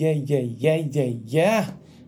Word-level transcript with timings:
ja, 0.00 0.12
ja, 0.12 0.40
ja, 0.40 0.84
ja, 0.94 1.12
ja. 1.32 1.66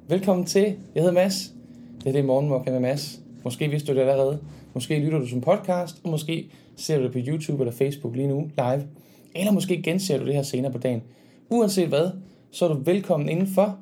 Velkommen 0.08 0.46
til. 0.46 0.62
Jeg 0.94 1.02
hedder 1.02 1.12
Mads. 1.12 1.52
Det 2.00 2.06
er 2.06 2.12
det 2.12 2.24
morgenmok 2.24 2.66
med 2.66 2.80
Mads. 2.80 3.20
Måske 3.44 3.68
vidste 3.68 3.92
du 3.92 3.96
det 3.96 4.00
allerede. 4.00 4.38
Måske 4.74 4.98
lytter 4.98 5.18
du 5.18 5.26
som 5.26 5.40
podcast, 5.40 6.00
og 6.04 6.10
måske 6.10 6.50
ser 6.76 6.98
du 6.98 7.04
det 7.04 7.12
på 7.12 7.18
YouTube 7.18 7.62
eller 7.62 7.72
Facebook 7.72 8.16
lige 8.16 8.28
nu 8.28 8.50
live. 8.56 8.86
Eller 9.34 9.52
måske 9.52 9.82
genser 9.82 10.18
du 10.18 10.26
det 10.26 10.34
her 10.34 10.42
senere 10.42 10.72
på 10.72 10.78
dagen. 10.78 11.02
Uanset 11.50 11.88
hvad, 11.88 12.10
så 12.50 12.64
er 12.64 12.68
du 12.68 12.80
velkommen 12.84 13.28
indenfor. 13.28 13.78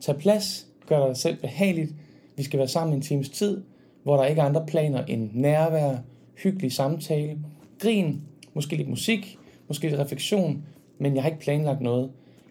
Tag 0.00 0.16
plads. 0.16 0.66
Gør 0.86 1.06
dig 1.06 1.16
selv 1.16 1.36
behageligt. 1.36 1.92
Vi 2.36 2.42
skal 2.42 2.58
være 2.58 2.68
sammen 2.68 2.96
en 2.96 3.02
times 3.02 3.28
tid, 3.28 3.62
hvor 4.02 4.16
der 4.16 4.24
ikke 4.24 4.40
er 4.40 4.46
andre 4.46 4.66
planer 4.66 5.04
end 5.04 5.30
nærvær, 5.32 5.96
hyggelig 6.42 6.72
samtale, 6.72 7.38
grin, 7.78 8.22
måske 8.54 8.76
lidt 8.76 8.88
musik, 8.88 9.38
måske 9.68 9.88
lidt 9.88 10.00
refleksion, 10.00 10.64
men 10.98 11.14
jeg 11.14 11.22
har 11.22 11.30
ikke 11.30 11.42
planlagt 11.42 11.80
noget. 11.80 12.10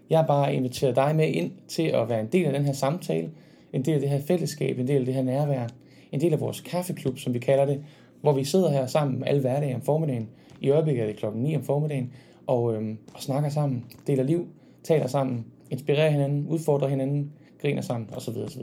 Jeg 0.09 0.19
har 0.19 0.27
bare 0.27 0.55
inviteret 0.55 0.95
dig 0.95 1.15
med 1.15 1.27
ind 1.27 1.51
til 1.67 1.83
at 1.83 2.09
være 2.09 2.19
en 2.19 2.27
del 2.27 2.45
af 2.45 2.53
den 2.53 2.65
her 2.65 2.73
samtale, 2.73 3.29
en 3.73 3.85
del 3.85 3.93
af 3.93 3.99
det 3.99 4.09
her 4.09 4.21
fællesskab, 4.21 4.79
en 4.79 4.87
del 4.87 4.99
af 4.99 5.05
det 5.05 5.13
her 5.13 5.23
nærvær, 5.23 5.67
en 6.11 6.21
del 6.21 6.33
af 6.33 6.39
vores 6.39 6.61
kaffeklub, 6.61 7.17
som 7.17 7.33
vi 7.33 7.39
kalder 7.39 7.65
det, 7.65 7.83
hvor 8.21 8.33
vi 8.33 8.43
sidder 8.43 8.71
her 8.71 8.87
sammen 8.87 9.23
alle 9.23 9.41
hverdage 9.41 9.75
om 9.75 9.81
formiddagen. 9.81 10.29
I 10.61 10.69
øjeblikket 10.69 11.03
er 11.03 11.07
det 11.07 11.15
klokken 11.15 11.43
9 11.43 11.55
om 11.55 11.63
formiddagen, 11.63 12.13
og, 12.47 12.75
øhm, 12.75 12.97
og 13.13 13.21
snakker 13.21 13.49
sammen, 13.49 13.85
deler 14.07 14.23
liv, 14.23 14.47
taler 14.83 15.07
sammen, 15.07 15.45
inspirerer 15.69 16.09
hinanden, 16.09 16.47
udfordrer 16.47 16.87
hinanden, 16.87 17.31
griner 17.61 17.81
sammen 17.81 18.09
osv. 18.13 18.37
osv. 18.37 18.61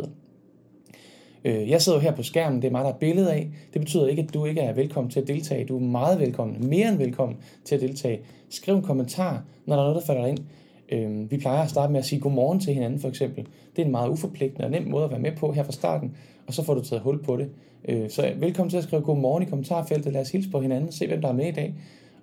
Øh, 1.45 1.71
jeg 1.71 1.83
sidder 1.83 1.99
her 1.99 2.17
på 2.17 2.23
skærmen, 2.23 2.63
det 2.63 2.69
er 2.69 2.73
mig, 2.73 2.85
der 2.85 2.93
er 2.93 2.99
billede 2.99 3.33
af. 3.33 3.49
Det 3.73 3.81
betyder 3.81 4.07
ikke, 4.07 4.23
at 4.23 4.35
du 4.35 4.45
ikke 4.45 4.61
er 4.61 4.73
velkommen 4.73 5.11
til 5.11 5.21
at 5.21 5.29
deltage. 5.29 5.65
Du 5.65 5.77
er 5.77 5.81
meget 5.81 6.21
velkommen, 6.21 6.69
mere 6.69 6.89
end 6.89 6.97
velkommen 6.97 7.39
til 7.65 7.75
at 7.75 7.81
deltage. 7.81 8.21
Skriv 8.51 8.77
en 8.77 8.83
kommentar, 8.83 9.45
når 9.67 9.77
der 9.77 9.83
er 9.83 9.87
noget, 9.87 10.01
der 10.01 10.15
falder 10.15 10.27
ind. 10.27 10.39
Øh, 10.95 11.31
vi 11.31 11.37
plejer 11.37 11.63
at 11.63 11.71
starte 11.71 11.93
med 11.93 12.01
at 12.01 12.07
sige 12.07 12.21
godmorgen 12.21 12.61
til 12.61 12.75
hinanden, 12.75 13.01
for 13.01 13.09
eksempel. 13.09 13.47
Det 13.77 13.83
er 13.83 13.87
en 13.87 13.93
meget 13.93 14.09
uforpligtende 14.09 14.65
og 14.65 14.71
nem 14.71 14.87
måde 14.87 15.05
at 15.05 15.11
være 15.11 15.21
med 15.21 15.33
på 15.37 15.53
her 15.53 15.63
fra 15.63 15.73
starten, 15.73 16.17
og 16.47 16.55
så 16.55 16.65
får 16.65 16.75
du 16.75 16.85
taget 16.85 17.03
hul 17.03 17.23
på 17.23 17.37
det. 17.37 17.49
Øh, 17.89 18.11
så 18.11 18.33
velkommen 18.37 18.71
til 18.71 18.77
at 18.77 18.85
skrive 18.85 19.03
godmorgen 19.03 19.43
i 19.43 19.47
kommentarfeltet. 19.47 20.13
Lad 20.13 20.21
os 20.21 20.31
hilse 20.31 20.51
på 20.51 20.61
hinanden, 20.61 20.93
se 20.93 21.07
hvem 21.07 21.21
der 21.21 21.29
er 21.29 21.33
med 21.33 21.49
i 21.49 21.51
dag, 21.53 21.75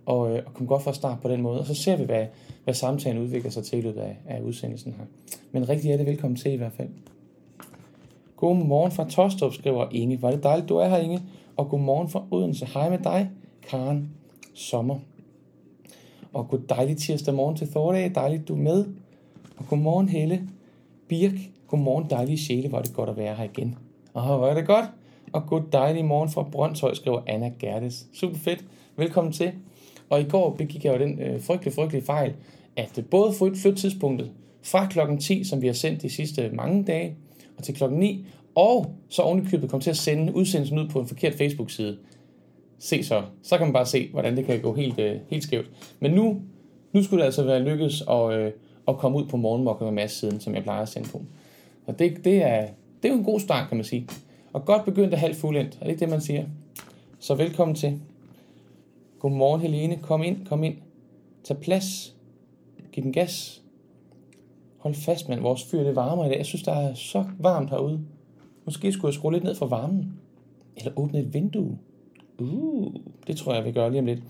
og, 0.06 0.36
øh, 0.36 0.44
og 0.46 0.54
kom 0.54 0.68
godt 0.68 0.84
fra 0.84 0.94
start 0.94 1.20
på 1.22 1.30
den 1.30 1.42
måde. 1.42 1.60
Og 1.60 1.66
så 1.66 1.74
ser 1.74 1.98
vi, 1.98 2.04
hvad, 2.04 2.26
hvad 2.64 2.74
samtalen 2.74 3.22
udvikler 3.22 3.52
sig 3.52 3.64
til 3.64 3.80
i 3.80 3.82
løbet 3.82 4.02
af, 4.02 4.18
af 4.28 4.42
udsendelsen 4.42 4.94
her. 4.98 5.06
Men 5.52 5.70
rigtig 5.70 5.88
hjertelig 5.88 6.12
velkommen 6.12 6.38
til 6.38 6.52
i 6.52 6.56
hvert 6.56 6.74
fald. 6.74 6.90
Godmorgen 8.38 8.92
fra 8.92 9.10
Tostrup, 9.10 9.54
skriver 9.54 9.88
Inge. 9.92 10.22
Var 10.22 10.32
det 10.32 10.44
dejligt, 10.44 10.70
du 10.70 10.78
er 10.78 10.88
her, 10.88 10.98
Inge. 10.98 11.22
Og 11.58 11.70
godmorgen 11.70 12.10
fra 12.10 12.24
Odense. 12.32 12.66
Hej 12.66 12.90
med 12.90 12.98
dig, 12.98 13.30
Karen 13.70 14.10
Sommer. 14.54 15.00
Og 16.34 16.48
god 16.48 16.60
dejlig 16.70 16.98
tirsdag 16.98 17.34
morgen 17.34 17.56
til 17.56 17.72
Thordag. 17.72 18.12
Dejligt, 18.16 18.48
du 18.48 18.54
er 18.54 18.58
med. 18.58 18.86
Og 19.58 19.68
godmorgen, 19.70 20.10
Helle 20.10 20.42
Birk. 21.08 21.34
godmorgen, 21.68 22.10
dejlige 22.10 22.38
sjæle. 22.38 22.70
Hvor 22.70 22.78
er 22.78 22.82
det 22.82 22.94
godt 22.94 23.10
at 23.10 23.18
være 23.18 23.36
her 23.36 23.44
igen. 23.44 23.76
Og 24.14 24.38
hvor 24.38 24.48
er 24.48 24.54
det 24.54 24.68
godt. 24.68 24.86
Og 25.32 25.48
god 25.48 25.62
dejlig 25.72 26.06
morgen 26.06 26.30
fra 26.30 26.44
Brøndshøj, 26.44 26.94
skriver 26.94 27.22
Anna 27.28 27.52
Gertes. 27.60 28.08
Super 28.14 28.38
fedt. 28.38 28.66
Velkommen 28.96 29.34
til. 29.34 29.52
Og 30.10 30.22
i 30.22 30.24
går 30.24 30.50
begik 30.50 30.86
jeg 30.86 30.94
jo 30.94 31.00
den 31.00 31.20
øh, 31.20 31.42
frygtelige, 31.42 31.76
frygtelige 31.76 32.06
fejl, 32.06 32.34
at 32.76 32.98
øh, 32.98 33.06
både 33.06 33.34
flytte 33.34 33.76
tidspunktet 33.76 34.32
fra 34.64 34.86
klokken 34.86 35.18
10, 35.18 35.44
som 35.44 35.62
vi 35.62 35.68
har 35.68 35.74
sendt 35.74 36.02
de 36.02 36.10
sidste 36.10 36.50
mange 36.54 36.84
dage, 36.84 37.16
og 37.58 37.64
til 37.64 37.76
klokken 37.76 38.00
9, 38.00 38.26
og 38.56 38.96
så 39.10 39.22
ovenikøbet 39.22 39.70
kom 39.70 39.80
til 39.80 39.90
at 39.90 39.98
sende 39.98 40.36
udsendelsen 40.36 40.80
ud 40.80 40.88
på 40.88 41.00
en 41.00 41.08
forkert 41.08 41.34
Facebook-side. 41.34 41.98
Se 42.82 43.04
så. 43.04 43.24
Så 43.44 43.58
kan 43.58 43.68
man 43.68 43.74
bare 43.74 43.86
se, 43.86 44.10
hvordan 44.12 44.38
det 44.38 44.46
kan 44.46 44.62
gå 44.62 44.74
helt, 44.74 45.00
øh, 45.00 45.20
helt 45.30 45.44
skævt. 45.44 45.70
Men 46.00 46.12
nu, 46.12 46.42
nu 46.94 47.04
skulle 47.04 47.20
det 47.20 47.26
altså 47.26 47.44
være 47.44 47.60
lykkedes 47.60 48.04
at, 48.10 48.34
øh, 48.34 48.52
at 48.88 48.98
komme 48.98 49.18
ud 49.18 49.26
på 49.26 49.38
morgenmokken 49.38 49.86
med 49.86 49.94
masse 49.94 50.20
siden, 50.20 50.40
som 50.40 50.56
jeg 50.56 50.64
plejer 50.64 50.82
at 50.82 50.90
sende 50.90 51.10
på. 51.10 51.22
Og 51.86 52.00
det, 52.00 52.26
det, 52.26 52.44
er, 52.44 52.62
det 53.04 53.10
er 53.10 53.14
jo 53.14 53.20
en 53.20 53.24
god 53.24 53.40
start, 53.40 53.68
kan 53.68 53.78
man 53.78 53.84
sige. 53.84 54.08
Og 54.54 54.66
godt 54.66 54.86
begyndt 54.86 55.14
er 55.14 55.18
halvt 55.18 55.38
fuldendt. 55.38 55.78
Er 55.82 55.84
det 55.84 55.90
ikke 55.90 56.00
det, 56.00 56.10
man 56.10 56.22
siger? 56.22 56.46
Så 57.20 57.36
velkommen 57.36 57.76
til. 57.76 58.00
Godmorgen, 59.20 59.62
Helene. 59.62 59.98
Kom 59.98 60.24
ind, 60.24 60.46
kom 60.46 60.64
ind. 60.64 60.76
Tag 61.44 61.58
plads. 61.58 62.16
Giv 62.92 63.04
den 63.04 63.14
gas. 63.14 63.62
Hold 64.78 64.94
fast, 64.94 65.30
mand. 65.30 65.42
Vores 65.42 65.64
fyr 65.64 65.84
det 65.84 65.96
varmer 65.96 66.26
i 66.26 66.30
dag. 66.30 66.38
Jeg 66.38 66.46
synes, 66.46 66.64
der 66.64 66.74
er 66.74 66.94
så 66.94 67.26
varmt 67.40 67.70
herude. 67.70 68.02
Måske 68.66 68.92
skulle 68.92 69.10
jeg 69.10 69.14
skrue 69.14 69.34
lidt 69.34 69.44
ned 69.44 69.56
for 69.56 69.66
varmen. 69.66 70.14
Eller 70.78 70.92
åbne 70.96 71.20
et 71.20 71.34
vindue. 71.34 71.78
Uh, 72.42 72.94
det 73.28 73.38
tror 73.38 73.54
jeg, 73.54 73.66
vi 73.66 73.72
gør 73.72 73.90
lige 73.90 74.00
om 74.00 74.06
lidt. 74.06 74.24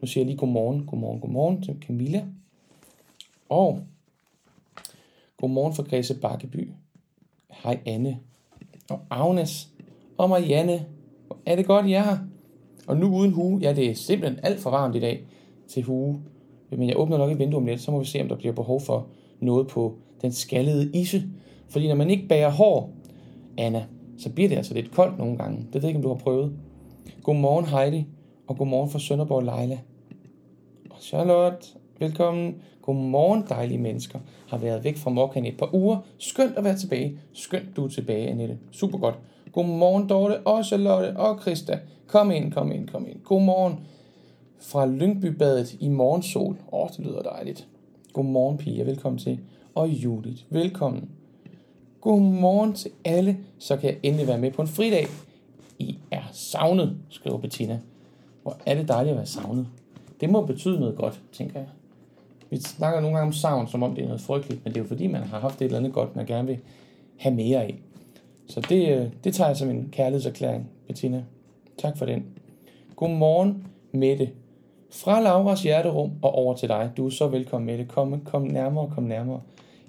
Nu 0.00 0.06
siger 0.06 0.22
jeg 0.22 0.26
lige 0.26 0.38
godmorgen, 0.38 0.86
godmorgen, 0.86 1.20
godmorgen 1.20 1.62
til 1.62 1.76
Camilla. 1.86 2.24
Og 3.48 3.80
godmorgen 5.40 5.74
fra 5.74 5.82
Græse 5.82 6.20
Bakkeby. 6.20 6.70
Hej 7.50 7.78
Anne. 7.86 8.18
Og 8.90 9.00
Agnes. 9.10 9.68
Og 10.18 10.28
Marianne. 10.28 10.86
Er 11.46 11.56
det 11.56 11.66
godt, 11.66 11.86
I 11.86 11.92
er 11.92 12.02
her? 12.02 12.18
Og 12.86 12.96
nu 12.96 13.16
uden 13.16 13.32
hue. 13.32 13.60
Ja, 13.62 13.72
det 13.72 13.90
er 13.90 13.94
simpelthen 13.94 14.40
alt 14.42 14.60
for 14.60 14.70
varmt 14.70 14.96
i 14.96 15.00
dag 15.00 15.24
til 15.68 15.82
hue. 15.82 16.22
Men 16.70 16.88
jeg 16.88 16.96
åbner 16.96 17.18
nok 17.18 17.30
et 17.30 17.38
vindue 17.38 17.60
om 17.60 17.66
lidt, 17.66 17.80
så 17.80 17.90
må 17.90 17.98
vi 17.98 18.04
se, 18.04 18.20
om 18.20 18.28
der 18.28 18.36
bliver 18.36 18.54
behov 18.54 18.80
for 18.80 19.06
noget 19.40 19.66
på 19.66 19.94
den 20.22 20.32
skaldede 20.32 20.90
isse. 20.94 21.22
Fordi 21.68 21.88
når 21.88 21.94
man 21.94 22.10
ikke 22.10 22.28
bærer 22.28 22.50
hår, 22.50 22.90
Anna, 23.58 23.86
så 24.18 24.30
bliver 24.30 24.48
det 24.48 24.56
altså 24.56 24.74
lidt 24.74 24.90
koldt 24.90 25.18
nogle 25.18 25.36
gange. 25.38 25.56
Det 25.56 25.74
ved 25.74 25.80
jeg 25.80 25.88
ikke, 25.88 25.98
om 25.98 26.02
du 26.02 26.08
har 26.08 26.16
prøvet. 26.16 26.52
Godmorgen 27.22 27.66
Heidi, 27.66 28.06
og 28.46 28.56
godmorgen 28.56 28.90
fra 28.90 28.98
Sønderborg 28.98 29.42
Leila. 29.42 29.78
Og 30.90 30.96
Charlotte, 31.00 31.66
velkommen. 31.98 32.54
Godmorgen 32.82 33.44
dejlige 33.48 33.78
mennesker. 33.78 34.18
Har 34.48 34.58
været 34.58 34.84
væk 34.84 34.96
fra 34.96 35.10
Mokkan 35.10 35.46
et 35.46 35.56
par 35.56 35.74
uger. 35.74 35.98
Skønt 36.18 36.56
at 36.56 36.64
være 36.64 36.76
tilbage. 36.76 37.18
Skønt 37.32 37.76
du 37.76 37.84
er 37.84 37.88
tilbage, 37.88 38.28
Annette. 38.28 38.58
Super 38.70 38.98
godt. 38.98 39.18
Godmorgen 39.52 40.08
Dorte 40.08 40.40
og 40.40 40.64
Charlotte 40.64 41.16
og 41.16 41.36
Krista. 41.36 41.78
Kom 42.06 42.30
ind, 42.30 42.52
kom 42.52 42.72
ind, 42.72 42.88
kom 42.88 43.06
ind. 43.08 43.20
Godmorgen 43.24 43.74
fra 44.60 44.86
Lyngbybadet 44.86 45.76
i 45.80 45.88
morgensol. 45.88 46.56
Åh, 46.72 46.80
oh, 46.80 46.88
det 46.88 46.98
lyder 46.98 47.22
dejligt. 47.22 47.68
Godmorgen 48.12 48.58
Pia, 48.58 48.84
velkommen 48.84 49.18
til. 49.18 49.38
Og 49.74 49.88
Judith, 49.88 50.42
velkommen. 50.50 51.08
Godmorgen 52.00 52.72
til 52.72 52.90
alle, 53.04 53.38
så 53.58 53.76
kan 53.76 53.90
jeg 53.90 53.98
endelig 54.02 54.26
være 54.26 54.38
med 54.38 54.50
på 54.50 54.62
en 54.62 54.68
fridag. 54.68 55.06
I 55.78 55.98
er 56.10 56.22
savnet, 56.32 56.96
skriver 57.08 57.38
Bettina. 57.38 57.80
Hvor 58.42 58.56
er 58.66 58.74
det 58.74 58.88
dejligt 58.88 59.10
at 59.10 59.16
være 59.16 59.26
savnet. 59.26 59.66
Det 60.20 60.30
må 60.30 60.46
betyde 60.46 60.80
noget 60.80 60.96
godt, 60.96 61.20
tænker 61.32 61.58
jeg. 61.58 61.68
Vi 62.50 62.60
snakker 62.60 63.00
nogle 63.00 63.16
gange 63.16 63.26
om 63.26 63.32
savn, 63.32 63.68
som 63.68 63.82
om 63.82 63.94
det 63.94 64.02
er 64.02 64.06
noget 64.06 64.20
frygteligt, 64.20 64.64
men 64.64 64.72
det 64.72 64.80
er 64.80 64.82
jo 64.84 64.88
fordi, 64.88 65.06
man 65.06 65.22
har 65.22 65.40
haft 65.40 65.62
et 65.62 65.64
eller 65.64 65.78
andet 65.78 65.92
godt, 65.92 66.16
man 66.16 66.26
gerne 66.26 66.48
vil 66.48 66.58
have 67.16 67.34
mere 67.34 67.62
af. 67.62 67.78
Så 68.46 68.60
det, 68.60 68.98
øh, 68.98 69.08
det 69.24 69.34
tager 69.34 69.48
jeg 69.48 69.56
som 69.56 69.70
en 69.70 69.88
kærlighedserklæring, 69.92 70.70
Bettina. 70.86 71.24
Tak 71.78 71.96
for 71.96 72.06
den. 72.06 72.26
Godmorgen, 72.96 73.66
Mette. 73.92 74.30
Fra 74.90 75.20
Lauras 75.20 75.62
hjerterum 75.62 76.12
og 76.22 76.34
over 76.34 76.54
til 76.54 76.68
dig. 76.68 76.90
Du 76.96 77.06
er 77.06 77.10
så 77.10 77.28
velkommen, 77.28 77.66
Mette. 77.66 77.84
Kom, 77.84 78.20
kom 78.20 78.42
nærmere, 78.42 78.90
kom 78.94 79.04
nærmere. 79.04 79.40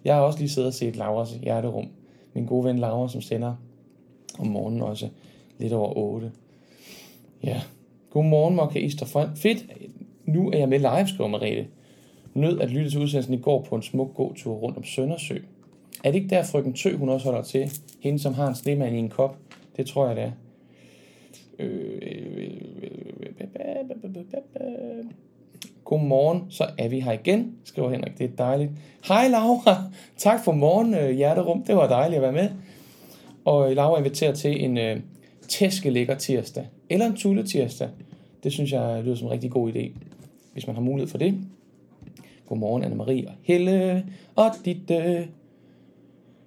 Jeg 0.05 0.15
har 0.15 0.21
også 0.21 0.39
lige 0.39 0.49
siddet 0.49 0.67
og 0.67 0.73
set 0.73 0.95
Lauras 0.95 1.31
hjerterum. 1.31 1.87
Min 2.33 2.45
gode 2.45 2.65
ven 2.65 2.79
Laura, 2.79 3.09
som 3.09 3.21
sender 3.21 3.55
om 4.39 4.47
morgenen 4.47 4.81
også 4.81 5.09
lidt 5.59 5.73
over 5.73 5.97
8. 5.97 6.31
Ja. 7.43 7.61
Godmorgen, 8.09 8.55
Mokka 8.55 8.79
Ister. 8.79 9.29
Fedt. 9.35 9.65
Nu 10.25 10.51
er 10.51 10.57
jeg 10.57 10.69
med 10.69 10.79
live, 10.79 11.07
skriver 11.07 11.29
Merete. 11.29 11.67
Nød 12.33 12.59
at 12.59 12.71
lytte 12.71 12.89
til 12.89 13.01
udsendelsen 13.01 13.33
i 13.33 13.41
går 13.41 13.61
på 13.61 13.75
en 13.75 13.81
smuk 13.81 14.15
gåtur 14.15 14.53
rundt 14.53 14.77
om 14.77 14.83
Søndersø. 14.83 15.37
Er 16.03 16.11
det 16.11 16.15
ikke 16.15 16.29
der, 16.29 16.43
frøken 16.43 16.73
Tø, 16.73 16.95
hun 16.95 17.09
også 17.09 17.25
holder 17.25 17.43
til? 17.43 17.71
Hende, 17.99 18.19
som 18.19 18.33
har 18.33 18.47
en 18.47 18.55
snemand 18.55 18.95
i 18.95 18.99
en 18.99 19.09
kop. 19.09 19.37
Det 19.77 19.85
tror 19.85 20.07
jeg, 20.07 20.15
det 20.15 20.23
er. 20.23 20.31
Godmorgen, 25.83 26.45
så 26.49 26.65
er 26.77 26.87
vi 26.87 26.99
her 26.99 27.11
igen, 27.11 27.55
skriver 27.63 27.89
Henrik. 27.89 28.17
Det 28.17 28.23
er 28.23 28.35
dejligt. 28.37 28.71
Hej 29.07 29.27
Laura, 29.27 29.83
tak 30.17 30.43
for 30.43 30.51
morgen, 30.51 30.93
øh, 30.93 31.09
hjerterum. 31.09 31.63
Det 31.63 31.75
var 31.75 31.87
dejligt 31.87 32.15
at 32.15 32.21
være 32.21 32.31
med. 32.31 32.49
Og 33.45 33.69
øh, 33.69 33.75
Laura 33.75 33.97
inviterer 33.97 34.33
til 34.33 34.63
en 34.63 34.77
øh, 34.77 34.99
uh, 35.45 35.49
tæskelækker 35.49 36.15
tirsdag, 36.15 36.65
eller 36.89 37.05
en 37.05 37.15
tulle 37.15 37.43
tirsdag. 37.43 37.89
Det 38.43 38.51
synes 38.51 38.71
jeg 38.71 39.03
lyder 39.03 39.15
som 39.15 39.27
en 39.27 39.31
rigtig 39.31 39.51
god 39.51 39.73
idé, 39.73 39.91
hvis 40.53 40.67
man 40.67 40.75
har 40.75 40.83
mulighed 40.83 41.09
for 41.09 41.17
det. 41.17 41.37
Godmorgen, 42.49 42.83
Anne-Marie 42.83 43.27
og 43.27 43.33
Helle 43.41 44.05
og 44.35 44.51
Ditte. 44.65 45.27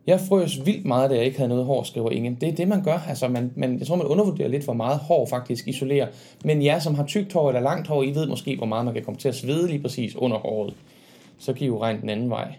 Jeg 0.07 0.21
frøs 0.21 0.67
vildt 0.67 0.87
meget, 0.87 1.11
da 1.11 1.17
jeg 1.17 1.25
ikke 1.25 1.37
havde 1.37 1.49
noget 1.49 1.65
hår, 1.65 1.83
skriver 1.83 2.11
ingen. 2.11 2.35
Det 2.35 2.49
er 2.49 2.53
det, 2.53 2.69
man 2.69 2.85
gør. 2.85 2.99
Altså, 3.09 3.29
man, 3.29 3.53
man, 3.57 3.79
jeg 3.79 3.87
tror, 3.87 3.97
man 3.97 4.07
undervurderer 4.07 4.49
lidt, 4.49 4.65
hvor 4.65 4.73
meget 4.73 4.99
hår 4.99 5.27
faktisk 5.27 5.69
isolerer. 5.69 6.09
Men 6.45 6.65
jer, 6.65 6.79
som 6.79 6.95
har 6.95 7.07
tykt 7.07 7.33
hår 7.33 7.49
eller 7.49 7.61
langt 7.61 7.89
hår, 7.89 8.03
I 8.03 8.15
ved 8.15 8.27
måske, 8.27 8.57
hvor 8.57 8.67
meget 8.67 8.85
man 8.85 8.95
kan 8.95 9.05
komme 9.05 9.19
til 9.19 9.29
at 9.29 9.35
svede 9.35 9.67
lige 9.67 9.79
præcis 9.79 10.17
under 10.17 10.37
håret. 10.37 10.75
Så 11.39 11.53
kan 11.53 11.67
jo 11.67 11.83
regne 11.83 12.01
den 12.01 12.09
anden 12.09 12.31
vej. 12.31 12.55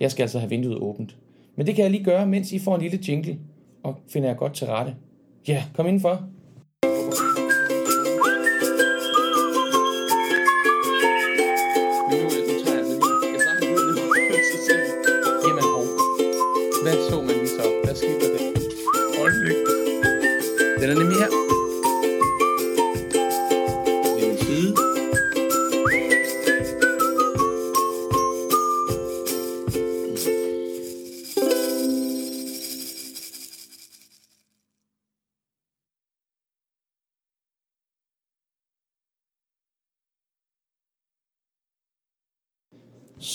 Jeg 0.00 0.10
skal 0.10 0.22
altså 0.22 0.38
have 0.38 0.50
vinduet 0.50 0.78
åbent. 0.78 1.16
Men 1.56 1.66
det 1.66 1.74
kan 1.74 1.82
jeg 1.82 1.90
lige 1.90 2.04
gøre, 2.04 2.26
mens 2.26 2.52
I 2.52 2.58
får 2.58 2.74
en 2.74 2.82
lille 2.82 2.98
jingle, 3.08 3.38
og 3.82 3.96
finder 4.08 4.28
jeg 4.28 4.36
godt 4.36 4.54
til 4.54 4.66
rette. 4.66 4.94
Ja, 5.42 5.62
kom 5.76 5.86
indenfor. 5.86 6.18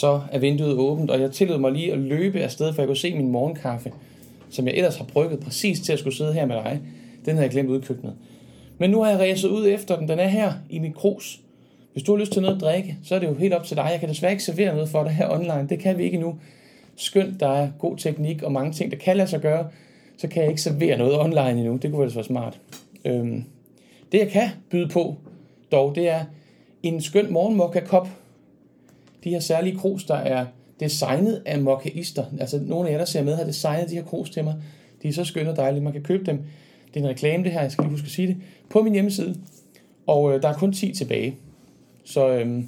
Så 0.06 0.22
er 0.32 0.40
vinduet 0.40 0.78
åbent, 0.78 1.12
og 1.12 1.22
jeg 1.22 1.32
tillod 1.32 1.58
mig 1.58 1.72
lige 1.72 1.94
at 1.94 2.00
løbe 2.00 2.40
afsted, 2.40 2.74
for 2.74 2.82
jeg 2.82 2.88
kunne 2.88 2.98
se 2.98 3.16
min 3.16 3.32
morgenkaffe, 3.32 3.92
som 4.50 4.68
jeg 4.68 4.76
ellers 4.76 4.98
har 4.98 5.06
brygget 5.06 5.40
præcis 5.40 5.80
til 5.80 5.94
at 5.94 6.00
skulle 6.00 6.16
sidde 6.16 6.34
her 6.34 6.46
med 6.46 6.56
dig. 6.56 6.82
Den 7.26 7.34
havde 7.34 7.44
jeg 7.44 7.52
glemt 7.52 7.70
ud 7.70 7.80
i 7.82 7.86
køkkenet. 7.86 8.14
Men 8.78 8.90
nu 8.90 9.04
har 9.04 9.10
jeg 9.10 9.20
ræset 9.20 9.50
ud 9.50 9.68
efter 9.68 9.98
den. 9.98 10.08
Den 10.08 10.20
er 10.20 10.28
her 10.28 10.54
i 10.70 10.80
min 10.80 10.94
krus. 10.94 11.40
Hvis 11.94 12.04
du 12.04 12.12
har 12.12 12.20
lyst 12.20 12.32
til 12.32 12.42
noget 12.42 12.56
at 12.56 12.62
drikke, 12.62 12.98
så 13.04 13.16
er 13.16 13.20
det 13.20 13.28
jo 13.28 13.34
helt 13.34 13.54
op 13.54 13.64
til 13.64 13.78
dig. 13.78 13.88
Jeg 13.92 14.00
kan 14.00 14.10
desværre 14.10 14.32
ikke 14.32 14.44
servere 14.44 14.74
noget 14.74 14.90
for 14.90 15.04
dig 15.04 15.12
her 15.12 15.30
online. 15.30 15.68
Det 15.70 15.80
kan 15.80 15.98
vi 15.98 16.04
ikke 16.04 16.18
nu. 16.18 16.36
Skønt, 16.96 17.40
der 17.40 17.50
er 17.50 17.70
god 17.80 17.98
teknik 17.98 18.44
og 18.44 18.52
mange 18.52 18.74
ting, 18.74 18.92
der 18.92 18.98
kan 18.98 19.18
lade 19.18 19.28
sig 19.28 19.42
gøre, 19.42 19.68
så 20.18 20.28
kan 20.28 20.42
jeg 20.42 20.50
ikke 20.50 20.62
servere 20.62 20.98
noget 20.98 21.20
online 21.20 21.52
endnu. 21.52 21.76
Det 21.76 21.92
kunne 21.92 22.02
ellers 22.02 22.16
være 22.16 22.26
smart. 22.26 22.60
Øhm, 23.06 23.44
det 24.12 24.18
jeg 24.18 24.30
kan 24.30 24.50
byde 24.70 24.88
på, 24.88 25.16
dog, 25.72 25.96
det 25.96 26.10
er 26.10 26.26
en 26.84 27.02
skøn 27.02 27.34
morgenmokka-kop 27.34 28.08
de 29.26 29.30
her 29.30 29.40
særlige 29.40 29.78
krus, 29.78 30.04
der 30.04 30.16
er 30.16 30.46
designet 30.80 31.42
af 31.46 31.62
mokkaister. 31.62 32.26
Altså 32.40 32.60
nogle 32.60 32.90
af 32.90 32.92
jer, 32.92 32.98
der 32.98 33.06
ser 33.06 33.24
med, 33.24 33.36
har 33.36 33.44
designet 33.44 33.90
de 33.90 33.96
her 33.96 34.04
krus 34.04 34.30
til 34.30 34.44
mig. 34.44 34.56
De 35.04 35.08
er 35.08 35.14
så 35.14 35.24
skønne 35.24 35.52
og 35.52 35.56
dejlige, 35.56 35.84
man 35.84 35.94
kan 35.94 36.04
købe 36.04 36.26
dem. 36.26 36.38
Det 36.88 37.00
er 37.00 37.04
en 37.04 37.10
reklame 37.10 37.44
det 37.44 37.52
her, 37.52 37.62
jeg 37.62 37.72
skal 37.72 37.84
lige 37.84 37.92
huske 37.92 38.06
at 38.06 38.12
sige 38.12 38.28
det, 38.28 38.38
på 38.70 38.82
min 38.82 38.94
hjemmeside. 38.94 39.36
Og 40.08 40.34
øh, 40.34 40.42
der 40.42 40.50
er 40.50 40.54
kun 40.54 40.74
10 40.74 40.94
tilbage. 40.94 41.36
Så 42.04 42.30
øh, 42.30 42.64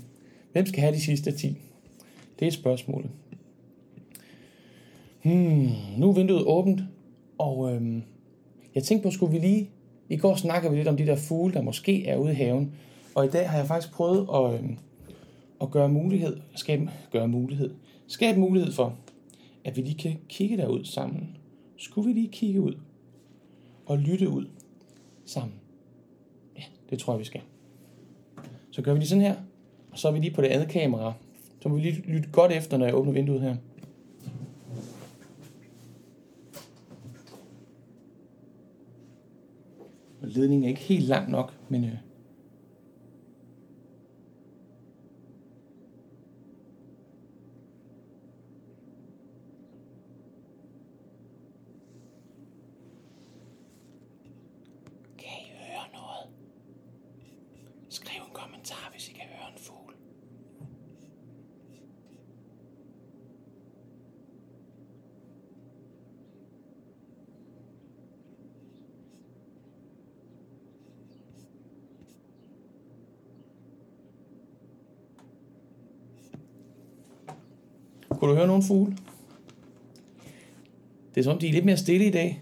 hvem 0.51 0.65
skal 0.65 0.81
have 0.81 0.95
de 0.95 1.01
sidste 1.01 1.31
10? 1.31 1.57
Det 2.39 2.47
er 2.47 2.51
spørgsmålet. 2.51 3.09
Hmm, 5.23 5.69
nu 5.97 6.09
er 6.09 6.13
vinduet 6.13 6.43
åbent, 6.43 6.81
og 7.37 7.73
øh, 7.73 8.01
jeg 8.75 8.83
tænkte 8.83 9.07
på, 9.07 9.11
skulle 9.11 9.31
vi 9.31 9.39
lige... 9.39 9.69
I 10.09 10.17
går 10.17 10.35
snakkede 10.35 10.71
vi 10.71 10.77
lidt 10.77 10.87
om 10.87 10.97
de 10.97 11.05
der 11.05 11.15
fugle, 11.15 11.53
der 11.53 11.61
måske 11.61 12.07
er 12.07 12.17
ude 12.17 12.31
i 12.31 12.35
haven. 12.35 12.71
Og 13.15 13.25
i 13.25 13.29
dag 13.29 13.49
har 13.49 13.57
jeg 13.57 13.67
faktisk 13.67 13.93
prøvet 13.93 14.27
at... 14.33 14.53
Øh, 14.53 14.69
og 15.59 15.71
gøre 15.71 15.89
mulighed, 15.89 16.37
skabe, 16.55 16.91
gøre 17.11 17.27
mulighed, 17.27 17.73
skabe 18.07 18.39
mulighed 18.39 18.71
for, 18.71 18.95
at 19.65 19.77
vi 19.77 19.81
lige 19.81 19.97
kan 19.97 20.17
kigge 20.29 20.57
derud 20.57 20.83
sammen. 20.83 21.37
Skulle 21.77 22.07
vi 22.07 22.13
lige 22.13 22.31
kigge 22.31 22.61
ud 22.61 22.73
og 23.85 23.97
lytte 23.97 24.29
ud 24.29 24.45
sammen? 25.25 25.53
Ja, 26.57 26.63
det 26.89 26.99
tror 26.99 27.13
jeg, 27.13 27.19
vi 27.19 27.25
skal. 27.25 27.41
Så 28.71 28.81
gør 28.81 28.93
vi 28.93 28.99
lige 28.99 29.09
sådan 29.09 29.21
her, 29.21 29.35
og 29.91 29.99
så 29.99 30.07
er 30.07 30.11
vi 30.11 30.19
lige 30.19 30.33
på 30.33 30.41
det 30.41 30.47
andet 30.47 30.69
kamera. 30.69 31.13
Så 31.61 31.69
må 31.69 31.75
vi 31.75 31.81
lige 31.81 32.01
lytte 32.01 32.29
godt 32.31 32.51
efter, 32.51 32.77
når 32.77 32.85
jeg 32.85 32.95
åbner 32.95 33.13
vinduet 33.13 33.41
her. 33.41 33.55
Ledningen 40.21 40.63
er 40.63 40.69
ikke 40.69 40.81
helt 40.81 41.05
lang 41.05 41.31
nok, 41.31 41.53
men 41.69 41.83
øh, 41.83 42.06
Kunne 78.27 78.33
du 78.33 78.39
høre 78.39 78.47
nogle 78.47 78.63
fugle? 78.63 78.97
Det 81.15 81.21
er 81.21 81.23
som 81.23 81.33
om, 81.33 81.39
de 81.39 81.47
er 81.47 81.51
lidt 81.51 81.65
mere 81.65 81.77
stille 81.77 82.05
i 82.05 82.11
dag. 82.11 82.41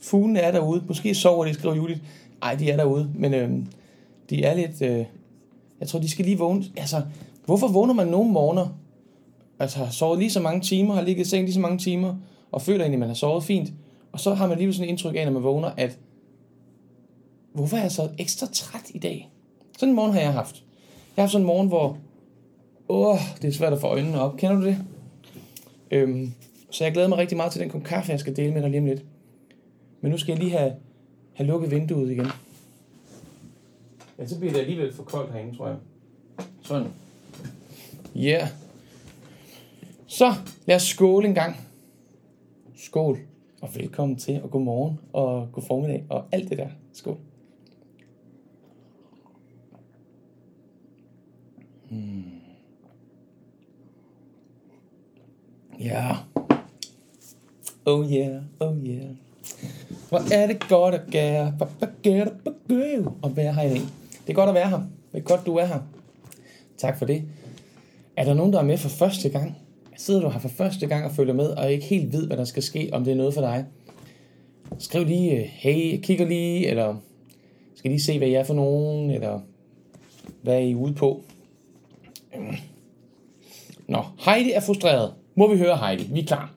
Fuglene 0.00 0.38
er 0.38 0.52
derude. 0.52 0.84
Måske 0.88 1.14
sover 1.14 1.44
de, 1.44 1.54
skriver 1.54 1.74
Judith. 1.74 2.00
Ej, 2.42 2.54
de 2.54 2.70
er 2.70 2.76
derude. 2.76 3.10
Men 3.14 3.34
øh, 3.34 3.50
de 4.30 4.44
er 4.44 4.54
lidt... 4.54 4.82
Øh, 4.82 5.04
jeg 5.80 5.88
tror, 5.88 5.98
de 5.98 6.10
skal 6.10 6.24
lige 6.24 6.38
vågne. 6.38 6.64
Altså, 6.76 7.02
hvorfor 7.44 7.68
vågner 7.68 7.94
man 7.94 8.06
nogle 8.06 8.32
morgener? 8.32 8.78
Altså, 9.58 9.78
har 9.78 9.90
sovet 9.90 10.18
lige 10.18 10.30
så 10.30 10.40
mange 10.40 10.60
timer, 10.60 10.94
har 10.94 11.02
ligget 11.02 11.26
i 11.26 11.28
seng 11.28 11.44
lige 11.44 11.54
så 11.54 11.60
mange 11.60 11.78
timer, 11.78 12.16
og 12.52 12.62
føler 12.62 12.80
egentlig, 12.80 12.96
at 12.96 13.00
man 13.00 13.08
har 13.08 13.14
sovet 13.14 13.44
fint. 13.44 13.72
Og 14.12 14.20
så 14.20 14.34
har 14.34 14.46
man 14.46 14.58
lige 14.58 14.72
sådan 14.72 14.84
et 14.84 14.90
indtryk 14.90 15.14
af, 15.16 15.24
når 15.24 15.32
man 15.32 15.42
vågner, 15.42 15.70
at 15.76 15.98
hvorfor 17.52 17.76
er 17.76 17.82
jeg 17.82 17.92
så 17.92 18.08
ekstra 18.18 18.46
træt 18.52 18.90
i 18.94 18.98
dag? 18.98 19.30
Sådan 19.78 19.88
en 19.88 19.96
morgen 19.96 20.12
har 20.12 20.20
jeg 20.20 20.32
haft. 20.32 20.54
Jeg 21.16 21.22
har 21.22 21.22
haft 21.22 21.32
sådan 21.32 21.42
en 21.42 21.46
morgen, 21.46 21.68
hvor 21.68 21.96
Åh, 22.88 23.18
det 23.42 23.48
er 23.48 23.52
svært 23.52 23.72
at 23.72 23.80
få 23.80 23.86
øjnene 23.86 24.20
op. 24.20 24.36
Kender 24.36 24.56
du 24.56 24.66
det? 24.66 24.76
Øhm, 25.94 26.32
så 26.70 26.84
jeg 26.84 26.92
glæder 26.92 27.08
mig 27.08 27.18
rigtig 27.18 27.36
meget 27.36 27.52
til 27.52 27.60
den 27.60 27.70
kop 27.70 27.82
kaffe, 27.82 28.12
jeg 28.12 28.20
skal 28.20 28.36
dele 28.36 28.52
med 28.52 28.62
dig 28.62 28.70
lige 28.70 28.80
om 28.80 28.86
lidt. 28.86 29.04
Men 30.00 30.10
nu 30.10 30.18
skal 30.18 30.32
jeg 30.32 30.38
lige 30.38 30.58
have, 30.58 30.72
have 31.34 31.46
lukket 31.46 31.70
vinduet 31.70 32.10
igen. 32.10 32.26
Ja, 34.18 34.26
så 34.26 34.38
bliver 34.38 34.52
det 34.52 34.60
alligevel 34.60 34.94
for 34.94 35.02
koldt 35.02 35.32
herinde, 35.32 35.56
tror 35.56 35.68
jeg. 35.68 35.76
Sådan. 36.62 36.86
Ja. 38.14 38.20
Yeah. 38.20 38.48
Så 40.06 40.34
lad 40.66 40.76
os 40.76 40.82
skåle 40.82 41.28
en 41.28 41.34
gang. 41.34 41.56
Skål. 42.76 43.18
Og 43.60 43.76
velkommen 43.76 44.16
til, 44.16 44.42
og 44.42 44.50
god 44.50 44.62
morgen, 44.62 44.98
og 45.12 45.48
god 45.52 45.62
formiddag, 45.62 46.04
og 46.08 46.24
alt 46.32 46.50
det 46.50 46.58
der. 46.58 46.68
Skål. 46.92 47.16
Ja. 55.84 56.16
Oh 57.84 58.12
yeah, 58.12 58.42
oh 58.60 58.76
yeah. 58.86 59.10
Hvor 60.08 60.32
er 60.32 60.46
det 60.46 60.68
godt 60.68 60.94
at 60.94 61.00
gære, 61.10 61.52
og 63.22 63.36
være 63.36 63.54
her 63.54 63.62
i 63.62 63.68
dag. 63.68 63.80
Det 64.26 64.30
er 64.30 64.32
godt 64.32 64.48
at 64.48 64.54
være 64.54 64.70
her. 64.70 64.80
Det 65.12 65.18
er 65.18 65.22
godt, 65.22 65.46
du 65.46 65.56
er 65.56 65.64
her. 65.64 65.80
Tak 66.78 66.98
for 66.98 67.06
det. 67.06 67.22
Er 68.16 68.24
der 68.24 68.34
nogen, 68.34 68.52
der 68.52 68.58
er 68.58 68.64
med 68.64 68.78
for 68.78 68.88
første 68.88 69.28
gang? 69.28 69.56
Sidder 69.96 70.20
du 70.20 70.28
her 70.28 70.38
for 70.38 70.48
første 70.48 70.86
gang 70.86 71.04
og 71.04 71.10
følger 71.10 71.34
med, 71.34 71.46
og 71.46 71.72
ikke 71.72 71.84
helt 71.84 72.12
ved, 72.12 72.26
hvad 72.26 72.36
der 72.36 72.44
skal 72.44 72.62
ske, 72.62 72.90
om 72.92 73.04
det 73.04 73.12
er 73.12 73.16
noget 73.16 73.34
for 73.34 73.40
dig? 73.40 73.64
Skriv 74.78 75.04
lige, 75.04 75.38
øh, 75.38 75.44
hey, 75.44 75.92
jeg 75.92 76.02
kigger 76.02 76.26
lige, 76.26 76.68
eller 76.68 76.96
skal 77.74 77.90
lige 77.90 78.02
se, 78.02 78.18
hvad 78.18 78.28
jeg 78.28 78.40
er 78.40 78.44
for 78.44 78.54
nogen, 78.54 79.10
eller 79.10 79.40
hvad 80.42 80.54
er 80.54 80.58
I 80.58 80.74
ude 80.74 80.94
på? 80.94 81.22
Nå, 83.88 84.04
Heidi 84.18 84.52
er 84.52 84.60
frustreret 84.60 85.14
må 85.34 85.52
vi 85.52 85.58
høre 85.58 85.76
Heidi. 85.76 86.04
Vi 86.12 86.20
er 86.20 86.26
klar. 86.26 86.54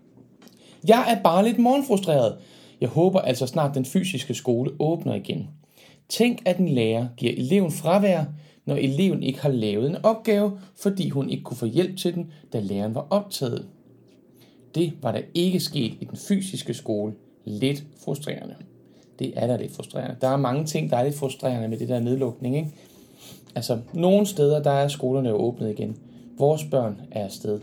Jeg 0.87 1.05
er 1.07 1.23
bare 1.23 1.45
lidt 1.45 1.59
morgenfrustreret. 1.59 2.37
Jeg 2.81 2.89
håber 2.89 3.19
altså 3.19 3.47
snart 3.47 3.75
den 3.75 3.85
fysiske 3.85 4.33
skole 4.33 4.71
åbner 4.79 5.15
igen. 5.15 5.47
Tænk, 6.09 6.41
at 6.45 6.57
en 6.57 6.69
lærer 6.69 7.07
giver 7.17 7.33
eleven 7.37 7.71
fravær, 7.71 8.23
når 8.65 8.75
eleven 8.75 9.23
ikke 9.23 9.41
har 9.41 9.49
lavet 9.49 9.89
en 9.89 9.97
opgave, 10.03 10.59
fordi 10.75 11.09
hun 11.09 11.29
ikke 11.29 11.43
kunne 11.43 11.57
få 11.57 11.65
hjælp 11.65 11.97
til 11.97 12.15
den, 12.15 12.31
da 12.53 12.59
læreren 12.59 12.95
var 12.95 13.07
optaget. 13.09 13.65
Det 14.75 14.93
var 15.01 15.11
der 15.11 15.21
ikke 15.33 15.59
sket 15.59 15.93
i 16.01 16.07
den 16.09 16.17
fysiske 16.17 16.73
skole. 16.73 17.13
Lidt 17.45 17.83
frustrerende. 18.05 18.55
Det 19.19 19.33
er 19.35 19.47
da 19.47 19.55
lidt 19.55 19.75
frustrerende. 19.75 20.15
Der 20.21 20.27
er 20.27 20.37
mange 20.37 20.65
ting, 20.65 20.89
der 20.89 20.97
er 20.97 21.03
lidt 21.03 21.15
frustrerende 21.15 21.67
med 21.67 21.77
det 21.77 21.89
der 21.89 21.99
nedlukning. 21.99 22.57
Ikke? 22.57 22.69
Altså, 23.55 23.79
nogle 23.93 24.25
steder, 24.25 24.63
der 24.63 24.71
er 24.71 24.87
skolerne 24.87 25.29
jo 25.29 25.35
åbnet 25.35 25.69
igen. 25.69 25.97
Vores 26.37 26.63
børn 26.63 27.01
er 27.11 27.23
afsted 27.23 27.59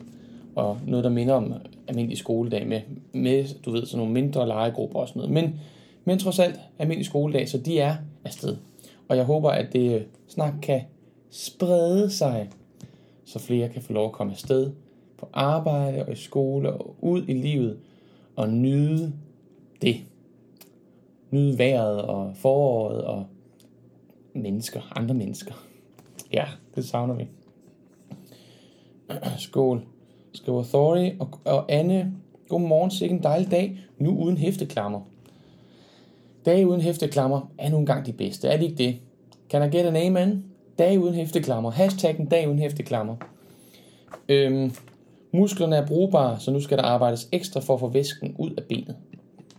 og 0.56 0.78
noget, 0.86 1.04
der 1.04 1.10
minder 1.10 1.34
om 1.34 1.54
almindelig 1.88 2.18
skoledag 2.18 2.66
med, 2.66 2.80
med 3.12 3.44
du 3.64 3.70
ved, 3.70 3.86
sådan 3.86 3.98
nogle 3.98 4.12
mindre 4.12 4.46
legegrupper 4.46 4.98
og 4.98 5.08
sådan 5.08 5.20
noget. 5.20 5.34
Men, 5.34 5.60
men 6.04 6.18
trods 6.18 6.38
alt 6.38 6.60
almindelig 6.78 7.06
skoledag, 7.06 7.48
så 7.48 7.58
de 7.58 7.80
er 7.80 7.96
afsted. 8.24 8.56
Og 9.08 9.16
jeg 9.16 9.24
håber, 9.24 9.50
at 9.50 9.72
det 9.72 9.94
øh, 9.94 10.02
snart 10.28 10.54
kan 10.62 10.80
sprede 11.30 12.10
sig, 12.10 12.50
så 13.24 13.38
flere 13.38 13.68
kan 13.68 13.82
få 13.82 13.92
lov 13.92 14.06
at 14.06 14.12
komme 14.12 14.32
afsted 14.32 14.72
på 15.18 15.28
arbejde 15.32 16.04
og 16.06 16.12
i 16.12 16.16
skole 16.16 16.72
og 16.72 16.96
ud 17.00 17.24
i 17.28 17.32
livet 17.32 17.78
og 18.36 18.48
nyde 18.48 19.12
det. 19.82 19.96
Nyde 21.30 21.58
vejret 21.58 22.02
og 22.02 22.32
foråret 22.36 23.04
og 23.04 23.26
mennesker, 24.34 24.92
andre 24.96 25.14
mennesker. 25.14 25.54
Ja, 26.32 26.44
det 26.74 26.84
savner 26.84 27.14
vi. 27.14 27.26
Skål 29.38 29.86
skriver 30.34 30.62
Thorry 30.62 31.10
og, 31.18 31.28
og 31.44 31.72
Anne 31.72 32.12
Godmorgen, 32.48 32.90
sikke 32.90 33.14
en 33.14 33.22
dejlig 33.22 33.50
dag. 33.50 33.78
Nu 33.98 34.18
uden 34.18 34.36
hæfteklammer. 34.36 35.00
Dage 36.46 36.68
uden 36.68 36.80
hæfteklammer 36.80 37.50
er 37.58 37.70
nu 37.70 37.78
engang 37.78 38.06
de 38.06 38.12
bedste. 38.12 38.48
Er 38.48 38.56
det 38.56 38.64
ikke 38.64 38.76
det? 38.76 38.96
Kan 39.50 39.62
I 39.62 39.76
get 39.76 39.86
an 39.86 39.96
amen? 39.96 40.44
Dage 40.78 41.00
uden 41.00 41.14
hæfteklammer. 41.14 41.70
Hashtaggen 41.70 42.26
dag 42.26 42.48
uden 42.48 42.58
hæfteklammer. 42.58 43.16
Øhm, 44.28 44.72
musklerne 45.32 45.76
er 45.76 45.86
brugbare, 45.86 46.40
så 46.40 46.50
nu 46.50 46.60
skal 46.60 46.78
der 46.78 46.84
arbejdes 46.84 47.28
ekstra 47.32 47.60
for 47.60 47.74
at 47.74 47.80
få 47.80 47.88
væsken 47.88 48.34
ud 48.38 48.50
af 48.50 48.62
benet. 48.68 48.96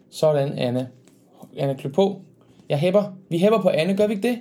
Sådan, 0.09 0.53
Anna. 0.57 0.87
Anna, 1.57 1.73
klø 1.73 1.89
på. 1.89 2.21
Jeg 2.69 2.79
hæpper. 2.79 3.03
Vi 3.29 3.37
hæpper 3.37 3.61
på 3.61 3.69
Anne, 3.69 3.97
gør 3.97 4.07
vi 4.07 4.13
ikke 4.13 4.27
det? 4.27 4.39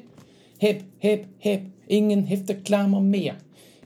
Hæp, 0.61 0.83
hæp, 0.99 1.27
hæp. 1.39 1.61
Ingen 1.89 2.25
hæfteklammer 2.25 3.01
mere. 3.01 3.33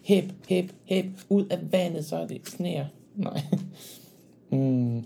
Hæb, 0.08 0.24
hæb, 0.48 0.72
hæb. 0.84 1.04
Ud 1.28 1.44
af 1.44 1.58
vandet, 1.72 2.04
så 2.04 2.16
er 2.16 2.26
det 2.26 2.40
sneer. 2.48 2.86
Nej. 3.16 3.42
Mm. 4.50 5.04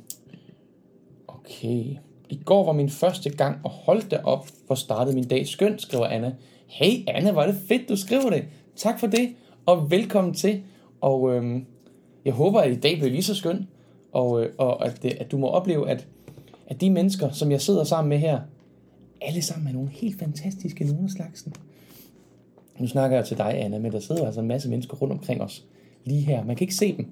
Okay. 1.28 1.96
I 2.28 2.40
går 2.44 2.64
var 2.64 2.72
min 2.72 2.90
første 2.90 3.30
gang, 3.30 3.58
og 3.64 3.70
hold 3.70 4.08
da 4.08 4.20
op, 4.24 4.48
hvor 4.66 4.74
startede 4.74 5.14
min 5.14 5.28
dag 5.28 5.46
skønt, 5.46 5.82
skriver 5.82 6.06
Anna. 6.06 6.34
Hey 6.66 7.04
Anna, 7.06 7.32
var 7.32 7.46
det 7.46 7.54
fedt, 7.68 7.88
du 7.88 7.96
skriver 7.96 8.30
det. 8.30 8.44
Tak 8.76 9.00
for 9.00 9.06
det, 9.06 9.34
og 9.66 9.90
velkommen 9.90 10.34
til. 10.34 10.62
Og 11.00 11.34
øhm, 11.34 11.66
jeg 12.24 12.32
håber, 12.32 12.60
at 12.60 12.72
i 12.72 12.80
dag 12.80 12.96
bliver 12.96 13.10
lige 13.10 13.22
så 13.22 13.34
skøn, 13.34 13.66
og, 14.12 14.44
øh, 14.44 14.52
og 14.58 14.86
at, 14.86 15.04
at 15.04 15.30
du 15.30 15.38
må 15.38 15.46
opleve, 15.46 15.90
at, 15.90 16.06
at 16.66 16.80
de 16.80 16.90
mennesker, 16.90 17.30
som 17.30 17.50
jeg 17.50 17.60
sidder 17.60 17.84
sammen 17.84 18.08
med 18.08 18.18
her, 18.18 18.40
alle 19.20 19.42
sammen 19.42 19.68
er 19.68 19.72
nogle 19.72 19.90
helt 19.90 20.18
fantastiske 20.18 20.84
nogen 20.84 21.04
af 21.04 21.10
slagsen. 21.10 21.54
Nu 22.82 22.88
snakker 22.88 23.16
jeg 23.16 23.26
til 23.26 23.38
dig, 23.38 23.54
Anna, 23.54 23.78
men 23.78 23.92
der 23.92 24.00
sidder 24.00 24.26
altså 24.26 24.40
en 24.40 24.48
masse 24.48 24.68
mennesker 24.68 24.96
rundt 24.96 25.12
omkring 25.12 25.42
os. 25.42 25.64
Lige 26.04 26.20
her. 26.20 26.44
Man 26.44 26.56
kan 26.56 26.64
ikke 26.64 26.74
se 26.74 26.96
dem, 26.96 27.06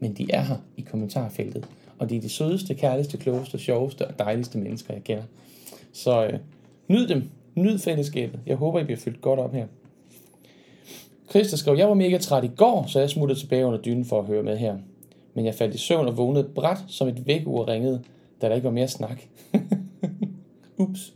men 0.00 0.14
de 0.14 0.26
er 0.30 0.40
her 0.40 0.56
i 0.76 0.80
kommentarfeltet. 0.80 1.68
Og 1.98 2.10
de 2.10 2.16
er 2.16 2.20
de 2.20 2.28
sødeste, 2.28 2.74
kærligste, 2.74 3.18
klogeste, 3.18 3.58
sjoveste 3.58 4.06
og 4.06 4.18
dejligste 4.18 4.58
mennesker, 4.58 4.94
jeg 4.94 5.04
kender. 5.04 5.22
Så 5.92 6.24
øh, 6.26 6.38
nyd 6.88 7.08
dem. 7.08 7.30
Nyd 7.54 7.78
fællesskabet. 7.78 8.40
Jeg 8.46 8.56
håber, 8.56 8.80
I 8.80 8.84
bliver 8.84 8.98
fyldt 8.98 9.20
godt 9.20 9.40
op 9.40 9.52
her. 9.52 9.66
Christa 11.30 11.56
skrev, 11.56 11.76
jeg 11.76 11.88
var 11.88 11.94
mega 11.94 12.18
træt 12.18 12.44
i 12.44 12.50
går, 12.56 12.84
så 12.86 13.00
jeg 13.00 13.10
smuttede 13.10 13.40
tilbage 13.40 13.66
under 13.66 13.80
dynen 13.80 14.04
for 14.04 14.18
at 14.18 14.26
høre 14.26 14.42
med 14.42 14.56
her. 14.56 14.76
Men 15.34 15.44
jeg 15.44 15.54
faldt 15.54 15.74
i 15.74 15.78
søvn 15.78 16.08
og 16.08 16.16
vågnede 16.16 16.48
bræt, 16.54 16.78
som 16.88 17.08
et 17.08 17.26
vækkeur 17.26 17.68
ringede, 17.68 18.02
da 18.42 18.48
der 18.48 18.54
ikke 18.54 18.64
var 18.64 18.70
mere 18.70 18.88
snak. 18.88 19.22
Ups. 20.78 21.14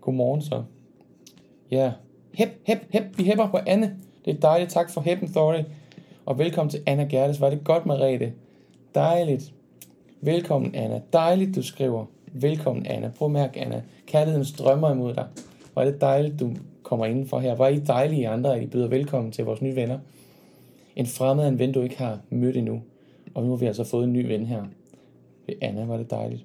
Godmorgen 0.00 0.42
så. 0.42 0.62
Ja. 1.70 1.92
Hep, 2.34 2.48
hep, 2.64 2.78
hep. 2.90 3.02
Vi 3.18 3.22
hepper 3.22 3.46
på 3.46 3.58
Anne. 3.66 3.96
Det 4.24 4.36
er 4.36 4.40
dejligt. 4.40 4.70
Tak 4.70 4.90
for 4.90 5.00
heppen, 5.00 5.32
Thorne. 5.32 5.64
Og 6.26 6.38
velkommen 6.38 6.70
til 6.70 6.82
Anna 6.86 7.04
Gerdes. 7.04 7.40
Var 7.40 7.50
det 7.50 7.64
godt, 7.64 7.86
Marete? 7.86 8.32
Dejligt. 8.94 9.52
Velkommen, 10.20 10.74
Anna. 10.74 11.00
Dejligt, 11.12 11.56
du 11.56 11.62
skriver. 11.62 12.06
Velkommen, 12.32 12.86
Anna. 12.86 13.10
Prøv 13.18 13.26
at 13.26 13.32
mærke, 13.32 13.60
Anna. 13.60 13.82
Kærligheden 14.06 14.44
strømmer 14.44 14.92
imod 14.92 15.14
dig. 15.14 15.26
Var 15.74 15.84
det 15.84 16.00
dejligt, 16.00 16.40
du 16.40 16.52
kommer 16.82 17.06
indenfor 17.06 17.38
her. 17.38 17.54
Var 17.54 17.68
I 17.68 17.78
dejlige 17.78 18.28
andre, 18.28 18.56
at 18.56 18.62
I 18.62 18.66
byder 18.66 18.88
velkommen 18.88 19.32
til 19.32 19.44
vores 19.44 19.62
nye 19.62 19.76
venner. 19.76 19.98
En 20.96 21.06
fremmed 21.06 21.48
en 21.48 21.58
ven, 21.58 21.72
du 21.72 21.80
ikke 21.80 21.98
har 21.98 22.18
mødt 22.30 22.56
endnu. 22.56 22.82
Og 23.34 23.42
nu 23.42 23.50
har 23.50 23.56
vi 23.56 23.66
altså 23.66 23.84
fået 23.84 24.04
en 24.04 24.12
ny 24.12 24.26
ven 24.26 24.46
her. 24.46 24.62
Ved 25.46 25.54
Anna 25.60 25.84
var 25.84 25.96
det 25.96 26.10
dejligt. 26.10 26.44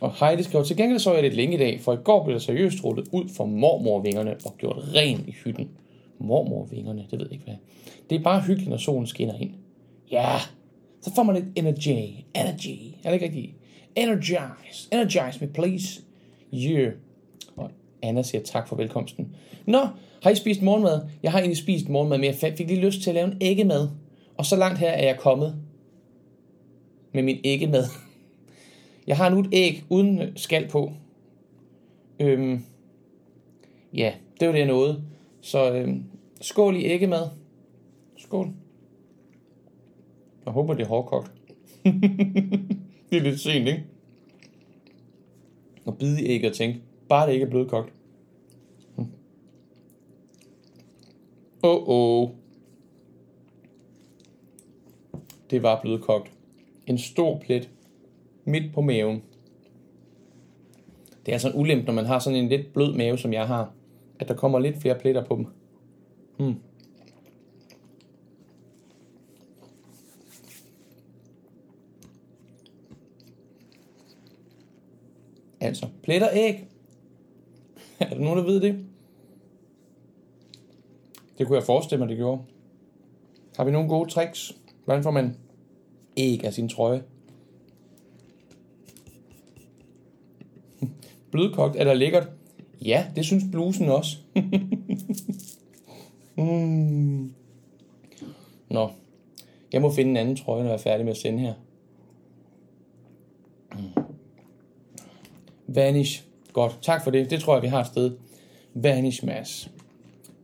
Og 0.00 0.14
Heidi 0.20 0.42
skrev, 0.42 0.64
til 0.64 0.76
gengæld 0.76 0.98
så 0.98 1.14
jeg 1.14 1.22
lidt 1.22 1.34
længe 1.34 1.54
i 1.54 1.58
dag, 1.58 1.80
for 1.80 1.92
i 1.92 1.96
går 2.04 2.24
blev 2.24 2.34
der 2.34 2.40
seriøst 2.40 2.84
rullet 2.84 3.08
ud 3.12 3.28
for 3.36 3.44
mormorvingerne 3.44 4.36
og 4.44 4.54
gjort 4.58 4.76
ren 4.94 5.24
i 5.28 5.32
hytten. 5.44 5.68
Mormorvingerne, 6.18 7.06
det 7.10 7.18
ved 7.18 7.26
jeg 7.26 7.32
ikke 7.32 7.44
hvad. 7.44 7.56
Det 8.10 8.18
er 8.18 8.22
bare 8.22 8.40
hyggeligt, 8.40 8.70
når 8.70 8.76
solen 8.76 9.06
skinner 9.06 9.34
ind. 9.34 9.50
Ja, 10.10 10.38
så 11.02 11.14
får 11.14 11.22
man 11.22 11.34
lidt 11.34 11.46
energy. 11.54 11.88
Energy. 12.34 12.94
Er 13.04 13.10
det 13.10 13.12
ikke 13.12 13.24
rigtigt? 13.24 13.54
Energize. 13.96 14.88
Energize 14.92 15.38
me, 15.40 15.46
please. 15.46 16.02
Yeah. 16.54 16.92
Og 17.56 17.70
Anna 18.02 18.22
siger 18.22 18.42
tak 18.42 18.68
for 18.68 18.76
velkomsten. 18.76 19.36
Nå, 19.66 19.86
har 20.22 20.30
I 20.30 20.34
spist 20.34 20.62
morgenmad? 20.62 21.00
Jeg 21.22 21.32
har 21.32 21.38
egentlig 21.38 21.58
spist 21.58 21.88
morgenmad, 21.88 22.18
men 22.18 22.24
jeg 22.24 22.34
fik 22.34 22.68
lige 22.68 22.80
lyst 22.80 23.02
til 23.02 23.10
at 23.10 23.14
lave 23.14 23.26
en 23.26 23.38
æggemad. 23.40 23.88
Og 24.36 24.46
så 24.46 24.56
langt 24.56 24.78
her 24.78 24.90
er 24.90 25.06
jeg 25.06 25.16
kommet 25.18 25.54
med 27.12 27.22
min 27.22 27.38
æggemad. 27.44 27.84
Jeg 29.06 29.16
har 29.16 29.30
nu 29.30 29.40
et 29.40 29.48
æg 29.52 29.84
uden 29.90 30.36
skal 30.36 30.68
på. 30.68 30.92
Øhm, 32.20 32.64
ja, 33.94 34.14
det 34.40 34.48
var 34.48 34.52
det, 34.52 34.58
jeg 34.58 34.68
nåede. 34.68 35.04
Så 35.40 35.74
øhm, 35.74 36.04
skål 36.40 36.76
i 36.76 36.84
æggemad. 36.84 37.28
Skål. 38.16 38.52
Jeg 40.44 40.52
håber, 40.52 40.74
det 40.74 40.82
er 40.82 40.88
hårdkogt. 40.88 41.32
det 43.10 43.18
er 43.18 43.20
lidt 43.20 43.40
sent, 43.40 43.68
ikke? 43.68 43.84
Og 45.84 45.98
bide 45.98 46.22
i 46.22 46.26
æg 46.26 46.44
og 46.44 46.52
tænke, 46.52 46.80
bare 47.08 47.26
det 47.26 47.32
ikke 47.32 47.46
er 47.46 47.50
blødkogt. 47.50 47.92
Hm. 48.96 49.06
Åh, 51.62 51.76
oh, 51.76 51.88
oh. 51.88 52.30
Det 55.50 55.62
var 55.62 55.80
blødkogt. 55.82 56.32
En 56.86 56.98
stor 56.98 57.38
plet 57.38 57.70
midt 58.46 58.74
på 58.74 58.80
maven. 58.80 59.22
Det 61.26 61.34
er 61.34 61.38
sådan 61.38 61.60
ulemt, 61.60 61.86
når 61.86 61.92
man 61.92 62.06
har 62.06 62.18
sådan 62.18 62.38
en 62.38 62.48
lidt 62.48 62.72
blød 62.72 62.94
mave, 62.94 63.18
som 63.18 63.32
jeg 63.32 63.46
har, 63.46 63.72
at 64.18 64.28
der 64.28 64.34
kommer 64.34 64.58
lidt 64.58 64.80
flere 64.80 64.98
pletter 64.98 65.24
på 65.24 65.36
dem. 65.36 65.46
Hmm. 66.38 66.54
Altså, 75.60 75.86
pletter 76.02 76.28
æg. 76.32 76.68
er 78.00 78.08
der 78.08 78.18
nogen, 78.18 78.38
der 78.38 78.44
ved 78.44 78.60
det? 78.60 78.86
Det 81.38 81.46
kunne 81.46 81.56
jeg 81.56 81.64
forestille 81.64 81.98
mig, 81.98 82.08
det 82.08 82.16
gjorde. 82.16 82.42
Har 83.56 83.64
vi 83.64 83.70
nogle 83.70 83.88
gode 83.88 84.10
tricks? 84.10 84.56
Hvordan 84.84 85.02
får 85.02 85.10
man 85.10 85.36
æg 86.16 86.44
af 86.44 86.54
sin 86.54 86.68
trøje? 86.68 87.02
Blødkogt, 91.30 91.76
er 91.76 91.84
der 91.84 91.94
lækkert? 91.94 92.28
Ja, 92.84 93.06
det 93.16 93.24
synes 93.24 93.44
blusen 93.52 93.88
også. 93.88 94.16
mm. 96.36 97.34
Nå, 98.70 98.90
jeg 99.72 99.82
må 99.82 99.92
finde 99.92 100.10
en 100.10 100.16
anden 100.16 100.36
trøje, 100.36 100.62
når 100.62 100.70
jeg 100.70 100.74
er 100.74 100.82
færdig 100.82 101.04
med 101.04 101.12
at 101.12 101.18
sende 101.18 101.38
her. 101.38 101.54
Hmm. 103.72 104.04
Vanish. 105.66 106.24
Godt, 106.52 106.78
tak 106.82 107.04
for 107.04 107.10
det. 107.10 107.30
Det 107.30 107.40
tror 107.40 107.54
jeg, 107.54 107.62
vi 107.62 107.68
har 107.68 107.80
et 107.80 107.86
sted. 107.86 108.16
Vanish 108.74 109.26
mass. 109.26 109.70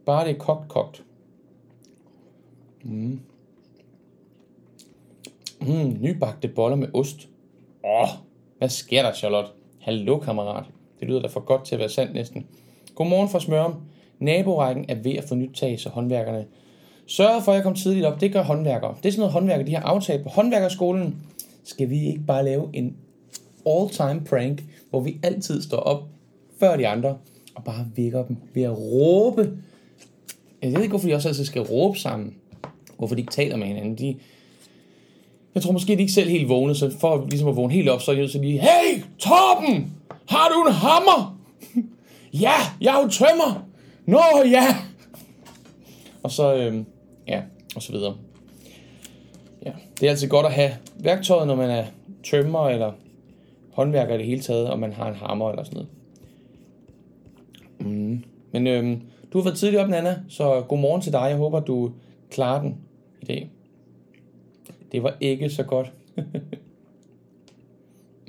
Bare 0.07 0.25
det 0.29 0.35
er 0.35 0.39
kogt, 0.39 0.69
kogt. 0.69 1.05
Mm. 2.83 3.21
Mm, 5.61 5.97
nybagte 6.01 6.49
boller 6.49 6.77
med 6.77 6.89
ost. 6.95 7.29
Åh, 7.85 8.03
oh, 8.03 8.09
hvad 8.59 8.69
sker 8.69 9.03
der, 9.03 9.13
Charlotte? 9.13 9.51
Hallo, 9.83 10.19
kammerat. 10.19 10.65
Det 11.01 11.09
lyder 11.09 11.21
da 11.21 11.29
for 11.29 11.41
godt 11.41 11.65
til 11.65 11.75
at 11.75 11.79
være 11.79 11.89
sandt 11.89 12.15
næsten. 12.15 12.47
Godmorgen 12.95 13.29
fra 13.29 13.41
Smørum. 13.41 13.75
Naborækken 14.19 14.85
er 14.89 14.95
ved 14.95 15.13
at 15.13 15.25
få 15.25 15.35
nyt 15.35 15.51
tag, 15.55 15.81
så 15.81 15.89
håndværkerne 15.89 16.47
sørger 17.07 17.41
for, 17.41 17.53
at 17.53 17.57
jeg 17.57 17.63
kommer 17.63 17.79
tidligt 17.79 18.07
op. 18.07 18.21
Det 18.21 18.33
gør 18.33 18.43
håndværkere. 18.43 18.95
Det 19.03 19.09
er 19.09 19.13
sådan 19.13 19.21
noget, 19.21 19.33
håndværkere 19.33 19.67
de 19.67 19.75
har 19.75 19.83
aftalt 19.83 20.23
på 20.23 20.29
håndværkerskolen. 20.29 21.17
Skal 21.65 21.91
vi 21.91 22.07
ikke 22.07 22.21
bare 22.27 22.45
lave 22.45 22.69
en 22.73 22.97
all-time 23.67 24.25
prank, 24.25 24.65
hvor 24.91 25.01
vi 25.01 25.21
altid 25.23 25.63
står 25.63 25.79
op 25.79 26.03
før 26.61 26.77
de 26.77 26.89
andre 26.89 27.17
og 27.55 27.65
bare 27.65 27.87
vækker 27.97 28.25
dem 28.25 28.37
ved 28.55 28.63
at 28.63 28.79
råbe. 28.79 29.41
Altså, 29.41 29.59
jeg 30.63 30.73
ved 30.73 30.83
ikke, 30.83 30.93
hvorfor 30.93 31.09
de 31.09 31.15
også 31.15 31.29
altid 31.29 31.45
skal 31.45 31.63
råbe 31.63 31.99
sammen. 31.99 32.35
Hvorfor 32.99 33.15
de 33.15 33.21
ikke 33.21 33.33
taler 33.33 33.57
med 33.57 33.67
hinanden. 33.67 33.99
De, 33.99 34.17
jeg 35.55 35.63
tror 35.63 35.73
måske, 35.73 35.97
de 35.97 36.01
ikke 36.01 36.13
selv 36.13 36.31
helt 36.31 36.49
vågne, 36.49 36.75
så 36.75 36.93
for 37.01 37.27
ligesom 37.31 37.49
at 37.49 37.57
vågne 37.57 37.73
helt 37.73 37.89
op, 37.89 38.03
så 38.03 38.11
er 38.11 38.15
de 38.15 38.21
nødt 38.21 38.31
til 38.31 38.41
lige, 38.41 38.61
Hey, 38.61 39.03
Torben! 39.19 39.93
Har 40.29 40.49
du 40.49 40.69
en 40.69 40.73
hammer? 40.75 41.39
ja, 42.45 42.55
jeg 42.81 42.99
er 42.99 43.03
jo 43.03 43.09
tømmer! 43.09 43.67
Nå, 44.07 44.21
ja! 44.51 44.77
Og 46.23 46.31
så, 46.31 46.55
øh, 46.55 46.85
ja, 47.29 47.43
og 47.77 47.83
så 47.83 47.93
videre. 47.93 48.17
Ja, 49.67 49.73
det 50.01 50.07
er 50.07 50.11
altid 50.11 50.29
godt 50.29 50.47
at 50.47 50.53
have 50.53 50.71
værktøjet, 50.97 51.47
når 51.47 51.55
man 51.55 51.71
er 51.71 51.85
tømmer 52.25 52.69
eller 52.69 52.93
håndværker 53.73 54.15
i 54.15 54.19
det 54.19 54.27
hele 54.27 54.41
taget, 54.41 54.71
og 54.71 54.79
man 54.79 54.93
har 54.93 55.09
en 55.09 55.15
hammer 55.15 55.51
eller 55.51 55.65
sådan 55.65 55.77
noget. 55.77 55.89
Mm. 57.97 58.25
Men 58.53 58.67
øh, 58.67 58.99
du 59.33 59.39
har 59.39 59.45
været 59.45 59.59
tidligt 59.59 59.83
op, 59.83 59.89
Nana, 59.89 60.19
så 60.29 60.65
god 60.69 60.79
morgen 60.79 61.03
til 61.03 61.13
dig. 61.13 61.27
Jeg 61.29 61.37
håber, 61.37 61.61
du 61.61 61.91
klarer 62.31 62.61
den 62.63 62.77
i 63.23 63.25
dag. 63.25 63.51
Det 64.93 65.03
var 65.03 65.17
ikke 65.21 65.51
så 65.51 65.63
godt. 65.63 65.93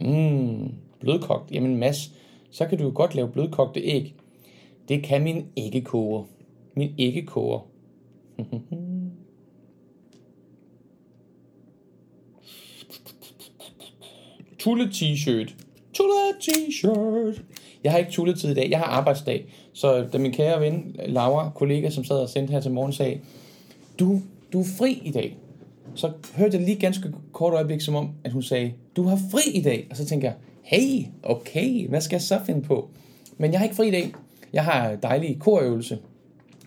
mm, 0.08 0.74
blødkogt. 1.00 1.52
Jamen 1.52 1.78
Mads, 1.78 2.12
så 2.52 2.66
kan 2.66 2.78
du 2.78 2.84
jo 2.84 2.92
godt 2.96 3.16
lave 3.16 3.30
blødkogte 3.30 3.80
æg. 3.80 4.16
Det 4.90 5.04
kan 5.04 5.24
min 5.24 5.46
æggekoger. 5.58 6.24
Min 6.76 6.96
æggekoger. 6.98 7.60
Tulle 14.60 14.86
t-shirt. 14.86 15.56
Tulle 15.94 16.14
t-shirt. 16.42 17.42
Jeg 17.84 17.92
har 17.92 18.00
ikke 18.00 18.12
tulletid 18.12 18.52
i 18.52 18.54
dag. 18.54 18.70
Jeg 18.70 18.80
har 18.80 18.86
arbejdsdag. 18.86 19.46
Så 19.74 20.08
da 20.14 20.18
min 20.18 20.32
kære 20.32 20.62
ven, 20.62 20.96
Laura, 21.06 21.52
kollega, 21.56 21.90
som 21.90 22.04
sad 22.04 22.20
og 22.20 22.30
sendte 22.30 22.52
her 22.52 22.62
til 22.62 22.72
morgen, 22.72 22.94
sagde, 22.94 23.20
du, 24.00 24.22
du 24.54 24.60
er 24.60 24.66
fri 24.78 25.02
i 25.06 25.12
dag. 25.12 25.38
Så 25.96 26.12
hørte 26.36 26.58
jeg 26.58 26.66
lige 26.66 26.80
ganske 26.80 27.12
kort 27.32 27.54
øjeblik, 27.54 27.82
som 27.82 27.96
om, 27.96 28.10
at 28.24 28.32
hun 28.32 28.44
sagde, 28.44 28.74
du 28.96 29.04
har 29.04 29.20
fri 29.32 29.52
i 29.54 29.62
dag. 29.62 29.88
Og 29.90 29.98
så 29.98 30.06
tænker 30.06 30.28
jeg, 30.28 30.36
hey, 30.62 31.06
okay, 31.24 31.88
hvad 31.88 32.02
skal 32.02 32.16
jeg 32.16 32.22
så 32.22 32.40
finde 32.46 32.62
på? 32.62 32.90
Men 33.38 33.52
jeg 33.52 33.60
har 33.60 33.64
ikke 33.64 33.76
fri 33.76 33.88
i 33.88 33.92
dag. 33.92 34.14
Jeg 34.54 34.64
har 34.64 34.96
dejlig 34.96 35.40
korøvelse 35.40 36.00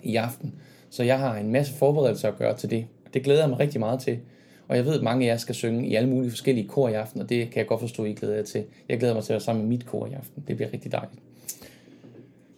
i 0.02 0.16
aften, 0.16 0.54
så 0.90 1.02
jeg 1.02 1.18
har 1.18 1.36
en 1.36 1.52
masse 1.52 1.72
forberedelser 1.72 2.28
at 2.28 2.38
gøre 2.38 2.56
til 2.56 2.70
det. 2.70 2.86
Det 3.14 3.22
glæder 3.22 3.40
jeg 3.40 3.48
mig 3.48 3.58
rigtig 3.58 3.80
meget 3.80 4.00
til. 4.00 4.18
Og 4.68 4.76
jeg 4.76 4.84
ved, 4.84 4.94
at 4.94 5.02
mange 5.02 5.26
af 5.26 5.30
jer 5.30 5.36
skal 5.36 5.54
synge 5.54 5.88
i 5.88 5.94
alle 5.94 6.08
mulige 6.08 6.30
forskellige 6.30 6.68
kor 6.68 6.88
i 6.88 6.92
aften, 6.94 7.20
og 7.20 7.28
det 7.28 7.50
kan 7.50 7.58
jeg 7.58 7.66
godt 7.66 7.80
forstå, 7.80 8.04
at 8.04 8.10
I 8.10 8.12
glæder 8.12 8.34
jer 8.34 8.42
til. 8.42 8.64
Jeg 8.88 8.98
glæder 8.98 9.14
mig 9.14 9.24
til 9.24 9.32
at 9.32 9.34
være 9.34 9.40
sammen 9.40 9.64
med 9.64 9.76
mit 9.76 9.86
kor 9.86 10.06
i 10.06 10.12
aften. 10.12 10.44
Det 10.48 10.56
bliver 10.56 10.72
rigtig 10.72 10.92
dejligt. 10.92 11.22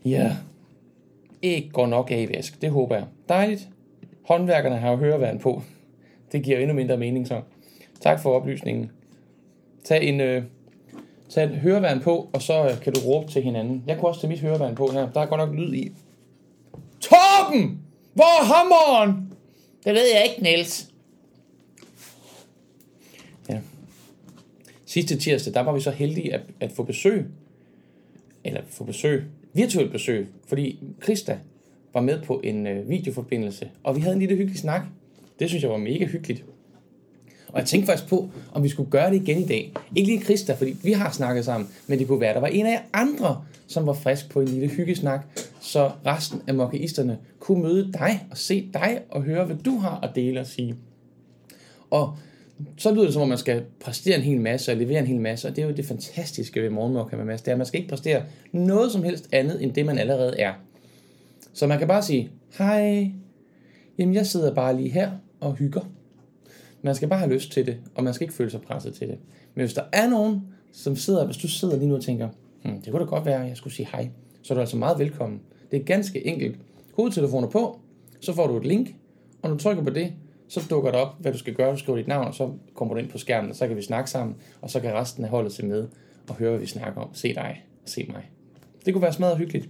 Ja, 0.05 0.37
ikke 1.43 1.71
går 1.71 1.87
nok 1.87 2.11
af 2.11 2.21
i 2.21 2.37
vask. 2.37 2.63
Det 2.63 2.71
håber 2.71 2.95
jeg. 2.97 3.05
Dejligt. 3.29 3.69
Håndværkerne 4.23 4.77
har 4.77 4.91
jo 4.91 4.97
høreværn 4.97 5.39
på. 5.39 5.63
Det 6.33 6.43
giver 6.43 6.59
endnu 6.59 6.75
mindre 6.75 6.97
mening 6.97 7.29
så. 7.29 7.41
Tak 8.01 8.21
for 8.21 8.33
oplysningen. 8.33 8.91
Tag 9.85 10.05
en, 10.05 10.21
øh, 10.21 10.43
tag 11.29 11.45
et 11.45 11.51
høreværn 11.51 12.01
på, 12.01 12.29
og 12.33 12.43
så 12.43 12.65
øh, 12.65 12.81
kan 12.81 12.93
du 12.93 13.01
råbe 13.01 13.31
til 13.33 13.43
hinanden. 13.43 13.85
Jeg 13.87 13.99
kunne 13.99 14.09
også 14.09 14.21
tage 14.21 14.29
mit 14.29 14.41
høreværn 14.41 14.75
på 14.75 14.87
her. 14.87 15.11
Der 15.13 15.21
er 15.21 15.27
godt 15.27 15.39
nok 15.39 15.55
lyd 15.55 15.75
i. 15.75 15.93
Torben! 17.01 17.81
Hvor 18.15 18.41
er 18.41 18.45
hammeren? 18.45 19.33
Det 19.85 19.95
ved 19.95 20.05
jeg 20.15 20.25
ikke, 20.31 20.43
Niels. 20.43 20.91
Ja. 23.49 23.61
Sidste 24.87 25.19
tirsdag, 25.19 25.55
der 25.55 25.61
var 25.61 25.73
vi 25.73 25.81
så 25.81 25.91
heldige 25.91 26.35
at, 26.35 26.41
at 26.61 26.73
få 26.73 26.83
besøg. 26.83 27.27
Eller 28.45 28.61
få 28.69 28.85
besøg. 28.85 29.25
Virtuelt 29.53 29.93
besøg. 29.93 30.29
Fordi 30.49 30.79
Krista 31.01 31.39
var 31.95 32.01
med 32.01 32.23
på 32.23 32.41
en 32.45 32.67
øh, 32.67 32.89
videoforbindelse. 32.89 33.71
Og 33.83 33.97
vi 33.97 34.01
havde 34.01 34.15
en 34.15 34.21
lille 34.21 34.37
hyggelig 34.37 34.59
snak. 34.59 34.83
Det 35.38 35.49
synes 35.49 35.62
jeg 35.62 35.71
var 35.71 35.76
mega 35.76 36.04
hyggeligt. 36.04 36.45
Og 37.49 37.59
jeg 37.59 37.66
tænkte 37.66 37.87
faktisk 37.87 38.09
på, 38.09 38.30
om 38.52 38.62
vi 38.62 38.68
skulle 38.68 38.90
gøre 38.90 39.11
det 39.11 39.23
igen 39.23 39.38
i 39.38 39.47
dag. 39.47 39.73
Ikke 39.97 40.09
lige 40.09 40.21
Krista, 40.21 40.54
fordi 40.54 40.76
vi 40.83 40.92
har 40.92 41.11
snakket 41.11 41.45
sammen, 41.45 41.71
men 41.87 41.99
det 41.99 42.07
kunne 42.07 42.21
være, 42.21 42.30
at 42.30 42.35
der 42.35 42.40
var 42.40 42.49
en 42.49 42.66
af 42.66 42.71
jer 42.71 42.80
andre, 42.92 43.45
som 43.66 43.87
var 43.87 43.92
frisk 43.92 44.30
på 44.30 44.40
en 44.40 44.49
lille 44.49 44.68
hyggesnak, 44.68 45.26
så 45.61 45.90
resten 46.07 46.42
af 46.47 46.54
mokkeisterne 46.54 47.18
kunne 47.38 47.62
møde 47.62 47.92
dig 47.92 48.26
og 48.30 48.38
se 48.38 48.68
dig 48.75 49.00
og 49.11 49.23
høre, 49.23 49.45
hvad 49.45 49.57
du 49.57 49.78
har 49.78 50.00
at 50.02 50.11
dele 50.14 50.40
og 50.40 50.47
sige. 50.47 50.75
Og 51.90 52.16
så 52.78 52.95
lyder 52.95 53.04
det 53.04 53.12
som 53.12 53.23
om, 53.23 53.28
man 53.28 53.38
skal 53.38 53.64
præstere 53.80 54.16
en 54.16 54.23
hel 54.23 54.40
masse 54.40 54.73
og 54.73 54.76
levere 54.76 54.99
en 54.99 55.07
hel 55.07 55.21
masse, 55.21 55.49
og 55.49 55.57
det 55.57 55.62
er 55.62 55.66
jo 55.68 55.75
det 55.75 55.85
fantastiske 55.85 56.62
ved 56.62 56.71
morgenmokka 56.71 57.16
med 57.16 57.25
Mads, 57.25 57.42
det 57.42 57.49
er, 57.49 57.52
at 57.52 57.59
man 57.59 57.66
skal 57.66 57.80
ikke 57.80 57.90
præstere 57.90 58.23
noget 58.52 58.92
som 58.92 59.02
helst 59.02 59.28
andet, 59.33 59.62
end 59.62 59.73
det 59.73 59.87
man 59.87 59.99
allerede 59.99 60.40
er. 60.40 60.52
Så 61.52 61.66
man 61.66 61.78
kan 61.78 61.88
bare 61.88 62.02
sige, 62.02 62.30
hej, 62.59 63.11
jamen 63.99 64.14
jeg 64.14 64.26
sidder 64.26 64.54
bare 64.54 64.76
lige 64.76 64.90
her 64.90 65.11
og 65.40 65.54
hygger. 65.54 65.80
Man 66.83 66.95
skal 66.95 67.09
bare 67.09 67.18
have 67.18 67.33
lyst 67.33 67.52
til 67.52 67.66
det, 67.66 67.76
og 67.95 68.04
man 68.04 68.14
skal 68.14 68.25
ikke 68.25 68.35
føle 68.35 68.50
sig 68.50 68.61
presset 68.61 68.95
til 68.95 69.09
det. 69.09 69.18
Men 69.54 69.62
hvis 69.64 69.75
der 69.75 69.83
er 69.92 70.09
nogen, 70.09 70.42
som 70.73 70.97
sidder, 70.97 71.26
hvis 71.26 71.37
du 71.37 71.49
sidder 71.49 71.76
lige 71.76 71.88
nu 71.88 71.95
og 71.95 72.02
tænker, 72.02 72.28
hm, 72.62 72.83
det 72.83 72.92
kunne 72.92 73.00
da 73.00 73.09
godt 73.11 73.26
være, 73.26 73.42
at 73.42 73.49
jeg 73.49 73.57
skulle 73.57 73.75
sige 73.75 73.88
hej, 73.92 74.09
så 74.42 74.54
er 74.54 74.54
du 74.54 74.61
altså 74.61 74.76
meget 74.76 74.99
velkommen. 74.99 75.40
Det 75.71 75.80
er 75.80 75.85
ganske 75.85 76.26
enkelt. 76.26 76.57
Hovedtelefoner 76.97 77.49
på, 77.49 77.80
så 78.21 78.35
får 78.35 78.47
du 78.47 78.57
et 78.57 78.66
link, 78.66 78.95
og 79.42 79.49
når 79.49 79.57
du 79.57 79.62
trykker 79.62 79.85
på 79.85 79.90
det, 79.90 80.12
så 80.49 80.66
dukker 80.71 80.90
det 80.90 81.00
op, 81.00 81.21
hvad 81.21 81.33
du 81.33 81.38
skal 81.38 81.54
gøre. 81.54 81.73
Du 81.73 81.78
skriver 81.78 81.99
dit 81.99 82.09
navn, 82.09 82.26
og 82.26 82.35
så 82.35 82.50
kommer 82.75 82.95
du 82.95 83.00
ind 83.00 83.09
på 83.09 83.18
skærmen, 83.18 83.50
og 83.50 83.57
så 83.57 83.66
kan 83.66 83.76
vi 83.76 83.83
snakke 83.83 84.11
sammen, 84.11 84.37
og 84.61 84.71
så 84.71 84.80
kan 84.80 84.95
resten 84.95 85.25
af 85.25 85.30
holdet 85.30 85.52
se 85.52 85.66
med 85.66 85.88
og 86.28 86.35
høre, 86.35 86.50
hvad 86.50 86.61
vi 86.61 86.66
snakker 86.66 87.00
om. 87.00 87.09
Se 87.12 87.35
dig 87.35 87.64
og 87.83 87.88
se 87.88 88.07
mig. 88.12 88.31
Det 88.87 88.94
kunne 88.94 89.03
være 89.03 89.12
smadret 89.12 89.38
hyggeligt. 89.38 89.68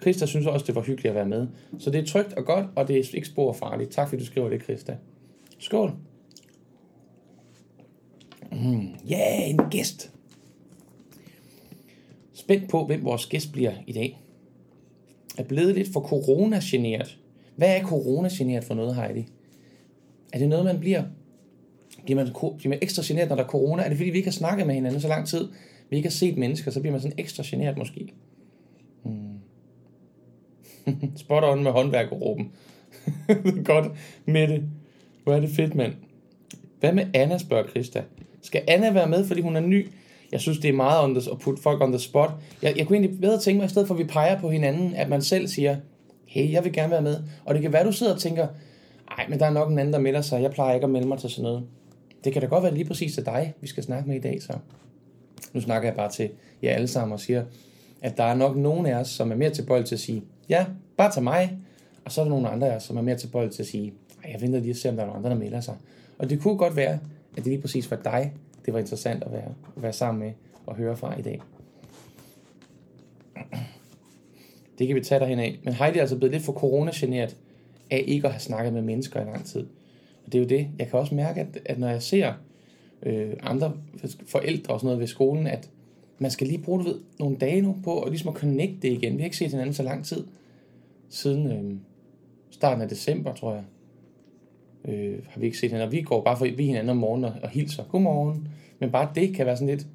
Krista 0.00 0.26
synes 0.26 0.46
også, 0.46 0.66
det 0.66 0.74
var 0.74 0.82
hyggeligt 0.82 1.10
at 1.10 1.14
være 1.14 1.28
med. 1.28 1.46
Så 1.78 1.90
det 1.90 2.00
er 2.00 2.06
trygt 2.06 2.32
og 2.32 2.44
godt, 2.44 2.66
og 2.76 2.88
det 2.88 2.96
er 2.96 3.14
ikke 3.14 3.28
spor 3.28 3.52
farligt. 3.52 3.90
Tak 3.90 4.08
fordi 4.08 4.22
du 4.22 4.26
skriver 4.26 4.48
det, 4.48 4.62
Krista. 4.62 4.96
Skål. 5.58 5.92
Mm, 8.52 8.88
yeah, 9.12 9.50
en 9.50 9.60
gæst. 9.70 10.12
Spændt 12.32 12.70
på, 12.70 12.86
hvem 12.86 13.04
vores 13.04 13.26
gæst 13.26 13.52
bliver 13.52 13.72
i 13.86 13.92
dag. 13.92 14.20
Er 15.38 15.44
blevet 15.44 15.74
lidt 15.74 15.92
for 15.92 16.00
corona-generet. 16.00 17.18
Hvad 17.56 17.76
er 17.76 17.82
corona-generet 17.82 18.64
for 18.64 18.74
noget, 18.74 18.94
Heidi? 18.94 19.26
Er 20.32 20.38
det 20.38 20.48
noget, 20.48 20.64
man 20.64 20.80
bliver? 20.80 21.02
Bliver 22.04 22.24
man, 22.24 22.56
bliver 22.58 22.68
man 22.68 22.78
ekstra 22.82 23.02
generet, 23.06 23.28
når 23.28 23.36
der 23.36 23.44
er 23.44 23.48
corona? 23.48 23.82
Er 23.82 23.88
det 23.88 23.96
fordi, 23.96 24.10
vi 24.10 24.16
ikke 24.16 24.28
har 24.28 24.32
snakket 24.32 24.66
med 24.66 24.74
hinanden 24.74 25.00
så 25.00 25.08
lang 25.08 25.26
tid? 25.26 25.48
Vi 25.90 25.96
ikke 25.96 26.08
har 26.08 26.12
set 26.12 26.36
mennesker, 26.36 26.70
så 26.70 26.80
bliver 26.80 26.92
man 26.92 27.00
sådan 27.00 27.18
ekstra 27.18 27.42
generet 27.46 27.78
måske. 27.78 28.12
Spot 31.16 31.44
on 31.44 31.62
med 31.62 31.70
håndværkerråben. 31.70 32.50
Godt, 33.64 33.92
Mette. 34.24 34.62
Hvor 35.24 35.34
er 35.34 35.40
det 35.40 35.50
fedt, 35.50 35.74
mand. 35.74 35.92
Hvad 36.80 36.92
med 36.92 37.06
Anna, 37.14 37.38
spørger 37.38 37.66
Krista. 37.66 38.02
Skal 38.42 38.62
Anna 38.68 38.92
være 38.92 39.08
med, 39.08 39.26
fordi 39.26 39.40
hun 39.40 39.56
er 39.56 39.60
ny? 39.60 39.88
Jeg 40.32 40.40
synes, 40.40 40.58
det 40.58 40.68
er 40.68 40.72
meget 40.72 41.04
on 41.04 41.14
the, 41.14 41.30
at 41.32 41.38
putte 41.38 41.62
folk 41.62 41.82
on 41.82 41.92
the 41.92 41.98
spot. 41.98 42.30
Jeg, 42.62 42.78
jeg 42.78 42.86
kunne 42.86 42.96
egentlig 42.98 43.20
bedre 43.20 43.38
tænke 43.38 43.58
mig, 43.58 43.66
i 43.66 43.68
stedet 43.68 43.88
for 43.88 43.94
at 43.94 43.98
vi 43.98 44.04
peger 44.04 44.40
på 44.40 44.50
hinanden, 44.50 44.94
at 44.94 45.08
man 45.08 45.22
selv 45.22 45.48
siger, 45.48 45.76
hey, 46.26 46.52
jeg 46.52 46.64
vil 46.64 46.72
gerne 46.72 46.90
være 46.90 47.02
med. 47.02 47.16
Og 47.44 47.54
det 47.54 47.62
kan 47.62 47.72
være, 47.72 47.86
du 47.86 47.92
sidder 47.92 48.14
og 48.14 48.20
tænker, 48.20 48.46
nej, 49.10 49.26
men 49.28 49.38
der 49.38 49.46
er 49.46 49.50
nok 49.50 49.70
en 49.70 49.78
anden, 49.78 49.92
der 49.92 50.00
melder 50.00 50.20
sig. 50.20 50.42
Jeg 50.42 50.50
plejer 50.50 50.74
ikke 50.74 50.84
at 50.84 50.90
melde 50.90 51.08
mig 51.08 51.18
til 51.18 51.30
sådan 51.30 51.42
noget. 51.42 51.62
Det 52.24 52.32
kan 52.32 52.42
da 52.42 52.48
godt 52.48 52.62
være 52.64 52.74
lige 52.74 52.84
præcis 52.84 53.14
til 53.14 53.26
dig, 53.26 53.54
vi 53.60 53.66
skal 53.66 53.82
snakke 53.82 54.08
med 54.08 54.16
i 54.16 54.20
dag, 54.20 54.42
så. 54.42 54.52
Nu 55.52 55.60
snakker 55.60 55.88
jeg 55.88 55.96
bare 55.96 56.10
til 56.10 56.30
jer 56.62 56.74
alle 56.74 56.88
sammen 56.88 57.12
og 57.12 57.20
siger, 57.20 57.44
at 58.02 58.16
der 58.16 58.24
er 58.24 58.34
nok 58.34 58.56
nogen 58.56 58.86
af 58.86 58.94
os, 58.94 59.08
som 59.08 59.32
er 59.32 59.36
mere 59.36 59.50
tilbøjelige 59.50 59.86
til 59.86 59.94
at 59.94 60.00
sige, 60.00 60.22
ja, 60.50 60.66
bare 60.96 61.12
tag 61.12 61.22
mig. 61.22 61.58
Og 62.04 62.12
så 62.12 62.20
er 62.20 62.24
der 62.24 62.30
nogle 62.30 62.48
andre 62.48 62.72
af 62.72 62.76
os, 62.76 62.82
som 62.82 62.96
er 62.96 63.02
mere 63.02 63.16
tilbøjelige 63.16 63.54
til 63.54 63.62
at 63.62 63.66
sige, 63.66 63.92
jeg 64.32 64.40
venter 64.40 64.60
lige 64.60 64.70
at 64.70 64.76
se, 64.76 64.88
om 64.88 64.94
der 64.94 65.02
er 65.02 65.06
nogle 65.06 65.18
andre, 65.18 65.30
der 65.30 65.36
melder 65.36 65.60
sig. 65.60 65.76
Og 66.18 66.30
det 66.30 66.40
kunne 66.40 66.56
godt 66.56 66.76
være, 66.76 66.92
at 66.92 67.36
det 67.36 67.46
lige 67.46 67.60
præcis 67.60 67.90
var 67.90 67.96
dig, 67.96 68.32
det 68.66 68.74
var 68.74 68.80
interessant 68.80 69.24
at 69.24 69.32
være, 69.32 69.54
at 69.76 69.82
være 69.82 69.92
sammen 69.92 70.20
med 70.20 70.32
og 70.66 70.76
høre 70.76 70.96
fra 70.96 71.18
i 71.18 71.22
dag. 71.22 71.40
Det 74.78 74.86
kan 74.86 74.96
vi 74.96 75.00
tage 75.00 75.20
derhen 75.20 75.38
af. 75.38 75.58
Men 75.64 75.74
Heidi 75.74 75.98
er 75.98 76.00
altså 76.00 76.16
blevet 76.16 76.32
lidt 76.32 76.44
for 76.44 76.52
corona-generet 76.52 77.36
af 77.90 78.04
ikke 78.06 78.26
at 78.26 78.32
have 78.32 78.40
snakket 78.40 78.72
med 78.72 78.82
mennesker 78.82 79.20
i 79.20 79.24
lang 79.24 79.44
tid. 79.44 79.66
Og 80.26 80.32
det 80.32 80.34
er 80.34 80.42
jo 80.42 80.48
det. 80.48 80.68
Jeg 80.78 80.88
kan 80.88 80.98
også 80.98 81.14
mærke, 81.14 81.40
at, 81.40 81.58
at 81.64 81.78
når 81.78 81.88
jeg 81.88 82.02
ser 82.02 82.32
øh, 83.02 83.32
andre 83.42 83.72
forældre 84.26 84.74
og 84.74 84.80
sådan 84.80 84.86
noget 84.86 85.00
ved 85.00 85.06
skolen, 85.06 85.46
at 85.46 85.70
man 86.18 86.30
skal 86.30 86.46
lige 86.46 86.62
bruge 86.62 86.78
du 86.78 86.84
ved, 86.84 87.00
nogle 87.18 87.36
dage 87.36 87.62
nu 87.62 87.76
på 87.84 87.90
og 87.90 88.08
ligesom 88.08 88.28
at 88.28 88.34
connecte 88.34 88.88
igen. 88.88 89.12
Vi 89.12 89.22
har 89.22 89.24
ikke 89.24 89.36
set 89.36 89.50
hinanden 89.50 89.74
så 89.74 89.82
lang 89.82 90.04
tid. 90.04 90.24
Siden 91.10 91.52
øh, 91.52 91.76
starten 92.50 92.82
af 92.82 92.88
december, 92.88 93.34
tror 93.34 93.54
jeg 93.54 93.64
øh, 94.84 95.18
har 95.28 95.40
vi 95.40 95.46
ikke 95.46 95.58
set 95.58 95.70
hinanden. 95.70 95.86
Og 95.86 95.92
vi 95.92 96.02
går 96.02 96.24
bare 96.24 96.36
forbi 96.36 96.66
hinanden 96.66 96.90
om 96.90 96.96
morgenen 96.96 97.30
og, 97.30 97.36
og 97.42 97.48
hilser. 97.48 97.84
Godmorgen. 97.84 98.48
Men 98.78 98.90
bare 98.90 99.08
det 99.14 99.34
kan 99.34 99.46
være 99.46 99.56
sådan 99.56 99.68
lidt, 99.68 99.86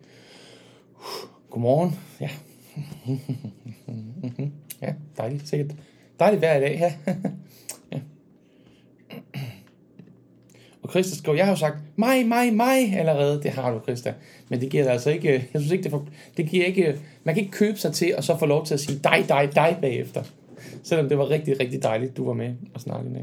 uh, 0.96 1.30
godmorgen. 1.50 2.00
Ja. 2.22 2.30
ja, 4.88 4.94
dejligt. 5.18 5.48
Sikkert. 5.48 5.76
Dejligt 6.20 6.42
hver 6.42 6.58
i 6.58 6.60
dag. 6.60 6.80
Ja. 6.80 7.14
ja. 7.92 8.00
Og 10.82 10.90
Christa 10.90 11.16
skriver, 11.16 11.38
jeg 11.38 11.46
har 11.46 11.52
jo 11.52 11.58
sagt 11.58 11.78
mig, 11.96 12.28
mig, 12.28 12.54
mig 12.54 12.98
allerede. 12.98 13.44
Det 13.44 13.52
har 13.52 13.74
du, 13.74 13.80
Christa. 13.80 14.14
Men 14.50 14.62
det 14.62 14.70
giver 14.70 14.84
det 14.84 14.92
altså 14.92 15.10
ikke, 15.10 15.32
jeg 15.34 15.62
synes 15.62 15.72
ikke, 15.72 15.84
det, 15.84 15.92
for, 15.92 16.08
det 16.38 16.50
giver 16.50 16.66
ikke, 16.66 17.00
man 17.24 17.36
kan 17.36 17.44
ikke 17.44 17.58
købe 17.58 17.78
sig 17.78 17.94
til, 17.94 18.16
og 18.18 18.24
så 18.24 18.38
få 18.38 18.46
lov 18.46 18.66
til 18.66 18.74
at 18.74 18.80
sige 18.80 19.00
dig, 19.04 19.26
dig, 19.30 19.50
dig 19.56 19.78
bagefter. 19.82 20.24
Selvom 20.84 21.10
det 21.10 21.18
var 21.18 21.30
rigtig, 21.30 21.60
rigtig 21.60 21.84
dejligt, 21.84 22.18
du 22.18 22.26
var 22.26 22.34
med 22.34 22.54
og 22.74 22.82
snakke 22.82 23.10
med. 23.10 23.22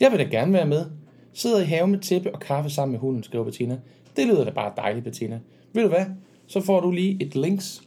Jeg 0.00 0.10
vil 0.10 0.18
da 0.18 0.24
gerne 0.24 0.52
være 0.52 0.66
med. 0.66 0.84
Sidder 1.32 1.60
i 1.60 1.64
haven 1.64 1.90
med 1.90 1.98
tæppe 1.98 2.34
og 2.34 2.40
kaffe 2.40 2.70
sammen 2.70 2.92
med 2.92 3.00
hunden, 3.00 3.22
skriver 3.22 3.44
Bettina. 3.44 3.78
Det 4.16 4.26
lyder 4.26 4.44
da 4.44 4.50
bare 4.50 4.72
dejligt, 4.76 5.04
Bettina. 5.04 5.40
Ved 5.72 5.82
du 5.82 5.88
hvad? 5.88 6.06
Så 6.46 6.60
får 6.60 6.80
du 6.80 6.90
lige 6.90 7.22
et 7.22 7.36
links, 7.36 7.82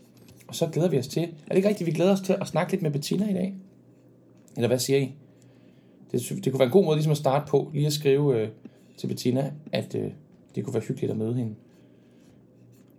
og 0.47 0.55
så 0.55 0.67
glæder 0.67 0.89
vi 0.89 0.99
os 0.99 1.07
til. 1.07 1.23
Er 1.23 1.49
det 1.49 1.55
ikke 1.55 1.69
rigtigt, 1.69 1.88
vi 1.88 1.91
glæder 1.91 2.12
os 2.12 2.21
til 2.21 2.36
at 2.41 2.47
snakke 2.47 2.71
lidt 2.71 2.81
med 2.81 2.91
Bettina 2.91 3.29
i 3.29 3.33
dag? 3.33 3.55
Eller 4.55 4.67
hvad 4.67 4.79
siger 4.79 4.99
I? 4.99 5.13
Det, 6.12 6.31
det 6.43 6.51
kunne 6.51 6.59
være 6.59 6.65
en 6.65 6.71
god 6.71 6.86
måde 6.86 6.97
ligesom 6.97 7.12
at 7.12 7.17
starte 7.17 7.45
på, 7.47 7.71
lige 7.73 7.88
at 7.88 7.93
skrive 7.93 8.41
øh, 8.41 8.49
til 8.97 9.07
Bettina, 9.07 9.51
at 9.71 9.95
øh, 9.95 10.12
det 10.55 10.63
kunne 10.63 10.73
være 10.73 10.83
hyggeligt 10.88 11.12
at 11.12 11.17
møde 11.17 11.33
hende. 11.33 11.55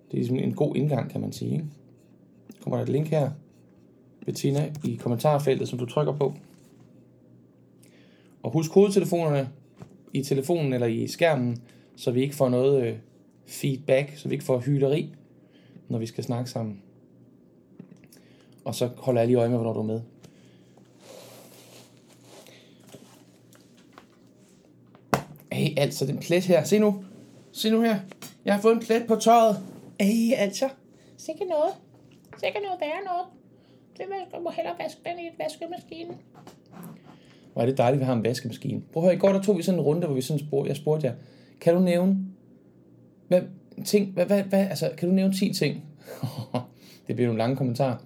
Det 0.06 0.12
er 0.12 0.16
ligesom 0.16 0.36
en 0.36 0.54
god 0.54 0.76
indgang, 0.76 1.10
kan 1.10 1.20
man 1.20 1.32
sige. 1.32 1.52
Ikke? 1.52 1.64
Kommer 2.60 2.76
der 2.76 2.82
et 2.82 2.88
link 2.88 3.08
her, 3.08 3.30
Bettina, 4.24 4.72
i 4.84 4.94
kommentarfeltet, 4.94 5.68
som 5.68 5.78
du 5.78 5.86
trykker 5.86 6.12
på. 6.12 6.34
Og 8.42 8.50
husk 8.50 8.72
hovedtelefonerne 8.72 9.48
i 10.12 10.22
telefonen 10.22 10.72
eller 10.72 10.86
i 10.86 11.06
skærmen, 11.06 11.62
så 11.96 12.10
vi 12.10 12.22
ikke 12.22 12.34
får 12.34 12.48
noget 12.48 12.86
øh, 12.86 12.96
feedback, 13.46 14.16
så 14.16 14.28
vi 14.28 14.34
ikke 14.34 14.44
får 14.44 14.58
hyleri, 14.58 15.14
når 15.88 15.98
vi 15.98 16.06
skal 16.06 16.24
snakke 16.24 16.50
sammen. 16.50 16.82
Og 18.64 18.74
så 18.74 18.90
holder 18.96 19.20
jeg 19.20 19.28
lige 19.28 19.38
øje 19.38 19.48
med, 19.48 19.56
hvornår 19.56 19.72
du 19.72 19.80
er 19.80 19.84
med. 19.84 20.00
Hey, 25.52 25.78
altså 25.78 26.06
den 26.06 26.18
plet 26.18 26.44
her. 26.44 26.64
Se 26.64 26.78
nu. 26.78 27.04
Se 27.52 27.70
nu 27.70 27.80
her. 27.80 27.98
Jeg 28.44 28.54
har 28.54 28.60
fået 28.60 28.72
en 28.72 28.80
plet 28.80 29.06
på 29.06 29.16
tøjet. 29.16 29.56
Hey, 30.00 30.32
altså. 30.36 30.68
Sikke 31.16 31.44
noget. 31.44 31.72
Sikke 32.40 32.58
noget 32.58 32.80
værre 32.80 33.04
noget. 33.04 33.26
Det 33.98 34.06
vil, 34.08 34.16
jeg 34.32 34.40
må 34.42 34.50
hellere 34.50 34.74
vaske 34.78 35.00
den 35.04 35.18
i 35.18 35.26
et 35.26 35.38
vaskemaskine. 35.38 36.14
Hvor 37.52 37.62
er 37.62 37.66
det 37.66 37.78
dejligt, 37.78 37.96
at 37.96 38.00
vi 38.00 38.04
har 38.04 38.14
en 38.14 38.24
vaskemaskine. 38.24 38.82
Prøv 38.92 39.02
at 39.02 39.06
høre, 39.06 39.14
i 39.14 39.18
går 39.18 39.32
der 39.32 39.42
tog 39.42 39.58
vi 39.58 39.62
sådan 39.62 39.80
en 39.80 39.84
runde, 39.84 40.06
hvor 40.06 40.14
vi 40.14 40.20
sådan 40.20 40.46
spurgte, 40.46 40.68
jeg 40.68 40.76
spurgte 40.76 41.06
jer, 41.06 41.14
kan 41.60 41.74
du 41.74 41.80
nævne, 41.80 42.16
hvad, 43.28 43.42
ting, 43.84 44.12
hvad, 44.12 44.26
hvad, 44.26 44.42
hvad, 44.42 44.66
altså, 44.66 44.90
kan 44.98 45.08
du 45.08 45.14
nævne 45.14 45.34
10 45.34 45.52
ting? 45.52 45.84
det 47.06 47.16
bliver 47.16 47.26
nogle 47.26 47.38
lange 47.38 47.56
kommentarer. 47.56 47.96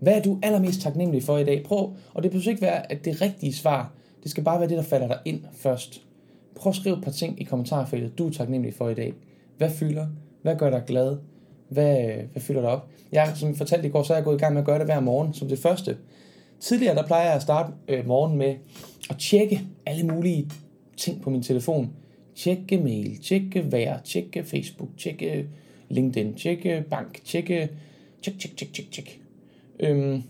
Hvad 0.00 0.18
er 0.18 0.22
du 0.22 0.38
allermest 0.42 0.80
taknemmelig 0.80 1.22
for 1.22 1.38
i 1.38 1.44
dag? 1.44 1.64
Prøv, 1.64 1.96
og 2.14 2.22
det 2.22 2.30
behøver 2.30 2.50
ikke 2.50 2.62
være 2.62 2.92
at 2.92 3.04
det 3.04 3.20
rigtige 3.20 3.52
svar. 3.52 3.92
Det 4.22 4.30
skal 4.30 4.44
bare 4.44 4.60
være 4.60 4.68
det, 4.68 4.76
der 4.76 4.82
falder 4.82 5.06
dig 5.06 5.18
ind 5.24 5.44
først. 5.52 6.02
Prøv 6.54 6.70
at 6.70 6.76
skrive 6.76 6.96
et 6.96 7.04
par 7.04 7.10
ting 7.10 7.40
i 7.40 7.44
kommentarfeltet, 7.44 8.18
du 8.18 8.26
er 8.26 8.30
taknemmelig 8.30 8.74
for 8.74 8.88
i 8.88 8.94
dag. 8.94 9.14
Hvad 9.58 9.70
fylder? 9.70 10.06
Hvad 10.42 10.56
gør 10.56 10.70
dig 10.70 10.82
glad? 10.86 11.16
Hvad, 11.70 11.96
hvad 12.32 12.42
fylder 12.42 12.60
dig 12.60 12.70
op? 12.70 12.88
Jeg, 13.12 13.32
som 13.34 13.48
jeg 13.48 13.56
fortalte 13.56 13.88
i 13.88 13.90
går, 13.90 14.02
så 14.02 14.12
er 14.12 14.16
jeg 14.16 14.24
gået 14.24 14.36
i 14.36 14.38
gang 14.38 14.54
med 14.54 14.62
at 14.62 14.66
gøre 14.66 14.78
det 14.78 14.86
hver 14.86 15.00
morgen 15.00 15.34
som 15.34 15.48
det 15.48 15.58
første. 15.58 15.96
Tidligere, 16.60 16.94
der 16.94 17.06
plejer 17.06 17.24
jeg 17.26 17.34
at 17.34 17.42
starte 17.42 17.72
øh, 17.88 18.06
morgen 18.06 18.38
med 18.38 18.54
at 19.10 19.16
tjekke 19.18 19.60
alle 19.86 20.06
mulige 20.06 20.50
ting 20.96 21.22
på 21.22 21.30
min 21.30 21.42
telefon. 21.42 21.90
Tjekke 22.34 22.78
mail, 22.78 23.18
tjekke 23.22 23.72
vejr, 23.72 24.00
tjekke 24.02 24.44
Facebook, 24.44 24.88
tjekke 24.98 25.46
LinkedIn, 25.88 26.34
tjekke 26.34 26.84
bank, 26.90 27.24
tjekke... 27.24 27.68
Tjek, 28.22 28.38
tjek, 28.38 28.56
tjek, 28.56 28.72
tjek, 28.72 28.90
tjek. 28.92 29.20
Øhm, 29.80 30.22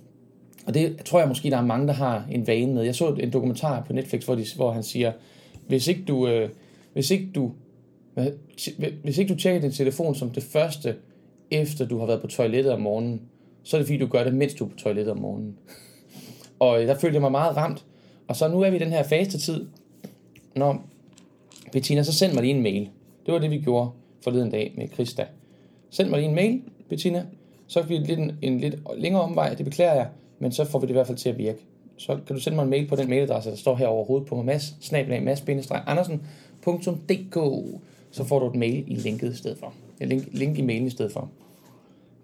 og 0.67 0.75
det 0.75 0.97
tror 1.05 1.19
jeg 1.19 1.29
måske, 1.29 1.51
der 1.51 1.57
er 1.57 1.67
mange, 1.67 1.87
der 1.87 1.93
har 1.93 2.27
en 2.31 2.47
vane 2.47 2.75
med. 2.75 2.83
Jeg 2.83 2.95
så 2.95 3.09
en 3.09 3.33
dokumentar 3.33 3.85
på 3.87 3.93
Netflix, 3.93 4.25
hvor, 4.25 4.35
de, 4.35 4.45
hvor 4.57 4.73
han 4.73 4.83
siger, 4.83 5.13
hvis 5.69 5.89
ikke 5.89 6.03
du, 6.09 6.29
øh, 6.29 6.49
hvis 6.93 7.11
ikke 7.11 7.29
du, 7.35 7.53
hvad, 8.15 8.27
hvis 9.03 9.19
ikke 9.19 9.35
du 9.35 9.39
tjekker 9.39 9.61
din 9.61 9.73
telefon 9.73 10.15
som 10.15 10.31
det 10.31 10.43
første, 10.43 10.97
efter 11.51 11.87
du 11.87 11.99
har 11.99 12.07
været 12.07 12.21
på 12.21 12.27
toilettet 12.27 12.73
om 12.73 12.81
morgenen, 12.81 13.23
så 13.63 13.77
er 13.77 13.79
det 13.79 13.87
fordi, 13.87 13.99
du 13.99 14.07
gør 14.07 14.25
det, 14.25 14.35
mens 14.35 14.55
du 14.55 14.65
er 14.65 14.69
på 14.69 14.77
toilettet 14.77 15.13
om 15.13 15.19
morgenen. 15.19 15.57
og 16.59 16.83
øh, 16.83 16.89
der 16.89 16.99
følte 16.99 17.15
jeg 17.15 17.21
mig 17.21 17.33
meget 17.33 17.57
ramt. 17.57 17.85
Og 18.29 18.37
så 18.37 18.49
nu 18.49 18.61
er 18.61 18.71
vi 18.71 18.77
i 18.77 18.81
den 18.81 18.93
her 18.93 19.03
faste 19.03 19.39
tid. 19.39 19.67
Når 20.57 20.83
Bettina, 21.73 22.03
så 22.03 22.13
send 22.13 22.33
mig 22.33 22.43
lige 22.43 22.55
en 22.55 22.63
mail. 22.63 22.89
Det 23.27 23.35
var 23.35 23.41
det, 23.41 23.51
vi 23.51 23.59
gjorde 23.59 23.91
forleden 24.25 24.51
dag 24.51 24.75
med 24.77 24.89
Krista. 24.89 25.25
Send 25.91 26.11
mig 26.11 26.19
lige 26.19 26.29
en 26.29 26.35
mail, 26.35 26.63
Bettina. 26.89 27.27
Så 27.67 27.83
får 27.83 27.89
vi 27.89 27.99
lidt 27.99 28.19
en, 28.19 28.39
en 28.43 28.61
lidt 28.61 28.77
længere 28.97 29.23
omvej, 29.23 29.55
det 29.55 29.65
beklager 29.65 29.95
jeg, 29.95 30.09
men 30.39 30.53
så 30.53 30.65
får 30.65 30.79
vi 30.79 30.87
det 30.87 30.91
i 30.91 30.93
hvert 30.93 31.07
fald 31.07 31.19
til 31.19 31.29
at 31.29 31.39
virke. 31.39 31.59
Så 31.97 32.19
kan 32.27 32.37
du 32.37 32.43
sende 32.43 32.57
mig 32.57 32.63
en 32.63 32.71
mail 32.71 32.89
på 32.89 32.97
den 32.97 33.09
mailadresse, 33.09 33.51
der 33.51 33.57
står 33.57 33.77
her 33.77 33.87
over 33.87 34.05
hovedet 34.05 34.29
på 34.29 34.43
mig, 34.43 34.45
mas-andersen.dk. 34.45 37.39
så 38.11 38.25
får 38.25 38.39
du 38.39 38.47
et 38.47 38.55
mail 38.55 38.85
i 38.87 38.95
linket 38.95 39.33
i 39.33 39.37
stedet 39.37 39.59
for. 39.59 39.75
Link, 40.01 40.29
link 40.33 40.59
i 40.59 40.63
mailen 40.63 40.87
i 40.87 40.91
stedet 40.91 41.13
for. 41.13 41.31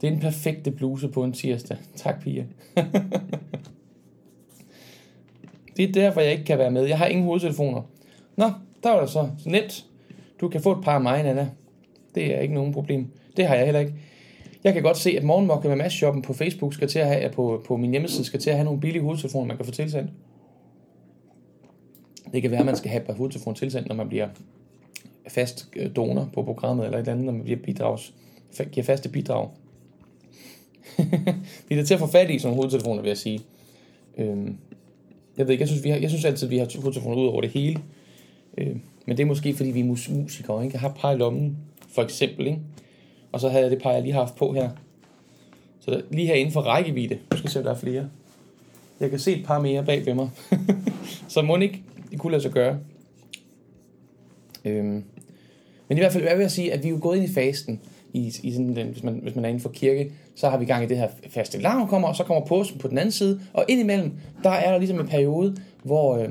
Det 0.01 0.09
er 0.09 0.13
en 0.13 0.21
perfekte 0.21 0.71
bluse 0.71 1.09
på 1.09 1.25
en 1.25 1.33
tirsdag. 1.33 1.77
Tak, 1.97 2.23
Pia. 2.23 2.45
det 5.77 5.85
er 5.89 5.93
derfor, 5.93 6.21
jeg 6.21 6.33
ikke 6.33 6.45
kan 6.45 6.59
være 6.59 6.71
med. 6.71 6.85
Jeg 6.87 6.99
har 6.99 7.07
ingen 7.07 7.25
hovedtelefoner. 7.25 7.83
Nå, 8.37 8.51
der 8.83 8.91
var 8.91 9.01
det 9.01 9.11
så 9.11 9.29
nemt. 9.47 9.87
Du 10.41 10.49
kan 10.49 10.61
få 10.61 10.73
et 10.73 10.85
par 10.85 10.95
af 10.95 11.01
mig, 11.01 11.23
Nana. 11.23 11.49
Det 12.15 12.35
er 12.35 12.41
ikke 12.41 12.55
nogen 12.55 12.73
problem. 12.73 13.07
Det 13.37 13.47
har 13.47 13.55
jeg 13.55 13.65
heller 13.65 13.81
ikke. 13.81 13.95
Jeg 14.65 14.75
kan 14.75 14.83
godt 14.83 14.97
se, 14.97 15.11
at 15.11 15.25
morgenmokke 15.25 15.69
med 15.69 15.77
Mads 15.77 15.93
shoppen 15.93 16.23
på 16.23 16.33
Facebook 16.33 16.75
skal 16.75 16.89
til 16.89 16.99
at 16.99 17.07
have, 17.07 17.31
på, 17.31 17.63
på 17.67 17.77
min 17.77 17.91
hjemmeside 17.91 18.25
skal 18.25 18.41
til 18.41 18.51
at 18.51 18.57
have 18.57 18.65
nogle 18.65 18.81
billige 18.81 19.03
hovedtelefoner, 19.03 19.47
man 19.47 19.57
kan 19.57 19.67
få 19.67 19.73
tilsendt. 19.73 20.11
Det 22.33 22.43
kan 22.43 22.51
være, 22.51 22.61
at 22.61 22.67
man 22.67 22.77
skal 22.77 22.91
have 22.91 23.01
et 23.01 23.07
par 23.07 23.15
hovedtelefoner 23.15 23.57
tilsendt, 23.57 23.89
når 23.89 23.95
man 23.95 24.09
bliver 24.09 24.29
fast 25.29 25.69
øh, 25.77 25.97
donor 25.97 26.31
på 26.35 26.43
programmet, 26.43 26.85
eller 26.85 26.99
et 26.99 27.01
eller 27.01 27.13
andet, 27.13 27.27
når 27.27 27.33
man 27.33 27.43
bliver 27.43 27.59
bidrags, 27.59 28.15
giver 28.73 28.85
faste 28.85 29.09
bidrag. 29.09 29.49
vi 31.69 31.75
er 31.75 31.77
da 31.77 31.85
til 31.85 31.95
at 31.95 32.01
få 32.01 32.07
fat 32.07 32.31
i 32.31 32.39
sådan 32.39 32.49
nogle 32.49 32.57
hovedtelefoner, 32.57 33.03
vil 33.03 33.09
jeg 33.09 33.19
sige. 33.19 33.41
Øhm, 34.19 34.57
jeg 35.37 35.47
ved 35.47 35.53
ikke, 35.53 35.63
jeg 35.63 35.69
synes, 35.69 35.85
vi 35.85 35.91
har, 35.91 35.97
jeg 35.97 36.11
synes 36.11 36.25
altid, 36.25 36.49
vi 36.49 36.59
har 36.59 36.81
hovedtelefoner 36.81 37.17
ud 37.17 37.27
over 37.27 37.41
det 37.41 37.51
hele. 37.51 37.81
Øhm, 38.59 38.81
men 39.07 39.17
det 39.17 39.23
er 39.23 39.27
måske, 39.27 39.55
fordi 39.55 39.71
vi 39.71 39.81
er 39.81 39.85
mus- 39.85 40.11
musikere, 40.11 40.65
ikke? 40.65 40.75
Jeg 40.75 40.81
har 40.81 40.97
par 41.01 41.13
i 41.13 41.17
lommen, 41.17 41.57
for 41.89 42.03
eksempel, 42.03 42.47
ikke? 42.47 42.59
Og 43.33 43.41
så 43.41 43.49
havde 43.49 43.63
jeg 43.63 43.71
det 43.71 43.83
par, 43.83 43.93
jeg 43.93 44.03
lige 44.03 44.13
har 44.13 44.21
haft 44.21 44.37
på 44.37 44.53
her. 44.53 44.71
Så 45.81 45.91
der, 45.91 46.01
lige 46.11 46.27
her 46.27 46.35
inden 46.35 46.53
for 46.53 46.61
rækkevidde. 46.61 47.19
Nu 47.31 47.37
skal 47.37 47.51
se, 47.51 47.59
om 47.59 47.65
der 47.65 47.71
er 47.71 47.79
flere. 47.79 48.09
Jeg 49.01 49.11
kan 49.11 49.19
se 49.19 49.37
et 49.37 49.47
par 49.47 49.61
mere 49.61 49.85
bag 49.85 50.07
ved 50.07 50.15
mig. 50.15 50.31
så 51.29 51.43
må 51.43 51.57
ikke, 51.57 51.83
det 52.11 52.19
kunne 52.19 52.31
lade 52.31 52.43
sig 52.43 52.53
gøre. 52.53 52.79
Øhm. 54.65 55.05
Men 55.89 55.99
i 55.99 56.01
hvert 56.01 56.13
fald, 56.13 56.25
hvad 56.25 56.37
vil 56.37 56.43
jeg 56.43 56.51
sige, 56.51 56.73
at 56.73 56.83
vi 56.83 56.89
er 56.89 56.93
jo 56.93 56.99
gået 57.01 57.17
ind 57.17 57.25
i 57.25 57.33
fasten, 57.33 57.81
i, 58.13 58.33
i 58.43 58.53
sådan 58.53 58.77
den, 58.77 58.87
hvis, 58.87 59.03
man, 59.03 59.21
hvis 59.23 59.35
man 59.35 59.45
er 59.45 59.49
inden 59.49 59.63
for 59.63 59.69
kirke, 59.69 60.13
så 60.35 60.49
har 60.49 60.59
vi 60.59 60.65
gang 60.65 60.85
i 60.85 60.87
det 60.87 60.99
her 60.99 61.09
faste 61.29 61.59
larm 61.61 61.89
kommer, 61.89 62.09
og 62.09 62.17
så 62.17 62.25
kommer 62.25 62.47
påsken 62.47 62.79
på 62.79 62.89
den 62.89 62.99
anden 62.99 63.13
side, 63.13 63.41
og 63.53 63.65
indimellem, 63.69 64.13
der 64.45 64.51
er 64.51 64.71
der 64.71 64.79
ligesom 64.79 65.01
en 65.01 65.07
periode, 65.07 65.57
hvor 65.83 66.17
øh, 66.17 66.29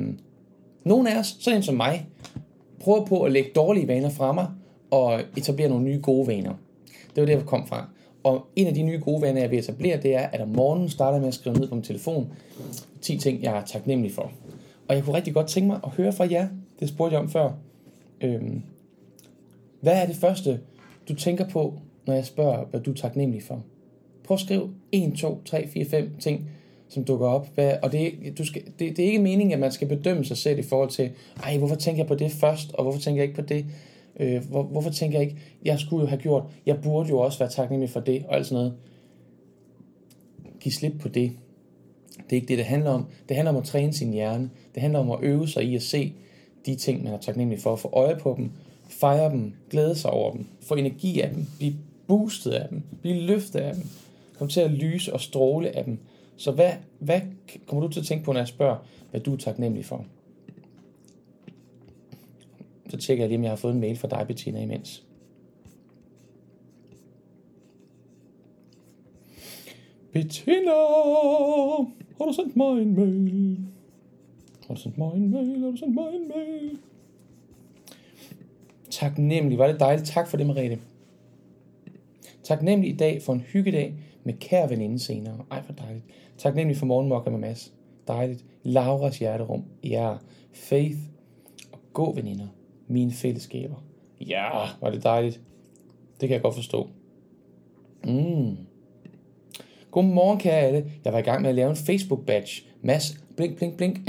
nogle 0.83 1.13
af 1.13 1.19
os, 1.19 1.37
sådan 1.39 1.57
en 1.57 1.63
som 1.63 1.75
mig, 1.75 2.07
prøver 2.79 3.05
på 3.05 3.21
at 3.21 3.31
lægge 3.31 3.49
dårlige 3.55 3.87
vaner 3.87 4.09
fra 4.09 4.31
mig, 4.31 4.47
og 4.91 5.21
etablere 5.37 5.69
nogle 5.69 5.83
nye 5.83 5.99
gode 6.01 6.27
vaner. 6.27 6.53
Det 7.15 7.21
var 7.21 7.25
det, 7.25 7.33
jeg 7.33 7.45
kom 7.45 7.67
fra. 7.67 7.87
Og 8.23 8.47
en 8.55 8.67
af 8.67 8.73
de 8.73 8.83
nye 8.83 8.99
gode 8.99 9.21
vaner, 9.21 9.41
jeg 9.41 9.51
vil 9.51 9.59
etablere, 9.59 10.01
det 10.01 10.15
er, 10.15 10.27
at 10.27 10.41
om 10.41 10.47
morgenen 10.47 10.89
starter 10.89 11.19
med 11.19 11.27
at 11.27 11.33
skrive 11.33 11.55
ned 11.55 11.67
på 11.67 11.75
min 11.75 11.83
telefon 11.83 12.31
10 13.01 13.17
ting, 13.17 13.43
jeg 13.43 13.57
er 13.57 13.65
taknemmelig 13.65 14.11
for. 14.11 14.31
Og 14.87 14.95
jeg 14.95 15.03
kunne 15.03 15.15
rigtig 15.15 15.33
godt 15.33 15.47
tænke 15.47 15.67
mig 15.67 15.79
at 15.83 15.89
høre 15.89 16.13
fra 16.13 16.27
jer. 16.31 16.47
Det 16.79 16.89
spurgte 16.89 17.13
jeg 17.13 17.21
om 17.23 17.29
før. 17.29 17.51
Øhm, 18.21 18.61
hvad 19.85 20.01
er 20.01 20.05
det 20.05 20.15
første, 20.15 20.59
du 21.09 21.15
tænker 21.15 21.49
på, 21.49 21.79
når 22.05 22.13
jeg 22.13 22.25
spørger, 22.25 22.65
hvad 22.65 22.79
du 22.79 22.91
er 22.91 22.95
taknemmelig 22.95 23.43
for? 23.43 23.63
Prøv 24.23 24.35
at 24.35 24.41
skrive 24.41 24.69
1, 24.91 25.13
2, 25.17 25.41
3, 25.45 25.67
4, 25.67 25.85
5 25.85 26.15
ting, 26.19 26.49
som 26.89 27.03
dukker 27.03 27.27
op. 27.27 27.47
Hvad, 27.55 27.73
og 27.83 27.91
det, 27.91 28.13
du 28.37 28.45
skal, 28.45 28.63
det, 28.79 28.97
det 28.97 28.99
er 28.99 29.07
ikke 29.07 29.19
meningen, 29.19 29.53
at 29.53 29.59
man 29.59 29.71
skal 29.71 29.87
bedømme 29.87 30.25
sig 30.25 30.37
selv 30.37 30.59
i 30.59 30.61
forhold 30.61 30.89
til, 30.89 31.11
ej, 31.43 31.57
hvorfor 31.57 31.75
tænker 31.75 31.99
jeg 31.99 32.07
på 32.07 32.15
det 32.15 32.31
først, 32.31 32.71
og 32.73 32.83
hvorfor 32.83 32.99
tænker 32.99 33.21
jeg 33.21 33.29
ikke 33.29 33.41
på 33.41 33.47
det? 33.47 33.65
Øh, 34.19 34.49
hvor, 34.49 34.63
hvorfor 34.63 34.89
tænker 34.89 35.19
jeg 35.19 35.29
ikke, 35.29 35.41
jeg 35.65 35.79
skulle 35.79 36.01
jo 36.01 36.07
have 36.07 36.21
gjort, 36.21 36.43
jeg 36.65 36.81
burde 36.83 37.09
jo 37.09 37.19
også 37.19 37.39
være 37.39 37.49
taknemmelig 37.49 37.89
for 37.89 37.99
det, 37.99 38.25
og 38.27 38.35
alt 38.35 38.45
sådan 38.45 38.55
noget. 38.55 38.73
Giv 40.59 40.71
slip 40.71 40.93
på 40.99 41.07
det. 41.07 41.31
Det 42.17 42.31
er 42.31 42.35
ikke 42.35 42.47
det, 42.47 42.57
det 42.57 42.65
handler 42.65 42.91
om. 42.91 43.05
Det 43.29 43.35
handler 43.35 43.51
om 43.51 43.57
at 43.57 43.63
træne 43.63 43.93
sin 43.93 44.13
hjerne. 44.13 44.49
Det 44.75 44.81
handler 44.81 44.99
om 44.99 45.11
at 45.11 45.17
øve 45.21 45.47
sig 45.47 45.63
i 45.63 45.75
at 45.75 45.81
se 45.81 46.13
de 46.65 46.75
ting, 46.75 47.03
man 47.03 47.13
er 47.13 47.17
taknemmelig 47.17 47.59
for, 47.59 47.75
få 47.75 47.89
øje 47.93 48.15
på 48.15 48.33
dem, 48.37 48.51
fejre 48.99 49.31
dem, 49.31 49.53
glæde 49.69 49.95
sig 49.95 50.11
over 50.11 50.31
dem, 50.31 50.45
få 50.61 50.75
energi 50.75 51.19
af 51.21 51.29
dem, 51.29 51.45
blive 51.57 51.73
boostet 52.07 52.51
af 52.51 52.69
dem, 52.69 52.81
blive 53.01 53.21
løftet 53.21 53.59
af 53.59 53.75
dem, 53.75 53.83
komme 54.37 54.51
til 54.51 54.61
at 54.61 54.71
lyse 54.71 55.13
og 55.13 55.21
stråle 55.21 55.75
af 55.75 55.85
dem. 55.85 55.97
Så 56.37 56.51
hvad, 56.51 56.71
hvad 56.99 57.21
kommer 57.67 57.87
du 57.87 57.93
til 57.93 57.99
at 57.99 58.05
tænke 58.05 58.25
på, 58.25 58.31
når 58.31 58.39
jeg 58.39 58.47
spørger, 58.47 58.77
hvad 59.11 59.21
du 59.21 59.33
er 59.33 59.37
taknemmelig 59.37 59.85
for? 59.85 60.05
Så 62.89 62.97
tjekker 62.97 63.23
jeg 63.23 63.29
lige, 63.29 63.37
om 63.37 63.43
jeg 63.43 63.51
har 63.51 63.55
fået 63.55 63.73
en 63.73 63.79
mail 63.79 63.97
fra 63.97 64.07
dig, 64.07 64.27
Bettina, 64.27 64.61
imens. 64.61 65.03
Bettina, 70.11 70.71
har 72.17 72.25
du 72.25 72.33
sendt 72.33 72.55
mig 72.55 72.81
en 72.81 72.95
mail? 72.95 73.57
Har 74.67 74.75
du 74.75 74.81
sendt 74.81 74.97
mig 74.97 75.13
en 75.15 75.31
mail? 75.31 75.59
Har 75.59 75.71
du 75.71 75.77
sendt 75.77 75.95
mig 75.95 76.13
en 76.13 76.27
mail? 76.27 76.77
Taknemmelig. 78.99 79.57
Var 79.57 79.67
det 79.67 79.79
dejligt. 79.79 80.07
Tak 80.07 80.27
for 80.27 80.37
det, 80.37 80.47
Merete. 80.47 80.79
Taknemmelig 82.43 82.93
i 82.93 82.97
dag 82.97 83.21
for 83.21 83.33
en 83.33 83.39
hyggedag 83.39 83.93
med 84.23 84.33
kær 84.33 84.67
veninde 84.67 84.99
senere. 84.99 85.45
Ej, 85.51 85.61
hvor 85.61 85.75
dejligt. 85.75 86.05
Taknemmelig 86.37 86.77
for 86.77 86.85
morgenmokker 86.85 87.31
med 87.31 87.39
Mads. 87.39 87.73
Dejligt. 88.07 88.45
Lauras 88.63 89.19
hjerterum. 89.19 89.63
Ja. 89.83 90.13
Faith 90.53 90.97
og 91.71 91.79
gå 91.93 92.13
veninder 92.13 92.47
mine 92.87 93.11
fællesskaber. 93.11 93.75
Ja, 94.21 94.49
var 94.81 94.89
det 94.89 95.03
dejligt. 95.03 95.41
Det 96.21 96.29
kan 96.29 96.33
jeg 96.33 96.41
godt 96.41 96.55
forstå. 96.55 96.89
Mm. 98.03 98.57
Godmorgen, 99.91 100.39
kære 100.39 100.61
alle. 100.61 100.91
Jeg 101.05 101.13
var 101.13 101.19
i 101.19 101.21
gang 101.21 101.41
med 101.41 101.49
at 101.49 101.55
lave 101.55 101.69
en 101.69 101.75
Facebook-badge. 101.75 102.63
Mads, 102.81 103.17
blink, 103.37 103.57
blink, 103.57 103.77
blink. 103.77 103.99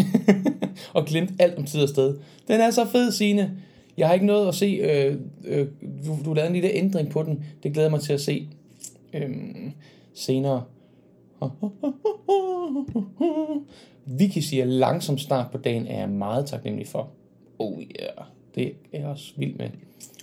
og 0.94 1.06
glemt 1.06 1.30
alt 1.38 1.58
om 1.58 1.64
tid 1.64 1.82
og 1.82 1.88
sted. 1.88 2.18
Den 2.48 2.60
er 2.60 2.70
så 2.70 2.84
fed, 2.84 3.12
sine. 3.12 3.62
Jeg 3.96 4.06
har 4.06 4.14
ikke 4.14 4.26
noget 4.26 4.48
at 4.48 4.54
se. 4.54 4.66
Øh, 4.66 5.16
øh, 5.44 5.66
du, 6.06 6.18
du 6.24 6.34
lavede 6.34 6.46
en 6.46 6.52
lille 6.52 6.72
ændring 6.72 7.10
på 7.10 7.22
den. 7.22 7.44
Det 7.62 7.72
glæder 7.72 7.90
mig 7.90 8.00
til 8.00 8.12
at 8.12 8.20
se 8.20 8.48
øh, 9.12 9.30
senere. 10.14 10.64
Vicky 14.18 14.38
siger, 14.38 14.64
langsom 14.64 15.18
start 15.18 15.50
på 15.50 15.58
dagen 15.58 15.86
er 15.86 15.98
jeg 15.98 16.08
meget 16.08 16.46
taknemmelig 16.46 16.88
for. 16.88 17.10
Oh 17.58 17.82
yeah. 17.82 18.26
Det 18.54 18.72
er 18.92 18.98
jeg 18.98 19.08
også 19.08 19.32
vild 19.36 19.54
med. 19.54 19.68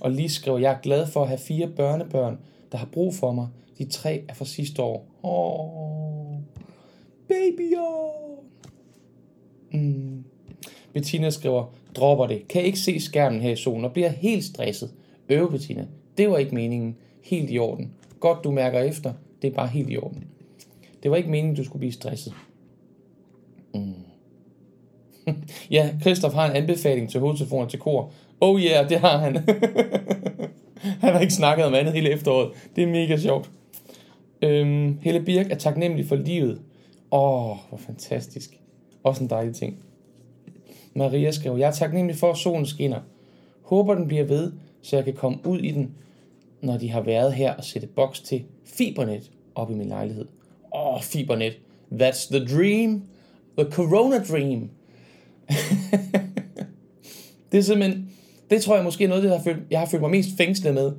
Og 0.01 0.11
lige 0.11 0.29
skriver, 0.29 0.57
jeg 0.57 0.71
er 0.71 0.79
glad 0.79 1.07
for 1.07 1.21
at 1.21 1.27
have 1.27 1.37
fire 1.37 1.67
børnebørn, 1.67 2.37
der 2.71 2.77
har 2.77 2.85
brug 2.85 3.15
for 3.15 3.31
mig. 3.31 3.47
De 3.77 3.85
tre 3.85 4.23
er 4.29 4.33
fra 4.33 4.45
sidste 4.45 4.81
år. 4.81 5.05
Åh, 5.23 6.39
babyer. 7.27 8.11
Mm. 9.71 10.23
Bettina 10.93 11.29
skriver, 11.29 11.73
dropper 11.95 12.27
det. 12.27 12.47
Kan 12.47 12.61
ikke 12.61 12.79
se 12.79 12.99
skærmen 12.99 13.41
her 13.41 13.51
i 13.51 13.55
solen 13.55 13.85
og 13.85 13.93
bliver 13.93 14.09
helt 14.09 14.43
stresset. 14.43 14.91
Øve, 15.29 15.51
Bettina. 15.51 15.85
Det 16.17 16.29
var 16.29 16.37
ikke 16.37 16.55
meningen. 16.55 16.95
helt 17.23 17.51
i 17.51 17.59
orden. 17.59 17.91
Godt, 18.19 18.43
du 18.43 18.51
mærker 18.51 18.79
efter. 18.79 19.13
Det 19.41 19.47
er 19.47 19.53
bare 19.53 19.67
helt 19.67 19.89
i 19.89 19.97
orden. 19.97 20.23
Det 21.03 21.11
var 21.11 21.17
ikke 21.17 21.29
meningen, 21.29 21.55
du 21.55 21.63
skulle 21.63 21.79
blive 21.79 21.91
stresset. 21.91 22.33
Mm. 23.73 23.93
ja, 25.71 25.89
Christoph 26.01 26.35
har 26.35 26.49
en 26.49 26.55
anbefaling 26.55 27.09
til 27.09 27.19
hovedtelefoner 27.19 27.67
til 27.67 27.79
kor. 27.79 28.11
Oh 28.41 28.61
yeah, 28.61 28.89
det 28.89 28.99
har 28.99 29.17
han. 29.17 29.35
han 31.01 31.13
har 31.13 31.19
ikke 31.19 31.33
snakket 31.33 31.65
om 31.65 31.73
andet 31.73 31.93
hele 31.93 32.09
efteråret. 32.09 32.51
Det 32.75 32.83
er 32.83 32.87
mega 32.87 33.17
sjovt. 33.17 33.49
Øhm, 34.41 34.97
Helle 35.01 35.21
Birk 35.21 35.51
er 35.51 35.55
taknemmelig 35.55 36.05
for 36.05 36.15
livet. 36.15 36.61
Åh, 37.11 37.49
oh, 37.49 37.57
hvor 37.69 37.77
fantastisk. 37.77 38.59
Også 39.03 39.23
en 39.23 39.29
dejlig 39.29 39.55
ting. 39.55 39.79
Maria 40.95 41.31
skrev, 41.31 41.55
jeg 41.59 41.67
er 41.67 41.71
taknemmelig 41.71 42.15
for, 42.15 42.31
at 42.31 42.37
solen 42.37 42.65
skinner. 42.65 42.99
Håber, 43.61 43.95
den 43.95 44.07
bliver 44.07 44.23
ved, 44.23 44.51
så 44.81 44.95
jeg 44.95 45.05
kan 45.05 45.13
komme 45.13 45.37
ud 45.45 45.59
i 45.59 45.71
den, 45.71 45.91
når 46.61 46.77
de 46.77 46.89
har 46.89 47.01
været 47.01 47.33
her 47.33 47.53
og 47.53 47.63
sætte 47.63 47.87
boks 47.87 48.19
til 48.19 48.43
fibernet 48.65 49.31
op 49.55 49.71
i 49.71 49.73
min 49.73 49.87
lejlighed. 49.87 50.25
Åh, 50.75 50.95
oh, 50.95 51.01
fibernet. 51.01 51.57
That's 51.91 52.29
the 52.31 52.45
dream. 52.45 53.03
The 53.57 53.71
corona 53.71 54.23
dream. 54.23 54.69
det 57.51 57.57
er 57.57 57.61
simpelthen, 57.61 58.09
det 58.49 58.61
tror 58.61 58.75
jeg 58.75 58.83
måske 58.83 59.03
er 59.03 59.07
noget, 59.07 59.23
det, 59.23 59.29
jeg 59.29 59.37
har 59.37 59.43
følt, 59.43 59.59
jeg 59.71 59.79
har 59.79 59.85
følt 59.85 60.01
mig 60.01 60.11
mest 60.11 60.29
fængslet 60.37 60.73
med 60.73 60.91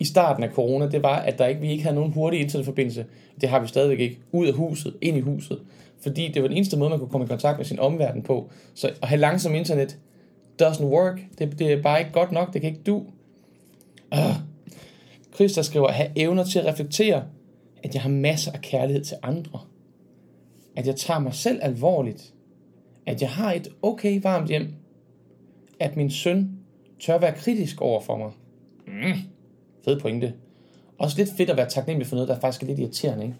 i 0.00 0.04
starten 0.04 0.44
af 0.44 0.50
corona, 0.50 0.88
det 0.88 1.02
var, 1.02 1.16
at 1.16 1.38
der 1.38 1.46
ikke, 1.46 1.60
vi 1.60 1.70
ikke 1.70 1.82
havde 1.82 1.94
nogen 1.94 2.12
hurtig 2.12 2.40
internetforbindelse. 2.40 3.06
Det 3.40 3.48
har 3.48 3.60
vi 3.60 3.66
stadigvæk 3.66 4.00
ikke. 4.00 4.18
Ud 4.32 4.46
af 4.46 4.52
huset, 4.52 4.96
ind 5.00 5.16
i 5.16 5.20
huset. 5.20 5.58
Fordi 6.02 6.28
det 6.28 6.42
var 6.42 6.48
den 6.48 6.56
eneste 6.56 6.76
måde, 6.76 6.90
man 6.90 6.98
kunne 6.98 7.10
komme 7.10 7.24
i 7.24 7.28
kontakt 7.28 7.58
med 7.58 7.64
sin 7.64 7.78
omverden 7.78 8.22
på. 8.22 8.50
Så 8.74 8.92
at 9.02 9.08
have 9.08 9.20
langsom 9.20 9.54
internet 9.54 9.98
doesn't 10.62 10.84
work. 10.84 11.20
Det, 11.38 11.58
det 11.58 11.72
er 11.72 11.82
bare 11.82 12.00
ikke 12.00 12.12
godt 12.12 12.32
nok. 12.32 12.52
Det 12.52 12.60
kan 12.60 12.70
ikke 12.70 12.82
du. 12.82 13.04
Uh. 14.12 14.36
der 15.38 15.62
skriver, 15.62 15.86
at 15.86 15.94
have 15.94 16.10
evner 16.16 16.44
til 16.44 16.58
at 16.58 16.66
reflektere, 16.66 17.24
at 17.82 17.94
jeg 17.94 18.02
har 18.02 18.10
masser 18.10 18.52
af 18.52 18.60
kærlighed 18.60 19.04
til 19.04 19.16
andre. 19.22 19.60
At 20.76 20.86
jeg 20.86 20.96
tager 20.96 21.20
mig 21.20 21.34
selv 21.34 21.58
alvorligt. 21.62 22.34
At 23.06 23.22
jeg 23.22 23.30
har 23.30 23.52
et 23.52 23.68
okay 23.82 24.20
varmt 24.22 24.48
hjem. 24.48 24.74
At 25.80 25.96
min 25.96 26.10
søn 26.10 26.50
tør 27.00 27.18
være 27.18 27.32
kritisk 27.32 27.80
over 27.80 28.00
for 28.00 28.16
mig. 28.16 28.30
Mm. 28.86 29.18
Fed 29.84 30.00
pointe. 30.00 30.34
Også 30.98 31.16
lidt 31.16 31.30
fedt 31.36 31.50
at 31.50 31.56
være 31.56 31.68
taknemmelig 31.68 32.06
for 32.06 32.16
noget, 32.16 32.28
der 32.28 32.40
faktisk 32.40 32.62
er 32.62 32.66
lidt 32.66 32.78
irriterende, 32.78 33.24
ikke? 33.24 33.36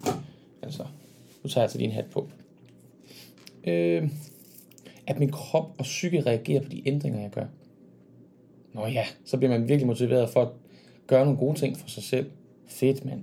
Altså, 0.63 0.83
nu 1.43 1.49
tager 1.49 1.61
jeg 1.61 1.63
altså 1.63 1.79
til 1.79 1.87
din 1.87 1.95
hat 1.95 2.07
på. 2.07 2.29
Øh, 3.65 4.09
at 5.07 5.19
min 5.19 5.31
krop 5.31 5.75
og 5.79 5.83
psyke 5.83 6.21
reagerer 6.21 6.63
på 6.63 6.69
de 6.69 6.89
ændringer, 6.89 7.21
jeg 7.21 7.31
gør. 7.31 7.45
Nå 8.75 8.87
ja, 8.87 9.05
så 9.25 9.37
bliver 9.37 9.51
man 9.51 9.69
virkelig 9.69 9.87
motiveret 9.87 10.29
for 10.29 10.43
at 10.43 10.49
gøre 11.07 11.25
nogle 11.25 11.39
gode 11.39 11.59
ting 11.59 11.77
for 11.77 11.89
sig 11.89 12.03
selv. 12.03 12.31
Fedt, 12.67 13.05
mand. 13.05 13.23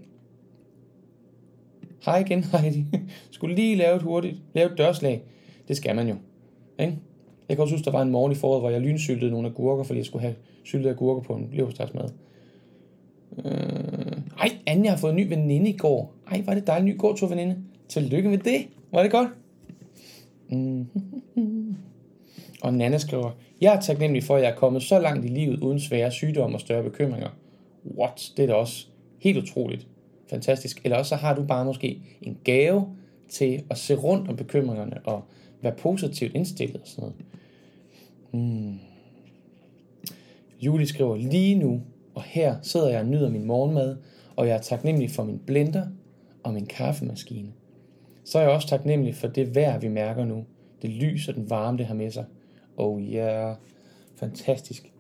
Hej 2.06 2.18
igen, 2.18 2.44
Heidi. 2.52 2.86
Skulle 3.32 3.56
lige 3.56 3.76
lave 3.76 3.96
et 3.96 4.02
hurtigt, 4.02 4.36
lave 4.54 4.72
et 4.72 4.78
dørslag. 4.78 5.24
Det 5.68 5.78
skal 5.78 5.96
man 5.96 6.08
jo. 6.08 6.16
Ikke? 6.80 6.98
Jeg 7.50 7.58
kan 7.58 7.64
også 7.64 7.76
huske, 7.76 7.86
der 7.86 7.92
var 7.92 8.02
en 8.02 8.12
morgen 8.12 8.32
i 8.32 8.36
foråret, 8.36 8.62
hvor 8.62 8.70
jeg 8.70 8.82
lynsyltede 8.82 9.32
nogle 9.32 9.48
agurker, 9.48 9.84
fordi 9.84 9.98
jeg 10.00 10.06
skulle 10.06 10.22
have 10.22 10.36
syltet 10.64 10.90
agurker 10.90 11.22
på 11.22 11.34
en 11.34 11.50
leverpostejsmad. 11.54 12.10
Øh, 13.46 14.18
ej, 14.40 14.50
Anja 14.66 14.90
har 14.90 14.98
fået 14.98 15.12
en 15.12 15.18
ny 15.18 15.30
veninde 15.30 15.70
i 15.70 15.78
går. 15.78 16.14
Ej, 16.32 16.44
var 16.46 16.54
det 16.54 16.68
dejligt 16.68 16.96
ny 16.96 17.00
gåtur 17.00 17.28
veninde. 17.28 17.58
Tillykke 17.88 18.30
med 18.30 18.38
det. 18.38 18.68
Var 18.92 19.02
det 19.02 19.12
godt? 19.12 19.30
Mm. 20.50 20.88
Og 22.62 22.74
Nana 22.74 22.98
skriver, 22.98 23.32
jeg 23.62 23.76
er 23.76 23.82
taknemmelig 23.82 24.24
for, 24.24 24.36
at 24.36 24.44
jeg 24.44 24.52
er 24.52 24.56
kommet 24.56 24.84
så 24.84 25.00
langt 25.00 25.26
i 25.26 25.28
livet 25.28 25.60
uden 25.60 25.80
svære 25.80 26.12
sygdomme 26.12 26.58
og 26.58 26.62
større 26.62 26.84
bekymringer. 26.84 27.30
What? 27.98 28.32
Det 28.38 28.44
er 28.44 28.48
da 28.48 28.54
også 28.54 28.88
helt 29.20 29.38
utroligt. 29.38 29.88
Fantastisk. 30.30 30.82
Eller 30.84 30.98
også 30.98 31.10
så 31.10 31.16
har 31.16 31.36
du 31.36 31.44
bare 31.44 31.66
måske 31.66 32.02
en 32.22 32.38
gave 32.44 32.86
til 33.30 33.64
at 33.70 33.78
se 33.78 33.96
rundt 33.96 34.30
om 34.30 34.36
bekymringerne 34.36 35.00
og 35.04 35.24
være 35.62 35.74
positivt 35.74 36.36
indstillet 36.36 36.82
og 36.82 36.88
sådan 36.88 37.02
noget. 37.02 37.16
Mm. 38.32 38.80
Julie 40.62 40.88
skriver, 40.88 41.16
lige 41.16 41.56
nu 41.56 41.82
og 42.18 42.24
her 42.24 42.56
sidder 42.62 42.90
jeg 42.90 43.00
og 43.00 43.06
nyder 43.06 43.30
min 43.30 43.46
morgenmad, 43.46 43.98
og 44.36 44.48
jeg 44.48 44.56
er 44.56 44.62
taknemmelig 44.62 45.12
for 45.12 45.24
min 45.24 45.40
blender 45.40 45.88
og 46.44 46.54
min 46.54 46.66
kaffemaskine. 46.66 47.52
Så 48.28 48.40
er 48.40 48.42
jeg 48.42 48.52
også 48.52 48.68
taknemmelig 48.68 49.16
for 49.16 49.28
det 49.28 49.56
vejr, 49.56 49.80
vi 49.80 49.88
mærker 49.88 50.26
nu. 50.26 50.44
Det 50.82 50.90
lys 50.90 51.28
og 51.28 51.36
den 51.36 51.50
varme, 51.50 51.78
det 51.78 51.86
har 51.86 51.94
med 51.94 52.12
sig. 52.12 52.26
Oh 52.78 53.02
yeah, 53.02 53.56
fantastisk. 54.16 54.92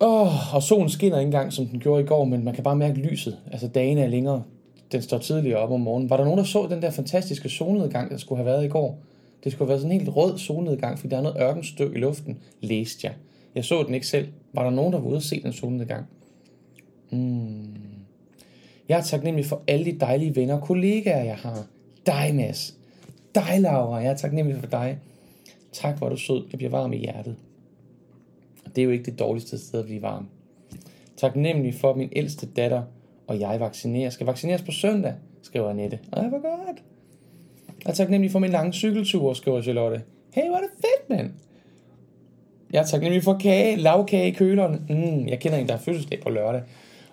Oh, 0.00 0.54
og 0.54 0.62
solen 0.62 0.88
skinner 0.88 1.18
ikke 1.18 1.26
engang, 1.26 1.52
som 1.52 1.66
den 1.66 1.80
gjorde 1.80 2.02
i 2.02 2.06
går, 2.06 2.24
men 2.24 2.44
man 2.44 2.54
kan 2.54 2.64
bare 2.64 2.76
mærke 2.76 3.00
lyset. 3.00 3.38
Altså 3.52 3.68
dagen 3.68 3.98
er 3.98 4.06
længere. 4.06 4.42
Den 4.92 5.02
står 5.02 5.18
tidligere 5.18 5.58
op 5.58 5.70
om 5.70 5.80
morgenen. 5.80 6.10
Var 6.10 6.16
der 6.16 6.24
nogen, 6.24 6.38
der 6.38 6.44
så 6.44 6.66
den 6.70 6.82
der 6.82 6.90
fantastiske 6.90 7.48
solnedgang, 7.48 8.10
der 8.10 8.16
skulle 8.16 8.36
have 8.36 8.46
været 8.46 8.64
i 8.64 8.68
går? 8.68 8.98
Det 9.44 9.52
skulle 9.52 9.66
have 9.66 9.68
været 9.68 9.80
sådan 9.80 9.92
en 9.92 10.00
helt 10.00 10.16
rød 10.16 10.38
solnedgang, 10.38 10.98
fordi 10.98 11.10
der 11.10 11.16
er 11.16 11.22
noget 11.22 11.36
ørkenstøv 11.40 11.96
i 11.96 11.98
luften, 11.98 12.38
læste 12.60 13.06
jeg. 13.06 13.14
Jeg 13.54 13.64
så 13.64 13.82
den 13.82 13.94
ikke 13.94 14.06
selv. 14.06 14.28
Var 14.52 14.62
der 14.62 14.70
nogen, 14.70 14.92
der 14.92 15.00
var 15.00 15.08
ude 15.08 15.16
og 15.16 15.22
se 15.22 15.42
den 15.42 15.52
solnedgang? 15.52 16.06
Mm. 17.10 17.91
Jeg 18.92 18.98
er 18.98 19.04
taknemmelig 19.04 19.46
for 19.46 19.62
alle 19.68 19.84
de 19.84 19.98
dejlige 20.00 20.36
venner 20.36 20.54
og 20.54 20.62
kollegaer, 20.62 21.24
jeg 21.24 21.36
har. 21.36 21.66
Dig, 22.06 22.34
Mads. 22.34 22.74
Dig, 23.34 23.60
Laura. 23.60 23.96
Jeg 23.96 24.10
er 24.10 24.16
taknemmelig 24.16 24.60
for 24.60 24.66
dig. 24.66 24.98
Tak, 25.72 25.98
hvor 25.98 26.08
du 26.08 26.16
sød. 26.16 26.44
Jeg 26.50 26.58
bliver 26.58 26.70
varm 26.70 26.92
i 26.92 26.96
hjertet. 26.96 27.36
Det 28.66 28.82
er 28.82 28.84
jo 28.84 28.90
ikke 28.90 29.04
det 29.04 29.18
dårligste 29.18 29.58
sted 29.58 29.80
at 29.80 29.86
blive 29.86 30.02
varm. 30.02 30.28
Taknemmelig 31.16 31.74
for, 31.74 31.90
at 31.90 31.96
min 31.96 32.08
ældste 32.16 32.46
datter 32.46 32.82
og 33.26 33.40
jeg 33.40 33.60
vaccinerer. 33.60 34.10
Skal 34.10 34.26
vaccineres 34.26 34.62
på 34.62 34.72
søndag, 34.72 35.14
skriver 35.42 35.70
Annette. 35.70 35.98
Ej, 36.12 36.28
hvor 36.28 36.42
godt. 36.42 36.82
Jeg 37.84 37.90
er 37.90 37.94
taknemmelig 37.94 38.32
for 38.32 38.38
min 38.38 38.50
lange 38.50 38.72
cykeltur, 38.72 39.32
skriver 39.32 39.62
Charlotte. 39.62 40.02
Hey, 40.34 40.48
hvor 40.48 40.56
er 40.56 40.60
det 40.60 40.70
fedt, 40.76 41.10
mand. 41.10 41.30
Jeg 42.72 42.80
er 42.80 42.86
taknemmelig 42.86 43.24
for 43.24 43.38
kage, 43.38 43.76
lavkage 43.76 44.28
i 44.28 44.30
køleren. 44.30 44.86
Mm, 44.88 45.28
jeg 45.28 45.40
kender 45.40 45.58
en, 45.58 45.66
der 45.66 45.76
har 45.76 45.82
fødselsdag 45.82 46.20
på 46.20 46.30
lørdag. 46.30 46.62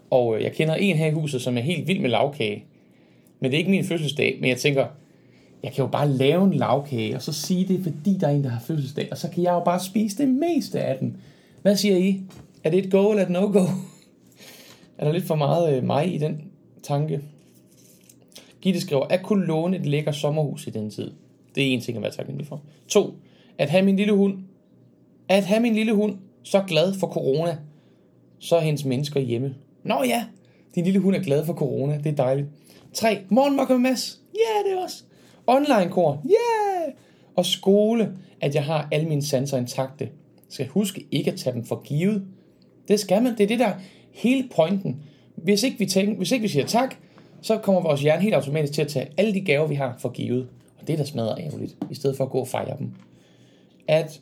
Og 0.09 0.37
øh, 0.37 0.43
jeg 0.43 0.51
kender 0.51 0.75
en 0.75 0.95
her 0.95 1.07
i 1.07 1.11
huset, 1.11 1.41
som 1.41 1.57
er 1.57 1.61
helt 1.61 1.87
vild 1.87 1.99
med 1.99 2.09
lavkage. 2.09 2.63
Men 3.39 3.51
det 3.51 3.57
er 3.57 3.59
ikke 3.59 3.71
min 3.71 3.85
fødselsdag, 3.85 4.37
men 4.41 4.49
jeg 4.49 4.57
tænker, 4.57 4.87
jeg 5.63 5.71
kan 5.71 5.83
jo 5.83 5.87
bare 5.87 6.09
lave 6.09 6.43
en 6.43 6.53
lavkage, 6.53 7.15
og 7.15 7.21
så 7.21 7.33
sige 7.33 7.67
det, 7.67 7.83
fordi 7.83 8.17
der 8.17 8.27
er 8.27 8.31
en, 8.31 8.43
der 8.43 8.49
har 8.49 8.59
fødselsdag, 8.59 9.07
og 9.11 9.17
så 9.17 9.29
kan 9.29 9.43
jeg 9.43 9.51
jo 9.51 9.59
bare 9.59 9.79
spise 9.79 10.17
det 10.17 10.27
meste 10.27 10.79
af 10.79 10.97
den. 10.97 11.17
Hvad 11.61 11.75
siger 11.75 11.97
I? 11.97 12.21
Er 12.63 12.69
det 12.69 12.85
et 12.85 12.91
go 12.91 13.09
eller 13.09 13.23
et 13.23 13.29
no-go? 13.29 13.65
er 14.97 15.05
der 15.05 15.11
lidt 15.11 15.25
for 15.25 15.35
meget 15.35 15.77
øh, 15.77 15.83
mig 15.83 16.15
i 16.15 16.17
den 16.17 16.41
tanke? 16.83 17.21
Gitte 18.61 18.81
skriver, 18.81 19.05
at 19.05 19.23
kunne 19.23 19.45
låne 19.45 19.77
et 19.77 19.85
lækker 19.85 20.11
sommerhus 20.11 20.67
i 20.67 20.69
den 20.69 20.89
tid. 20.89 21.11
Det 21.55 21.67
er 21.67 21.73
en 21.73 21.81
ting 21.81 21.97
at 21.97 22.03
være 22.03 22.11
taknemmelig 22.11 22.47
for. 22.47 22.61
To, 22.87 23.13
at 23.57 23.69
have 23.69 23.85
min 23.85 23.95
lille 23.95 24.13
hund 24.13 24.37
at 25.29 25.45
have 25.45 25.59
min 25.59 25.75
lille 25.75 25.93
hund 25.93 26.17
så 26.43 26.63
glad 26.67 26.93
for 26.93 27.07
corona, 27.07 27.57
så 28.39 28.55
er 28.55 28.61
hendes 28.61 28.85
mennesker 28.85 29.19
hjemme. 29.19 29.55
Nå 29.83 30.03
ja, 30.03 30.25
din 30.75 30.83
lille 30.83 30.99
hund 30.99 31.15
er 31.15 31.19
glad 31.19 31.45
for 31.45 31.53
corona, 31.53 31.97
det 31.97 32.05
er 32.05 32.15
dejligt. 32.15 32.47
3. 32.93 33.19
Morgenmokker 33.29 33.77
med 33.77 33.89
Mads. 33.89 34.21
Ja, 34.33 34.39
yeah, 34.39 34.65
det 34.65 34.79
er 34.79 34.83
også. 34.83 35.03
Online-kor. 35.47 36.21
Ja. 36.25 36.29
Yeah! 36.29 36.93
Og 37.35 37.45
skole, 37.45 38.17
at 38.41 38.55
jeg 38.55 38.63
har 38.63 38.87
alle 38.91 39.07
mine 39.07 39.21
sanser 39.21 39.57
intakte. 39.57 40.03
Jeg 40.03 40.49
skal 40.49 40.67
huske 40.67 41.05
ikke 41.11 41.31
at 41.31 41.37
tage 41.37 41.53
dem 41.53 41.65
for 41.65 41.81
givet. 41.83 42.25
Det 42.87 42.99
skal 42.99 43.23
man. 43.23 43.37
Det 43.37 43.43
er 43.43 43.47
det 43.47 43.59
der 43.59 43.71
hele 44.11 44.49
pointen. 44.55 45.03
Hvis 45.35 45.63
ikke 45.63 45.79
vi, 45.79 45.85
tænker, 45.85 46.15
hvis 46.15 46.31
ikke 46.31 46.41
vi 46.41 46.47
siger 46.47 46.65
tak, 46.65 46.95
så 47.41 47.57
kommer 47.57 47.81
vores 47.81 48.01
hjerne 48.01 48.21
helt 48.21 48.35
automatisk 48.35 48.73
til 48.73 48.81
at 48.81 48.87
tage 48.87 49.09
alle 49.17 49.33
de 49.33 49.41
gaver, 49.41 49.67
vi 49.67 49.75
har 49.75 49.95
for 49.99 50.09
givet. 50.09 50.47
Og 50.79 50.87
det 50.87 50.93
er 50.93 50.97
der 50.97 51.03
smadrer 51.03 51.39
ærgerligt, 51.39 51.77
i 51.91 51.95
stedet 51.95 52.17
for 52.17 52.23
at 52.23 52.29
gå 52.29 52.39
og 52.39 52.47
fejre 52.47 52.77
dem. 52.79 52.91
At 53.87 54.21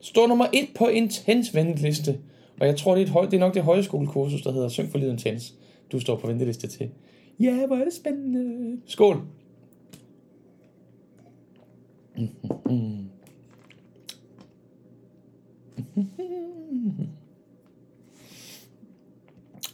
stå 0.00 0.26
nummer 0.26 0.46
et 0.52 0.68
på 0.74 0.86
intens 0.86 1.54
venteliste. 1.54 2.18
Og 2.60 2.66
jeg 2.66 2.76
tror, 2.76 2.94
det 2.94 3.02
er, 3.02 3.06
et 3.06 3.12
høj, 3.12 3.24
det 3.24 3.34
er 3.34 3.38
nok 3.40 3.54
det 3.54 3.62
højskolekursus, 3.62 4.42
der 4.42 4.52
hedder 4.52 4.68
Syng 4.68 4.90
for 4.90 4.98
livet 4.98 5.12
intens. 5.12 5.54
Du 5.92 6.00
står 6.00 6.16
på 6.16 6.26
venteliste 6.26 6.66
til. 6.66 6.90
Ja, 7.40 7.66
hvor 7.66 7.76
er 7.76 7.84
det 7.84 7.92
spændende. 7.92 8.80
Skål. 8.86 9.22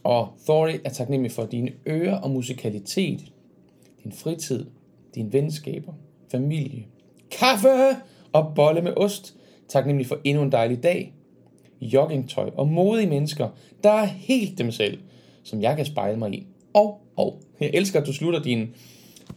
Og 0.04 0.28
Thorry 0.44 0.74
er 0.84 0.90
taknemmelig 0.90 1.32
for 1.32 1.46
dine 1.46 1.72
ører 1.86 2.20
og 2.20 2.30
musikalitet, 2.30 3.20
din 4.04 4.12
fritid, 4.12 4.66
dine 5.14 5.32
venskaber, 5.32 5.92
familie, 6.30 6.86
kaffe 7.30 7.96
og 8.32 8.52
bolle 8.54 8.82
med 8.82 8.92
ost, 8.96 9.36
taknemmelig 9.68 10.06
for 10.06 10.18
endnu 10.24 10.42
en 10.42 10.52
dejlig 10.52 10.82
dag, 10.82 11.15
joggingtøj 11.80 12.50
og 12.56 12.68
modige 12.68 13.08
mennesker, 13.08 13.48
der 13.84 13.90
er 13.90 14.04
helt 14.04 14.58
dem 14.58 14.70
selv, 14.70 14.98
som 15.42 15.62
jeg 15.62 15.76
kan 15.76 15.86
spejle 15.86 16.18
mig 16.18 16.34
i. 16.34 16.46
Og, 16.74 17.00
og. 17.16 17.42
Jeg 17.60 17.70
elsker, 17.74 18.00
at 18.00 18.06
du 18.06 18.12
slutter 18.12 18.42
din, 18.42 18.68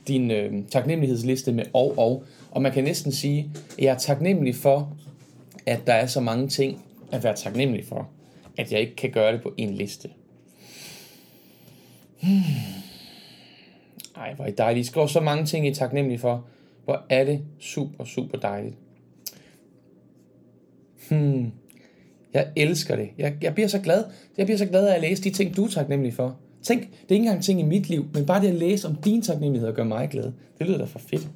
din 0.07 0.31
øh, 0.31 0.53
taknemmelighedsliste 0.71 1.51
med 1.51 1.63
og, 1.73 1.97
og. 1.97 2.23
Og 2.51 2.61
man 2.61 2.71
kan 2.71 2.83
næsten 2.83 3.11
sige, 3.11 3.51
at 3.77 3.83
jeg 3.83 3.93
er 3.93 3.97
taknemmelig 3.97 4.55
for, 4.55 4.97
at 5.65 5.87
der 5.87 5.93
er 5.93 6.05
så 6.05 6.19
mange 6.19 6.47
ting 6.47 6.83
at 7.11 7.23
være 7.23 7.35
taknemmelig 7.35 7.85
for, 7.85 8.09
at 8.57 8.71
jeg 8.71 8.79
ikke 8.79 8.95
kan 8.95 9.11
gøre 9.11 9.33
det 9.33 9.41
på 9.41 9.53
en 9.57 9.73
liste. 9.73 10.09
Hmm. 12.21 12.41
Ej, 14.15 14.33
hvor 14.33 14.43
er 14.43 14.49
det 14.49 14.57
dejligt. 14.57 14.85
I 14.85 14.87
skriver 14.87 15.07
så 15.07 15.19
mange 15.19 15.45
ting, 15.45 15.65
I 15.65 15.69
er 15.69 15.73
taknemmelige 15.73 16.19
for. 16.19 16.45
Hvor 16.85 17.05
er 17.09 17.23
det 17.23 17.41
super, 17.59 18.05
super 18.05 18.37
dejligt. 18.37 18.75
Hmm. 21.09 21.51
Jeg 22.33 22.47
elsker 22.55 22.95
det. 22.95 23.09
Jeg, 23.17 23.37
jeg 23.41 23.53
bliver 23.53 23.67
så 23.67 23.79
glad. 23.79 24.03
Jeg 24.37 24.45
bliver 24.45 24.57
så 24.57 24.65
glad 24.65 24.87
af 24.87 24.95
at 24.95 25.01
læse 25.01 25.23
de 25.23 25.29
ting, 25.29 25.55
du 25.55 25.63
er 25.63 25.69
taknemmelig 25.69 26.13
for. 26.13 26.37
Tænk, 26.63 26.81
det 26.81 26.91
er 26.91 27.15
ikke 27.15 27.25
engang 27.25 27.43
ting 27.43 27.59
i 27.59 27.63
mit 27.63 27.89
liv, 27.89 28.05
men 28.13 28.25
bare 28.25 28.41
det 28.41 28.47
at 28.47 28.55
læse 28.55 28.87
om 28.87 28.95
din 28.95 29.21
taknemmelighed 29.21 29.73
gør 29.73 29.83
mig 29.83 30.09
glad. 30.09 30.31
Det 30.59 30.67
lyder 30.67 30.77
da 30.77 30.83
for 30.83 30.99
fedt. 30.99 31.29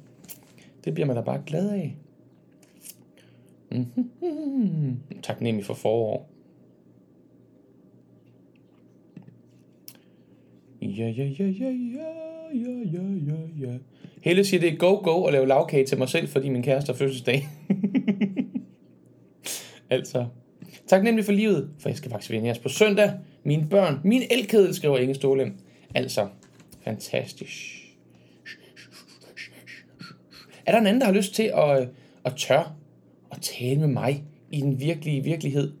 Det 0.84 0.94
bliver 0.94 1.06
man 1.06 1.16
da 1.16 1.22
bare 1.22 1.42
glad 1.46 1.70
af. 1.70 1.96
Mm-hmm. 3.72 4.98
Taknemmelig 5.22 5.66
for 5.66 5.74
forår. 5.74 6.30
Ja, 10.82 11.08
ja, 11.08 11.24
ja, 11.24 11.44
ja, 11.44 11.70
ja, 11.70 12.10
ja, 12.54 12.82
ja, 12.92 13.02
ja, 13.26 13.68
ja. 13.68 13.78
Helle 14.20 14.44
siger, 14.44 14.60
det 14.60 14.72
er 14.72 14.76
go-go 14.76 15.24
at 15.24 15.32
lave 15.32 15.46
lavkage 15.46 15.86
til 15.86 15.98
mig 15.98 16.08
selv, 16.08 16.28
fordi 16.28 16.48
min 16.48 16.62
kæreste 16.62 16.92
har 16.92 16.96
fødselsdag. 16.96 17.48
altså, 19.90 20.26
taknemmelig 20.86 21.24
for 21.24 21.32
livet, 21.32 21.70
for 21.78 21.88
jeg 21.88 21.96
skal 21.96 22.10
faktisk 22.10 22.30
vende 22.30 22.54
på 22.62 22.68
søndag. 22.68 23.12
Mine 23.44 23.66
børn, 23.70 24.00
min 24.04 24.22
elkedel, 24.30 24.74
skriver 24.74 24.98
Inge 24.98 25.14
Stålem. 25.14 25.54
Altså, 25.94 26.28
fantastisk. 26.84 27.84
Er 30.66 30.72
der 30.72 30.78
en 30.78 30.86
anden, 30.86 31.00
der 31.00 31.06
har 31.06 31.14
lyst 31.14 31.34
til 31.34 31.52
at, 31.54 31.80
øh, 31.80 31.86
at 32.24 32.32
tør 32.36 32.76
at 33.32 33.38
tale 33.40 33.80
med 33.80 33.88
mig 33.88 34.24
i 34.50 34.60
den 34.60 34.80
virkelige 34.80 35.24
virkelighed 35.24 35.72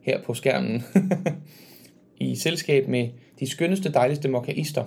her 0.00 0.22
på 0.22 0.34
skærmen? 0.34 0.82
I 2.20 2.36
selskab 2.36 2.88
med 2.88 3.08
de 3.40 3.50
skønneste, 3.50 3.92
dejligste 3.92 4.28
mokkaister. 4.28 4.84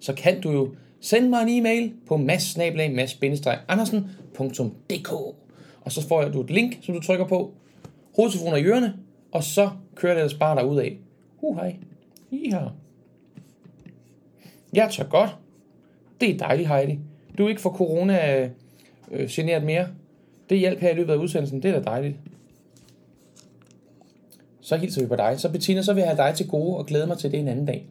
Så 0.00 0.14
kan 0.14 0.40
du 0.40 0.50
jo 0.50 0.74
sende 1.00 1.28
mig 1.28 1.42
en 1.42 1.48
e-mail 1.48 1.92
på 2.06 2.16
mads-andersen.dk 2.16 5.12
Og 5.80 5.92
så 5.92 6.08
får 6.08 6.22
jeg 6.22 6.32
du 6.32 6.40
et 6.40 6.50
link, 6.50 6.78
som 6.82 6.94
du 6.94 7.00
trykker 7.00 7.26
på. 7.26 7.54
Hovedtelefoner 8.16 8.56
i 8.56 8.64
ørerne, 8.64 8.94
og 9.32 9.44
så 9.44 9.70
kører 9.94 10.14
det 10.14 10.20
ellers 10.20 10.38
bare 10.38 10.56
derud 10.56 10.78
af. 10.78 10.98
Uh, 11.40 11.56
hej. 11.56 11.76
I 12.30 12.50
her. 12.50 12.76
Jeg 14.72 14.90
tør 14.90 15.04
godt. 15.04 15.36
Det 16.20 16.30
er 16.30 16.38
dejligt, 16.38 16.68
Heidi. 16.68 16.98
Du 17.38 17.44
er 17.44 17.48
ikke 17.48 17.60
for 17.60 17.70
corona 17.70 18.48
øh, 19.10 19.28
generet 19.28 19.64
mere. 19.64 19.88
Det 20.50 20.58
hjælp 20.58 20.80
her 20.80 20.90
i 20.90 20.94
løbet 20.94 21.12
af 21.12 21.16
udsendelsen. 21.16 21.62
Det 21.62 21.70
er 21.70 21.80
da 21.80 21.90
dejligt. 21.90 22.16
Så 24.60 24.76
hilser 24.76 25.02
vi 25.02 25.08
på 25.08 25.16
dig. 25.16 25.40
Så 25.40 25.52
Bettina, 25.52 25.82
så 25.82 25.92
vil 25.92 26.00
jeg 26.00 26.08
have 26.08 26.28
dig 26.28 26.34
til 26.36 26.48
gode 26.48 26.76
og 26.76 26.86
glæde 26.86 27.06
mig 27.06 27.18
til 27.18 27.32
det 27.32 27.40
en 27.40 27.48
anden 27.48 27.66
dag. 27.66 27.86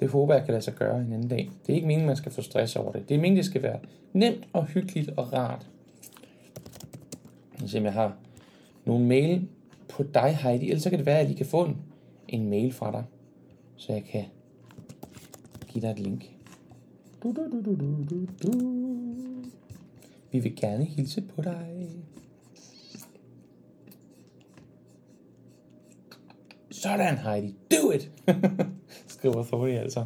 Det 0.00 0.10
håber 0.10 0.34
jeg 0.34 0.44
kan 0.44 0.52
lade 0.52 0.64
sig 0.64 0.74
gøre 0.74 1.00
en 1.00 1.12
anden 1.12 1.28
dag. 1.28 1.50
Det 1.66 1.72
er 1.72 1.74
ikke 1.74 1.86
meningen, 1.86 2.06
man 2.06 2.16
skal 2.16 2.32
få 2.32 2.42
stress 2.42 2.76
over 2.76 2.92
det. 2.92 3.08
Det 3.08 3.14
er 3.14 3.18
meningen, 3.18 3.36
det 3.36 3.44
skal 3.44 3.62
være 3.62 3.78
nemt 4.12 4.48
og 4.52 4.64
hyggeligt 4.64 5.10
og 5.16 5.32
rart. 5.32 5.66
Jeg 7.60 7.70
se, 7.70 7.78
om 7.78 7.84
jeg 7.84 7.92
har 7.92 8.16
nogle 8.84 9.06
mail 9.06 9.48
på 9.88 10.02
dig, 10.02 10.36
Heidi. 10.36 10.68
Ellers 10.68 10.82
så 10.82 10.90
kan 10.90 10.98
det 10.98 11.06
være, 11.06 11.20
at 11.20 11.30
I 11.30 11.34
kan 11.34 11.46
få 11.46 11.64
en, 11.64 11.76
en 12.28 12.50
mail 12.50 12.72
fra 12.72 12.92
dig, 12.92 13.04
så 13.76 13.92
jeg 13.92 14.04
kan 14.04 14.24
give 15.68 15.82
dig 15.82 15.90
et 15.90 15.98
link. 15.98 16.24
Du, 17.22 17.32
du, 17.32 17.50
du, 17.52 17.74
du, 17.74 18.04
du, 18.10 18.26
du. 18.42 18.82
Vi 20.32 20.38
vil 20.38 20.56
gerne 20.56 20.84
hilse 20.84 21.20
på 21.20 21.42
dig. 21.42 21.88
Sådan, 26.70 27.18
Heidi. 27.18 27.54
Do 27.70 27.90
it! 27.90 28.10
Skriver 29.06 29.44
Thorny 29.44 29.78
altså. 29.78 30.04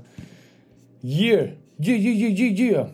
Yeah! 1.05 1.49
Yeah, 1.89 2.07
yeah, 2.07 2.23
yeah, 2.23 2.41
yeah, 2.41 2.61
yeah! 2.61 2.89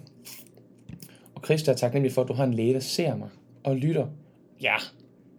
Og 1.34 1.42
Christa 1.44 1.74
tak 1.74 1.94
nemlig 1.94 2.12
for, 2.12 2.22
at 2.22 2.28
du 2.28 2.32
har 2.32 2.44
en 2.44 2.54
læge, 2.54 2.74
der 2.74 2.80
ser 2.80 3.16
mig 3.16 3.28
og 3.64 3.76
lytter. 3.76 4.06
Ja, 4.62 4.76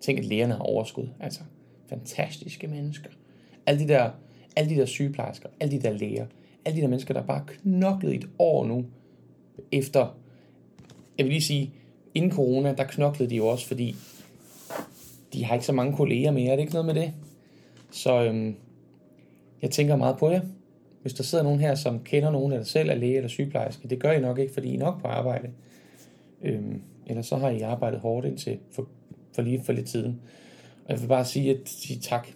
tænk, 0.03 0.19
at 0.19 0.25
lægerne 0.25 0.53
har 0.53 0.63
overskud. 0.63 1.07
Altså, 1.19 1.39
fantastiske 1.89 2.67
mennesker. 2.67 3.09
Alle 3.65 3.83
de 3.83 3.87
der, 3.87 4.09
alle 4.55 4.75
de 4.75 4.79
der 4.79 4.85
sygeplejersker, 4.85 5.49
alle 5.59 5.77
de 5.77 5.81
der 5.81 5.93
læger, 5.93 6.25
alle 6.65 6.77
de 6.77 6.81
der 6.81 6.87
mennesker, 6.87 7.13
der 7.13 7.23
bare 7.23 7.43
knoklede 7.47 7.79
knoklet 7.79 8.13
i 8.13 8.15
et 8.15 8.29
år 8.39 8.65
nu, 8.65 8.85
efter, 9.71 10.17
jeg 11.17 11.25
vil 11.25 11.31
lige 11.31 11.41
sige, 11.41 11.73
inden 12.13 12.31
corona, 12.31 12.73
der 12.73 12.83
knoklede 12.83 13.29
de 13.29 13.35
jo 13.35 13.47
også, 13.47 13.67
fordi 13.67 13.95
de 15.33 15.45
har 15.45 15.53
ikke 15.53 15.65
så 15.65 15.73
mange 15.73 15.95
kolleger 15.95 16.31
mere. 16.31 16.51
Er 16.51 16.55
det 16.55 16.61
ikke 16.61 16.73
noget 16.73 16.85
med 16.95 17.03
det? 17.03 17.13
Så 17.91 18.23
øhm, 18.23 18.55
jeg 19.61 19.71
tænker 19.71 19.95
meget 19.95 20.17
på 20.17 20.29
jer. 20.29 20.41
Hvis 21.01 21.13
der 21.13 21.23
sidder 21.23 21.43
nogen 21.43 21.59
her, 21.59 21.75
som 21.75 21.99
kender 21.99 22.31
nogen 22.31 22.53
af 22.53 22.59
dig 22.59 22.67
selv, 22.67 22.89
er 22.89 22.95
læge 22.95 23.15
eller 23.15 23.29
sygeplejerske, 23.29 23.87
det 23.87 23.99
gør 23.99 24.11
I 24.11 24.19
nok 24.19 24.39
ikke, 24.39 24.53
fordi 24.53 24.69
I 24.69 24.75
er 24.75 24.79
nok 24.79 25.01
på 25.01 25.07
arbejde. 25.07 25.49
Øhm, 26.41 26.81
eller 27.07 27.21
så 27.21 27.35
har 27.35 27.49
I 27.49 27.61
arbejdet 27.61 27.99
hårdt 27.99 28.25
indtil 28.25 28.59
for, 28.71 28.87
for 29.33 29.41
lige 29.41 29.63
for 29.63 29.73
lidt 29.73 29.87
tiden. 29.87 30.21
Og 30.85 30.91
jeg 30.91 31.01
vil 31.01 31.07
bare 31.07 31.25
sige, 31.25 31.51
at 31.51 31.69
sige 31.69 31.99
tak 31.99 32.27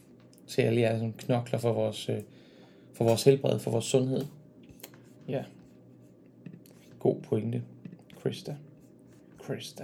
til 0.48 0.62
alle 0.62 0.82
jer, 0.82 1.00
som 1.00 1.14
knokler 1.14 1.60
for 1.60 1.74
vores, 1.74 2.10
øh, 2.10 2.22
for 2.94 3.04
vores 3.04 3.24
helbred, 3.24 3.60
for 3.60 3.72
vores 3.72 3.86
sundhed. 3.86 4.26
Ja. 5.28 5.44
God 7.00 7.22
pointe. 7.22 7.64
Krista. 8.22 8.56
Krista. 9.40 9.84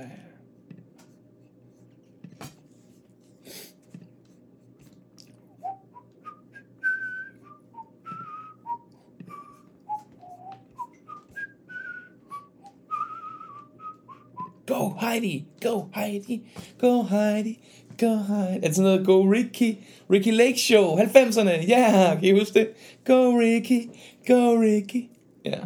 Go 14.83 14.89
Heidi, 14.89 15.45
go 15.61 15.87
Heidi, 15.95 16.41
go 16.77 17.01
Heidi, 17.01 17.59
go 17.99 18.15
Heidi. 18.15 18.57
Er 18.57 18.67
det 18.67 18.75
sådan 18.75 18.91
noget 18.91 19.05
Go 19.05 19.21
Ricky, 19.21 19.77
Ricky 20.11 20.31
Lake 20.31 20.59
Show, 20.59 20.97
90'erne, 20.97 21.67
ja, 21.67 21.79
yeah, 21.79 22.19
kan 22.19 22.35
I 22.35 22.39
huske 22.39 22.59
det? 22.59 22.67
Go 23.05 23.39
Ricky, 23.39 23.89
go 24.27 24.61
Ricky. 24.61 25.09
Ja, 25.45 25.59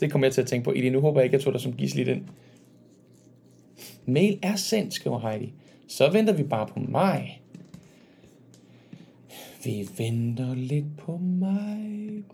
det 0.00 0.12
kommer 0.12 0.26
jeg 0.26 0.34
til 0.34 0.40
at 0.40 0.46
tænke 0.46 0.64
på. 0.64 0.72
Idi, 0.72 0.90
nu 0.90 1.00
håber 1.00 1.20
jeg 1.20 1.24
ikke, 1.24 1.34
jeg 1.34 1.42
tog 1.42 1.52
dig 1.52 1.60
som 1.60 1.72
gisel 1.72 1.98
i 2.00 2.04
den. 2.04 2.30
Mail 4.06 4.38
er 4.42 4.56
sendt, 4.56 4.94
skriver 4.94 5.30
Heidi. 5.30 5.52
Så 5.88 6.10
venter 6.10 6.32
vi 6.32 6.42
bare 6.42 6.66
på 6.66 6.80
mig. 6.80 7.42
Vi 9.64 9.88
venter 9.98 10.54
lidt 10.54 10.96
på 10.98 11.16
mig. 11.16 12.24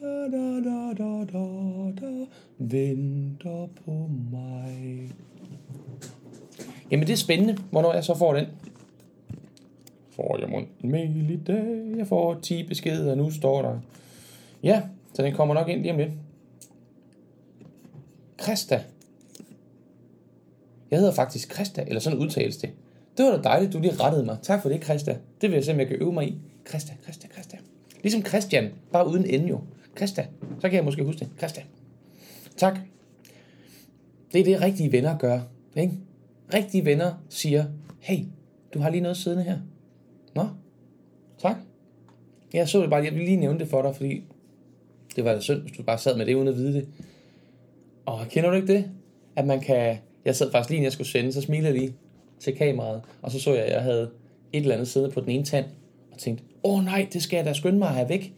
Da, 0.00 0.06
da, 0.06 0.60
da, 0.60 0.92
da, 0.98 1.24
da, 1.32 1.90
da. 2.00 2.26
Venter 2.58 3.68
på 3.84 4.10
mig. 4.32 5.10
Jamen 6.90 7.06
det 7.06 7.12
er 7.12 7.16
spændende, 7.16 7.56
hvornår 7.70 7.94
jeg 7.94 8.04
så 8.04 8.14
får 8.14 8.34
den. 8.34 8.46
Får 10.10 10.38
jeg 10.40 10.48
mon 10.48 10.66
en 10.80 10.90
mail 10.90 11.30
i 11.30 11.36
dag? 11.36 11.96
Jeg 11.96 12.06
får 12.06 12.34
10 12.42 12.62
beskeder, 12.62 13.14
nu 13.14 13.30
står 13.30 13.62
der. 13.62 13.80
Ja, 14.62 14.82
så 15.14 15.22
den 15.22 15.34
kommer 15.34 15.54
nok 15.54 15.68
ind 15.68 15.80
lige 15.80 15.92
om 15.92 15.98
lidt. 15.98 16.12
Krista. 18.36 18.82
Jeg 20.90 20.98
hedder 20.98 21.12
faktisk 21.12 21.48
Krista, 21.48 21.84
eller 21.86 22.00
sådan 22.00 22.18
udtales 22.18 22.56
det. 22.56 22.70
Det 23.16 23.24
var 23.24 23.36
da 23.36 23.42
dejligt, 23.42 23.72
du 23.72 23.78
lige 23.78 23.94
rettede 23.94 24.24
mig. 24.24 24.38
Tak 24.42 24.62
for 24.62 24.68
det, 24.68 24.80
Krista. 24.80 25.16
Det 25.40 25.50
vil 25.50 25.56
jeg 25.56 25.64
se, 25.64 25.72
om 25.72 25.78
jeg 25.78 25.88
kan 25.88 25.96
øve 25.96 26.12
mig 26.12 26.28
i. 26.28 26.38
Krista, 26.64 26.92
Krista, 27.06 27.28
Krista. 27.28 27.56
Ligesom 28.02 28.24
Christian, 28.24 28.70
bare 28.92 29.08
uden 29.08 29.26
ende 29.26 29.48
jo. 29.48 29.60
Krista. 29.94 30.26
Så 30.60 30.68
kan 30.68 30.72
jeg 30.72 30.84
måske 30.84 31.02
huske 31.02 31.18
det. 31.18 31.28
Krista. 31.38 31.62
Tak. 32.56 32.78
Det 34.32 34.40
er 34.40 34.44
det, 34.44 34.60
rigtige 34.60 34.92
venner 34.92 35.18
gør. 35.18 35.40
Ikke? 35.76 35.92
Rigtige 36.54 36.84
venner 36.84 37.12
siger, 37.28 37.64
hey, 37.98 38.18
du 38.74 38.78
har 38.78 38.90
lige 38.90 39.00
noget 39.00 39.16
siddende 39.16 39.44
her. 39.44 39.58
Nå, 40.34 40.46
tak. 41.38 41.56
Jeg 42.52 42.68
så 42.68 42.82
det 42.82 42.90
bare, 42.90 43.04
jeg 43.04 43.12
ville 43.12 43.26
lige 43.26 43.36
nævne 43.36 43.58
det 43.58 43.68
for 43.68 43.82
dig, 43.82 43.96
fordi 43.96 44.24
det 45.16 45.24
var 45.24 45.32
da 45.32 45.40
synd, 45.40 45.60
hvis 45.60 45.76
du 45.76 45.82
bare 45.82 45.98
sad 45.98 46.16
med 46.16 46.26
det 46.26 46.34
uden 46.34 46.48
at 46.48 46.56
vide 46.56 46.72
det. 46.72 46.88
Og 48.06 48.26
kender 48.28 48.50
du 48.50 48.56
ikke 48.56 48.72
det? 48.72 48.90
At 49.36 49.46
man 49.46 49.60
kan... 49.60 49.96
Jeg 50.24 50.36
sad 50.36 50.50
faktisk 50.50 50.70
lige, 50.70 50.76
inden 50.76 50.84
jeg 50.84 50.92
skulle 50.92 51.08
sende, 51.08 51.32
så 51.32 51.40
smilede 51.40 51.68
jeg 51.68 51.80
lige 51.80 51.94
til 52.40 52.56
kameraet, 52.56 53.02
og 53.22 53.30
så 53.30 53.40
så 53.40 53.54
jeg, 53.54 53.64
at 53.64 53.72
jeg 53.72 53.82
havde 53.82 54.10
et 54.52 54.60
eller 54.60 54.74
andet 54.74 54.88
siddende 54.88 55.14
på 55.14 55.20
den 55.20 55.28
ene 55.28 55.44
tand, 55.44 55.64
og 56.12 56.18
tænkte, 56.18 56.44
åh 56.64 56.78
oh, 56.78 56.84
nej, 56.84 57.08
det 57.12 57.22
skal 57.22 57.36
jeg 57.36 57.46
da 57.46 57.52
skynde 57.52 57.78
mig 57.78 57.88
at 57.88 57.94
have 57.94 58.08
væk. 58.08 58.34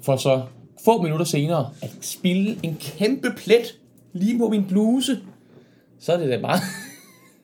For 0.00 0.16
så 0.16 0.42
få 0.84 1.02
minutter 1.02 1.26
senere 1.26 1.70
at 1.82 1.96
spille 2.00 2.58
en 2.62 2.76
kæmpe 2.80 3.28
plet 3.36 3.80
lige 4.12 4.38
på 4.38 4.48
min 4.48 4.64
bluse. 4.64 5.20
Så 5.98 6.12
er 6.12 6.16
det 6.16 6.28
da 6.28 6.38
meget... 6.40 6.60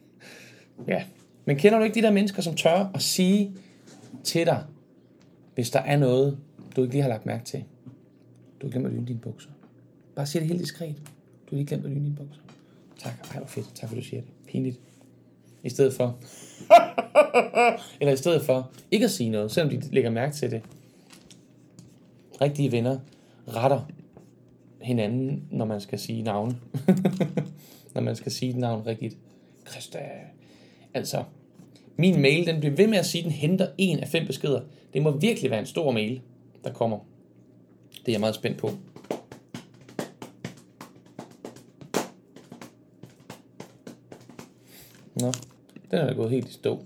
ja, 0.88 1.04
men 1.44 1.56
kender 1.56 1.78
du 1.78 1.84
ikke 1.84 1.94
de 1.94 2.02
der 2.02 2.12
mennesker, 2.12 2.42
som 2.42 2.54
tør 2.54 2.90
at 2.94 3.02
sige 3.02 3.56
til 4.24 4.46
dig, 4.46 4.64
hvis 5.54 5.70
der 5.70 5.80
er 5.80 5.96
noget, 5.96 6.38
du 6.76 6.82
ikke 6.82 6.94
lige 6.94 7.02
har 7.02 7.08
lagt 7.08 7.26
mærke 7.26 7.44
til? 7.44 7.64
Du 8.60 8.66
har 8.66 8.70
glemt 8.70 8.86
at 8.86 8.92
lyne 8.92 9.06
dine 9.06 9.18
bukser. 9.18 9.50
Bare 10.16 10.26
sig 10.26 10.40
det 10.40 10.48
helt 10.48 10.60
diskret. 10.60 10.96
Du 10.96 11.50
har 11.50 11.56
lige 11.56 11.66
glemt 11.66 11.84
at 11.84 11.90
lyne 11.90 12.04
dine 12.04 12.16
bukser. 12.16 12.42
Tak. 12.98 13.12
Ej, 13.30 13.38
hvor 13.38 13.46
fedt. 13.46 13.74
Tak 13.74 13.88
for, 13.88 13.96
du 13.96 14.02
siger 14.02 14.20
det. 14.20 14.30
Pinligt. 14.46 14.80
I 15.62 15.70
stedet 15.70 15.94
for... 15.94 16.18
Eller 18.00 18.12
i 18.12 18.16
stedet 18.16 18.42
for 18.42 18.70
ikke 18.90 19.04
at 19.04 19.10
sige 19.10 19.30
noget, 19.30 19.52
selvom 19.52 19.70
de 19.70 19.94
lægger 19.94 20.10
mærke 20.10 20.34
til 20.34 20.50
det. 20.50 20.62
rigtige 22.40 22.72
venner 22.72 22.98
retter 23.48 23.90
hinanden, 24.80 25.44
når 25.50 25.64
man 25.64 25.80
skal 25.80 25.98
sige 25.98 26.22
navn. 26.22 26.60
når 27.94 28.02
man 28.02 28.16
skal 28.16 28.32
sige 28.32 28.50
et 28.50 28.56
navn 28.56 28.86
rigtigt. 28.86 29.16
Christa. 29.70 29.98
Altså, 30.94 31.24
min 31.96 32.22
mail, 32.22 32.46
den 32.46 32.60
bliver 32.60 32.76
ved 32.76 32.86
med 32.86 32.98
at 32.98 33.06
sige, 33.06 33.20
at 33.20 33.24
den 33.24 33.32
henter 33.32 33.68
en 33.78 33.98
af 33.98 34.08
fem 34.08 34.26
beskeder. 34.26 34.60
Det 34.94 35.02
må 35.02 35.10
virkelig 35.10 35.50
være 35.50 35.60
en 35.60 35.66
stor 35.66 35.90
mail, 35.90 36.20
der 36.64 36.72
kommer. 36.72 36.98
Det 37.90 38.08
er 38.08 38.12
jeg 38.12 38.20
meget 38.20 38.34
spændt 38.34 38.58
på. 38.58 38.70
Nå, 45.14 45.32
den 45.90 45.98
er 45.98 46.14
gået 46.14 46.30
helt 46.30 46.48
i 46.48 46.52
stå. 46.52 46.82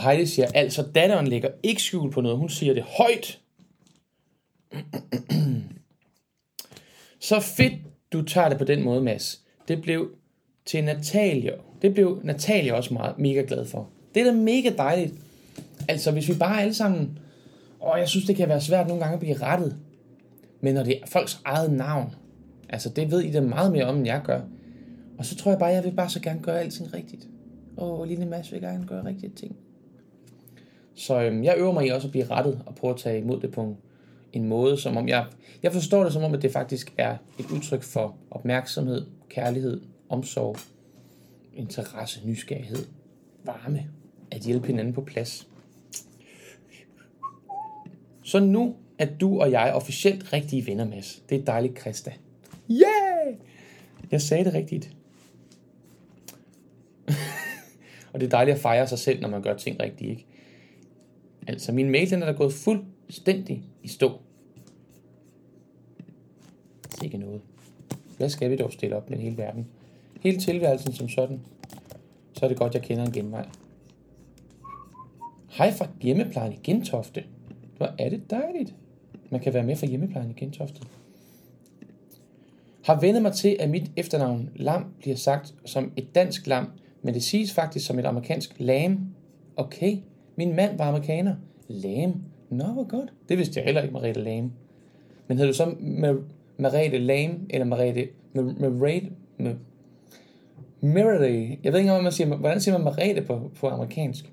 Og 0.00 0.06
Heidi 0.06 0.26
siger, 0.26 0.46
altså 0.54 0.86
datteren 0.94 1.28
lægger 1.28 1.48
ikke 1.62 1.82
skjul 1.82 2.12
på 2.12 2.20
noget, 2.20 2.38
hun 2.38 2.48
siger 2.48 2.74
det 2.74 2.82
højt. 2.82 3.40
Så 7.20 7.40
fedt, 7.40 7.72
du 8.12 8.22
tager 8.22 8.48
det 8.48 8.58
på 8.58 8.64
den 8.64 8.84
måde, 8.84 9.02
Mads. 9.02 9.40
Det 9.68 9.82
blev 9.82 10.10
til 10.66 10.84
Natalia. 10.84 11.52
Det 11.82 11.94
blev 11.94 12.20
Natalia 12.24 12.74
også 12.74 12.94
meget 12.94 13.18
mega 13.18 13.44
glad 13.48 13.66
for. 13.66 13.88
Det 14.14 14.20
er 14.20 14.24
da 14.24 14.32
mega 14.32 14.70
dejligt. 14.76 15.14
Altså, 15.88 16.10
hvis 16.10 16.28
vi 16.28 16.34
bare 16.34 16.60
alle 16.60 16.74
sammen... 16.74 17.18
Og 17.80 17.98
jeg 17.98 18.08
synes, 18.08 18.26
det 18.26 18.36
kan 18.36 18.48
være 18.48 18.60
svært 18.60 18.88
nogle 18.88 19.02
gange 19.02 19.14
at 19.14 19.20
blive 19.20 19.36
rettet. 19.36 19.76
Men 20.60 20.74
når 20.74 20.82
det 20.82 20.98
er 21.02 21.06
folks 21.06 21.40
eget 21.44 21.72
navn, 21.72 22.14
altså 22.68 22.88
det 22.88 23.10
ved 23.10 23.20
I 23.20 23.32
da 23.32 23.40
meget 23.40 23.72
mere 23.72 23.84
om, 23.84 23.96
end 23.96 24.06
jeg 24.06 24.20
gør. 24.24 24.40
Og 25.18 25.24
så 25.24 25.36
tror 25.36 25.50
jeg 25.50 25.58
bare, 25.58 25.70
jeg 25.70 25.84
vil 25.84 25.92
bare 25.92 26.10
så 26.10 26.20
gerne 26.20 26.40
gøre 26.42 26.60
alting 26.60 26.94
rigtigt. 26.94 27.28
Og 27.76 28.06
lille 28.06 28.26
Mads 28.26 28.52
vil 28.52 28.60
gerne 28.60 28.86
gøre 28.86 29.04
rigtige 29.04 29.32
ting. 29.36 29.56
Så 31.00 31.20
øhm, 31.20 31.44
jeg 31.44 31.54
øver 31.58 31.72
mig 31.72 31.86
i 31.86 31.88
også 31.88 32.08
at 32.08 32.10
blive 32.10 32.30
rettet 32.30 32.62
og 32.66 32.74
prøve 32.74 32.94
at 32.94 33.00
tage 33.00 33.18
imod 33.18 33.40
det 33.40 33.50
på 33.52 33.76
en 34.32 34.48
måde, 34.48 34.76
som 34.76 34.96
om 34.96 35.08
jeg... 35.08 35.26
Jeg 35.62 35.72
forstår 35.72 36.04
det 36.04 36.12
som 36.12 36.22
om, 36.22 36.34
at 36.34 36.42
det 36.42 36.52
faktisk 36.52 36.94
er 36.98 37.16
et 37.38 37.50
udtryk 37.50 37.82
for 37.82 38.16
opmærksomhed, 38.30 39.06
kærlighed, 39.28 39.80
omsorg, 40.08 40.56
interesse, 41.54 42.20
nysgerrighed, 42.24 42.86
varme, 43.44 43.86
at 44.30 44.40
hjælpe 44.40 44.66
hinanden 44.66 44.94
på 44.94 45.00
plads. 45.00 45.48
Så 48.22 48.40
nu 48.40 48.76
er 48.98 49.06
du 49.20 49.40
og 49.40 49.50
jeg 49.50 49.72
officielt 49.74 50.32
rigtige 50.32 50.66
venner, 50.66 50.84
Mads. 50.84 51.22
Det 51.28 51.40
er 51.40 51.44
dejligt, 51.44 51.74
Krista. 51.74 52.12
Yeah! 52.70 53.34
Jeg 54.10 54.22
sagde 54.22 54.44
det 54.44 54.54
rigtigt. 54.54 54.90
og 58.12 58.20
det 58.20 58.26
er 58.26 58.30
dejligt 58.30 58.54
at 58.54 58.60
fejre 58.60 58.86
sig 58.86 58.98
selv, 58.98 59.20
når 59.20 59.28
man 59.28 59.42
gør 59.42 59.56
ting 59.56 59.80
rigtigt, 59.80 60.10
ikke? 60.10 60.26
Altså, 61.46 61.72
min 61.72 61.90
mail, 61.90 62.10
den 62.10 62.22
er 62.22 62.26
der 62.26 62.32
gået 62.32 62.52
fuldstændig 62.52 63.62
i 63.82 63.88
stå. 63.88 64.20
Ikke 67.04 67.18
noget. 67.18 67.40
Hvad 68.16 68.28
skal 68.28 68.50
vi 68.50 68.56
dog 68.56 68.72
stille 68.72 68.96
op 68.96 69.10
med 69.10 69.18
hele 69.18 69.36
verden? 69.36 69.66
Hele 70.20 70.38
tilværelsen 70.38 70.92
som 70.92 71.08
sådan. 71.08 71.40
Så 72.32 72.44
er 72.44 72.48
det 72.48 72.58
godt, 72.58 72.74
jeg 72.74 72.82
kender 72.82 73.06
en 73.06 73.12
genvej. 73.12 73.48
Hej 75.48 75.72
fra 75.72 75.88
hjemmeplejen 76.00 76.52
i 76.52 76.58
Gentofte. 76.62 77.24
Hvor 77.76 77.94
er 77.98 78.08
det 78.08 78.30
dejligt. 78.30 78.74
Man 79.30 79.40
kan 79.40 79.54
være 79.54 79.64
med 79.64 79.76
fra 79.76 79.86
hjemmeplejen 79.86 80.30
i 80.30 80.34
Gentofte. 80.40 80.82
Har 82.84 83.00
vendet 83.00 83.22
mig 83.22 83.32
til, 83.32 83.56
at 83.60 83.70
mit 83.70 83.90
efternavn 83.96 84.50
Lam 84.56 84.84
bliver 84.98 85.16
sagt 85.16 85.54
som 85.64 85.92
et 85.96 86.14
dansk 86.14 86.46
lam, 86.46 86.70
men 87.02 87.14
det 87.14 87.22
siges 87.22 87.52
faktisk 87.52 87.86
som 87.86 87.98
et 87.98 88.04
amerikansk 88.06 88.54
lam. 88.58 89.14
Okay, 89.56 89.96
min 90.40 90.56
mand 90.56 90.78
var 90.78 90.84
amerikaner. 90.84 91.34
Lame. 91.68 92.14
Nå, 92.50 92.64
hvor 92.64 92.88
godt. 92.88 93.12
Det 93.28 93.38
vidste 93.38 93.58
jeg 93.58 93.64
heller 93.64 93.82
ikke, 93.82 93.92
Marete 93.92 94.20
Lame. 94.20 94.52
Men 95.26 95.38
hed 95.38 95.46
du 95.46 95.52
så 95.52 95.74
Marete 96.58 96.98
Lame, 96.98 97.34
eller 97.50 97.66
Marete... 97.66 98.08
Marete... 98.34 99.10
Marete... 100.80 101.58
Jeg 101.64 101.72
ved 101.72 101.78
ikke, 101.78 101.92
hvad 101.92 102.02
man 102.02 102.12
siger. 102.12 102.36
Hvordan 102.36 102.60
siger 102.60 102.78
man 102.78 102.84
Marete 102.84 103.22
på, 103.22 103.50
på 103.60 103.68
amerikansk? 103.68 104.30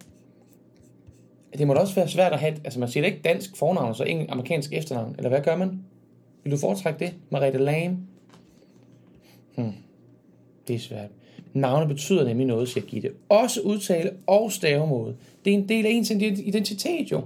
Det 1.58 1.68
må 1.68 1.74
da 1.74 1.80
også 1.80 1.95
være 1.95 2.08
svært 2.08 2.34
at 2.34 2.39
have... 2.39 2.53
Altså, 2.64 2.80
man 2.80 2.89
siger 2.89 3.03
det 3.03 3.12
ikke 3.12 3.24
dansk 3.24 3.58
fornavn, 3.58 3.95
så 3.95 4.03
ingen 4.03 4.30
amerikansk 4.30 4.74
efternavn. 4.74 5.16
Eller 5.18 5.30
hvad 5.30 5.41
gør 5.41 5.55
man? 5.55 5.84
Vil 6.43 6.51
du 6.51 6.58
foretrække 6.58 6.99
det? 6.99 7.14
Marete 7.30 7.58
Lame? 7.58 7.97
Hmm. 9.55 9.74
Det 10.68 10.76
er 10.76 10.80
svært. 10.80 11.10
Navne 11.54 11.88
betyder 11.88 12.26
nemlig 12.26 12.48
noget, 12.48 12.70
siger 12.70 12.86
Gitte. 12.86 13.12
Også 13.30 13.62
udtale 13.62 14.12
og 14.28 14.52
stavemåde. 14.52 15.16
Det 15.45 15.54
er 15.54 15.58
en 15.58 15.70
del 15.70 15.86
af 15.86 15.89
ens 15.89 16.12
identitet, 16.12 17.12
jo. 17.12 17.22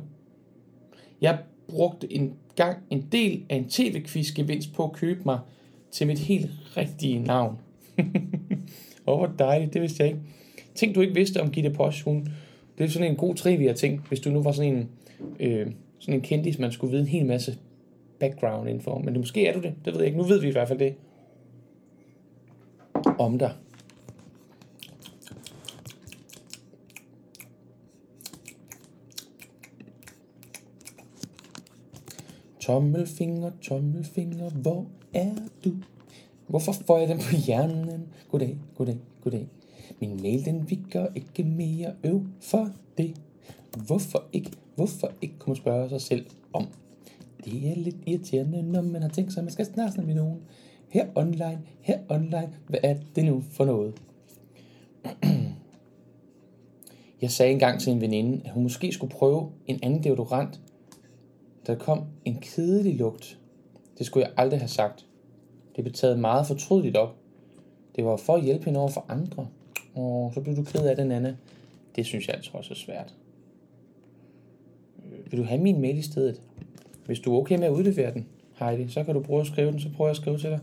Jeg 1.22 1.38
brugte 1.68 2.14
en 2.14 2.34
gang 2.56 2.78
en 2.90 3.08
del 3.12 3.44
af 3.50 3.56
en 3.56 3.70
tv-quiz 3.70 4.32
gevinst 4.32 4.74
på 4.74 4.84
at 4.84 4.92
købe 4.92 5.22
mig 5.26 5.40
til 5.92 6.08
mit 6.08 6.20
helt 6.20 6.50
rigtige 6.78 7.20
navn. 7.20 7.56
Åh, 9.08 9.14
oh, 9.14 9.18
hvor 9.18 9.32
dejligt, 9.40 9.74
det 9.74 9.82
vidste 9.82 10.04
jeg 10.04 10.08
ikke. 10.12 10.22
Tænk, 10.76 10.96
du 10.96 11.02
ikke 11.02 11.14
vidste 11.14 11.42
om 11.42 11.52
Gitte 11.52 11.70
Posch, 11.70 12.04
hun... 12.04 12.28
Det 12.78 12.84
er 12.84 12.90
sådan 12.90 13.12
en 13.12 13.18
god 13.18 13.36
trivia 13.36 13.74
ting, 13.74 14.06
hvis 14.08 14.20
du 14.20 14.30
nu 14.30 14.44
var 14.44 14.52
sådan 14.52 14.74
en, 14.74 14.90
øh, 15.40 15.68
sådan 16.00 16.14
en 16.14 16.22
kendis, 16.22 16.60
man 16.60 16.72
skulle 16.72 16.92
vide 16.92 17.02
en 17.02 17.08
hel 17.08 17.26
masse 17.26 17.58
background 18.20 18.70
info 18.70 18.98
Men 18.98 19.08
det, 19.08 19.18
måske 19.18 19.48
er 19.48 19.54
du 19.54 19.62
det, 19.62 19.74
det 19.86 19.94
ved 19.94 20.00
jeg 20.00 20.08
ikke. 20.08 20.18
Nu 20.18 20.24
ved 20.24 20.42
vi 20.42 20.48
i 20.48 20.52
hvert 20.52 20.68
fald 20.68 20.80
det 20.80 20.96
om 23.20 23.40
dig. 23.40 23.52
Tommelfinger, 32.62 33.52
tommelfinger, 33.62 34.50
hvor 34.50 34.86
er 35.14 35.32
du? 35.66 35.72
Hvorfor 36.48 36.72
får 36.72 36.98
jeg 36.98 37.08
den 37.08 37.18
på 37.18 37.36
hjernen? 37.46 38.04
Goddag, 38.32 38.58
goddag, 38.76 38.98
goddag. 39.24 39.48
Min 40.00 40.22
mail, 40.22 40.46
den 40.46 40.70
vikker 40.70 41.08
ikke 41.16 41.44
mere 41.44 41.94
øv 42.04 42.22
for 42.42 42.70
det. 42.98 43.22
Hvorfor 43.86 44.24
ikke, 44.34 44.52
hvorfor 44.76 45.12
ikke 45.22 45.36
kunne 45.40 45.56
spørge 45.56 45.90
sig 45.90 46.02
selv 46.02 46.26
om? 46.54 46.68
Det 47.46 47.72
er 47.72 47.76
lidt 47.76 47.98
irriterende, 48.06 48.64
når 48.64 48.82
man 48.82 49.02
har 49.02 49.10
tænkt 49.10 49.34
sig, 49.34 49.42
at 49.42 49.46
man 49.46 49.54
skal 49.54 49.66
snakke 49.66 50.02
med 50.02 50.16
nogen. 50.16 50.40
Her 50.90 51.08
online, 51.16 51.62
her 51.82 52.00
online, 52.10 52.54
hvad 52.68 52.80
er 52.84 52.96
det 53.16 53.26
nu 53.26 53.44
for 53.52 53.66
noget? 53.66 53.94
Jeg 57.22 57.32
sagde 57.32 57.52
engang 57.52 57.80
til 57.80 57.94
en 57.94 58.02
veninde, 58.02 58.42
at 58.46 58.52
hun 58.52 58.64
måske 58.64 58.92
skulle 58.92 59.12
prøve 59.12 59.50
en 59.68 59.80
anden 59.84 60.04
deodorant, 60.04 60.62
der 61.68 61.76
kom 61.76 62.04
en 62.26 62.38
kedelig 62.42 62.96
lugt. 62.96 63.38
Det 63.98 64.06
skulle 64.06 64.26
jeg 64.26 64.34
aldrig 64.38 64.60
have 64.60 64.68
sagt. 64.68 65.06
Det 65.76 65.84
blev 65.84 65.94
taget 65.94 66.20
meget 66.20 66.48
fortrydeligt 66.48 66.98
op. 66.98 67.16
Det 67.96 68.06
var 68.06 68.18
for 68.18 68.36
at 68.36 68.44
hjælpe 68.44 68.66
hende 68.66 68.80
over 68.80 68.90
for 68.90 69.06
andre. 69.10 69.48
Og 69.96 70.32
så 70.34 70.42
blev 70.42 70.56
du 70.56 70.64
ked 70.64 70.86
af 70.86 70.96
det, 70.96 71.12
Anna. 71.12 71.36
Det 71.96 72.06
synes 72.06 72.28
jeg 72.28 72.36
altså 72.36 72.52
også 72.54 72.74
er 72.74 72.76
svært. 72.76 73.16
Øh, 75.06 75.32
vil 75.32 75.40
du 75.40 75.44
have 75.44 75.62
min 75.62 75.82
mail 75.82 75.98
i 75.98 76.02
stedet? 76.02 76.42
Hvis 77.06 77.20
du 77.20 77.36
er 77.36 77.42
okay 77.42 77.58
med 77.58 77.68
at 77.68 77.72
udlevere 77.72 78.14
den, 78.14 78.28
Heidi, 78.60 78.92
så 78.92 79.04
kan 79.04 79.14
du 79.14 79.22
prøve 79.22 79.42
at 79.42 79.48
skrive 79.48 79.72
den, 79.72 79.80
så 79.80 79.90
prøver 79.96 80.10
jeg 80.10 80.12
at 80.12 80.18
skrive 80.18 80.38
til 80.38 80.50
dig. 80.50 80.60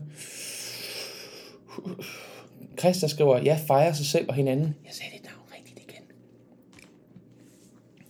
Christa 2.79 3.07
skriver, 3.07 3.37
jeg 3.37 3.59
fejrer 3.67 3.93
sig 3.93 4.05
selv 4.05 4.29
og 4.29 4.35
hinanden. 4.35 4.75
Jeg 4.85 4.93
sagde 4.93 5.11
dit 5.17 5.23
navn 5.25 5.47
rigtigt 5.57 5.79
igen. 5.89 6.03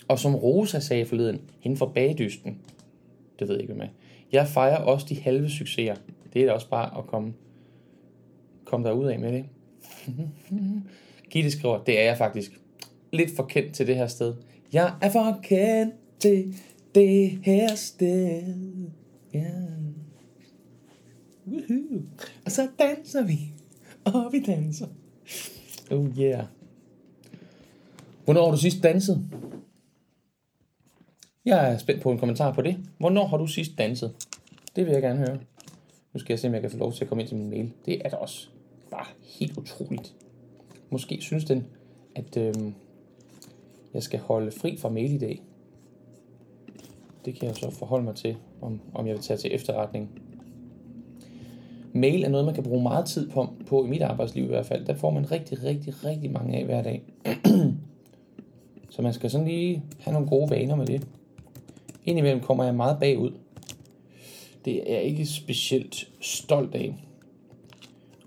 Og 0.08 0.20
som 0.20 0.36
Rosa 0.36 0.80
sagde 0.80 1.06
forleden, 1.06 1.42
hende 1.60 1.78
fra 1.78 1.86
bagdysten, 1.86 2.58
det 3.40 3.48
ved 3.48 3.56
jeg 3.56 3.62
ikke, 3.62 3.74
med. 3.74 3.88
Jeg 4.32 4.48
fejrer 4.48 4.78
også 4.78 5.06
de 5.10 5.22
halve 5.22 5.50
succeser. 5.50 5.96
Det 6.34 6.42
er 6.42 6.46
da 6.46 6.52
også 6.52 6.70
bare 6.70 6.98
at 6.98 7.08
komme, 7.08 7.34
komme 8.66 8.88
der 8.88 8.94
ud 8.94 9.08
af 9.08 9.20
med 9.20 9.34
det. 9.34 9.46
Gitte 11.32 11.52
skriver, 11.52 11.84
det 11.84 12.00
er 12.00 12.04
jeg 12.04 12.18
faktisk. 12.18 12.62
Lidt 13.14 13.36
for 13.36 13.44
kendt 13.44 13.74
til 13.74 13.88
det 13.88 13.96
her 13.96 14.08
sted. 14.08 14.34
Jeg 14.74 14.94
er 15.02 15.10
for 15.10 15.40
kendt 15.44 15.96
til 16.20 16.56
det 16.96 17.40
her 17.44 17.76
sted. 17.76 18.90
Ja. 19.34 19.52
Woohoo. 21.48 22.02
Og 22.46 22.52
så 22.52 22.68
danser 22.80 23.26
vi. 23.26 23.40
Og 24.06 24.30
vi 24.32 24.40
danser. 24.40 24.88
Oh 25.92 26.20
yeah. 26.20 26.44
Hvornår 28.26 28.44
har 28.46 28.52
du 28.52 28.58
sidst 28.58 28.84
danset? 28.84 29.26
Jeg 31.50 31.74
er 31.74 31.78
spændt 31.78 32.02
på 32.02 32.12
en 32.12 32.18
kommentar 32.18 32.54
på 32.54 32.62
det. 32.62 32.78
Hvornår 32.98 33.28
har 33.28 33.38
du 33.38 33.48
sidst 33.48 33.78
danset? 33.78 34.12
Det 34.76 34.86
vil 34.86 34.94
jeg 34.94 35.02
gerne 35.02 35.20
høre. 35.20 35.38
Nu 36.14 36.20
skal 36.20 36.34
jeg 36.34 36.40
se, 36.40 36.48
om 36.48 36.54
jeg 36.54 36.62
kan 36.62 36.72
få 36.72 36.78
lov 36.78 36.94
til 36.94 37.04
at 37.04 37.10
komme 37.10 37.22
ind 37.22 37.28
til 37.28 37.38
min 37.38 37.50
mail. 37.50 37.72
Det 37.86 38.02
er 38.06 38.10
da 38.10 38.16
også 38.16 38.48
bare 38.92 39.06
helt 39.40 39.58
utroligt. 39.58 40.14
Måske 40.90 41.18
synes 41.22 41.46
den, 41.46 41.66
at 42.16 42.38
øh, 42.38 42.54
jeg 43.94 44.04
skal 44.04 44.20
holde 44.20 44.52
fri 44.52 44.78
fra 44.78 44.90
mail 44.90 45.14
i 45.14 45.18
dag. 45.18 45.42
Det 47.26 47.36
kan 47.36 47.48
jeg 47.48 47.56
så 47.56 47.70
forholde 47.72 48.06
mig 48.06 48.16
til, 48.16 48.36
om, 48.62 48.82
om 48.94 49.08
jeg 49.08 49.16
vil 49.16 49.24
tage 49.24 49.38
til 49.38 49.56
efterretning. 49.56 50.22
Mail 51.94 52.24
er 52.24 52.30
noget, 52.30 52.46
man 52.46 52.56
kan 52.56 52.64
bruge 52.64 52.84
meget 52.84 53.06
tid 53.06 53.30
på, 53.30 53.48
på 53.68 53.86
i 53.86 53.88
mit 53.88 54.02
arbejdsliv 54.02 54.44
i 54.44 54.48
hvert 54.48 54.66
fald. 54.66 54.86
Der 54.86 54.96
får 54.96 55.10
man 55.10 55.32
rigtig, 55.32 55.64
rigtig, 55.64 56.06
rigtig 56.06 56.32
mange 56.32 56.58
af 56.58 56.66
hver 56.66 56.82
dag. 56.82 57.04
så 58.90 59.02
man 59.02 59.14
skal 59.14 59.30
sådan 59.30 59.48
lige 59.48 59.84
have 60.00 60.14
nogle 60.14 60.30
gode 60.30 60.50
vaner 60.50 60.76
med 60.76 60.86
det. 60.86 61.08
Indimellem 62.10 62.42
kommer 62.42 62.64
jeg 62.64 62.76
meget 62.76 63.00
bagud. 63.00 63.32
Det 64.66 64.92
er 64.92 64.96
jeg 64.96 65.04
ikke 65.04 65.26
specielt 65.26 66.10
stolt 66.22 66.76
af. 66.76 66.96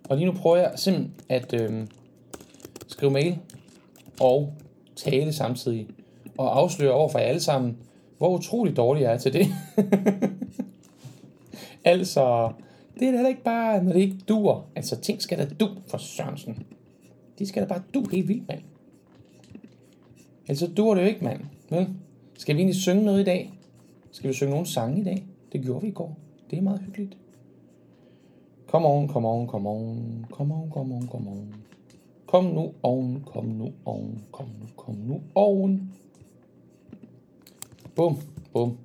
Og 0.05 0.16
lige 0.16 0.26
nu 0.26 0.33
prøver 0.33 0.57
jeg 0.57 0.72
simpelthen 0.76 1.14
at 1.28 1.61
øh, 1.61 1.87
skrive 2.87 3.12
mail 3.12 3.39
og 4.20 4.55
tale 4.97 5.33
samtidig. 5.33 5.87
Og 6.39 6.59
afsløre 6.59 6.93
over 6.93 7.09
for 7.09 7.18
jer 7.18 7.26
alle 7.26 7.41
sammen, 7.41 7.76
hvor 8.18 8.39
utrolig 8.39 8.76
dårlig 8.76 9.03
jeg 9.03 9.12
er 9.12 9.18
til 9.18 9.33
det. 9.33 9.47
altså, 11.85 12.53
det 13.01 13.09
er 13.09 13.22
da 13.22 13.28
ikke 13.28 13.43
bare, 13.43 13.85
når 13.85 13.93
det 13.93 14.01
ikke 14.01 14.18
dur. 14.28 14.64
Altså, 14.76 15.01
ting 15.01 15.22
skal 15.22 15.39
da 15.39 15.49
du 15.61 15.68
for 15.87 15.99
Sørensen. 15.99 16.66
De 17.39 17.47
skal 17.47 17.62
da 17.62 17.68
bare 17.68 17.83
du 17.95 18.05
helt 18.12 18.28
vildt, 18.28 18.49
mand. 18.49 18.61
Ellers 20.47 20.59
så 20.59 20.66
det 20.66 20.78
jo 20.78 20.95
ikke, 20.95 21.24
mand. 21.24 21.41
Skal 22.39 22.57
vi 22.57 22.61
egentlig 22.61 22.83
synge 22.83 23.05
noget 23.05 23.20
i 23.20 23.24
dag? 23.24 23.53
Skal 24.13 24.29
vi 24.29 24.35
synge 24.35 24.51
nogle 24.51 24.67
sange 24.67 25.01
i 25.01 25.05
dag? 25.05 25.25
Det 25.53 25.63
gjorde 25.63 25.83
vi 25.83 25.89
i 25.89 25.93
går. 25.93 26.19
Det 26.51 26.59
er 26.59 26.63
meget 26.63 26.81
hyggeligt. 26.81 27.17
Kom 28.67 28.85
on, 28.85 29.09
kom 29.09 29.25
on, 29.25 29.47
kom 29.47 29.67
on, 29.67 30.27
kom 30.31 30.53
on, 30.53 30.71
kom 30.71 30.93
on, 30.93 31.07
kom 31.07 31.29
on. 31.29 31.55
Kom 32.27 32.45
nu 32.45 32.75
oven, 32.83 33.23
kom 33.27 33.45
nu 33.45 33.73
oven, 33.85 34.25
kom 34.33 34.47
nu, 34.61 34.67
kom 34.77 34.95
nu 34.95 35.21
oven. 35.35 35.93
Bum, 37.95 38.17
bum. 38.53 38.79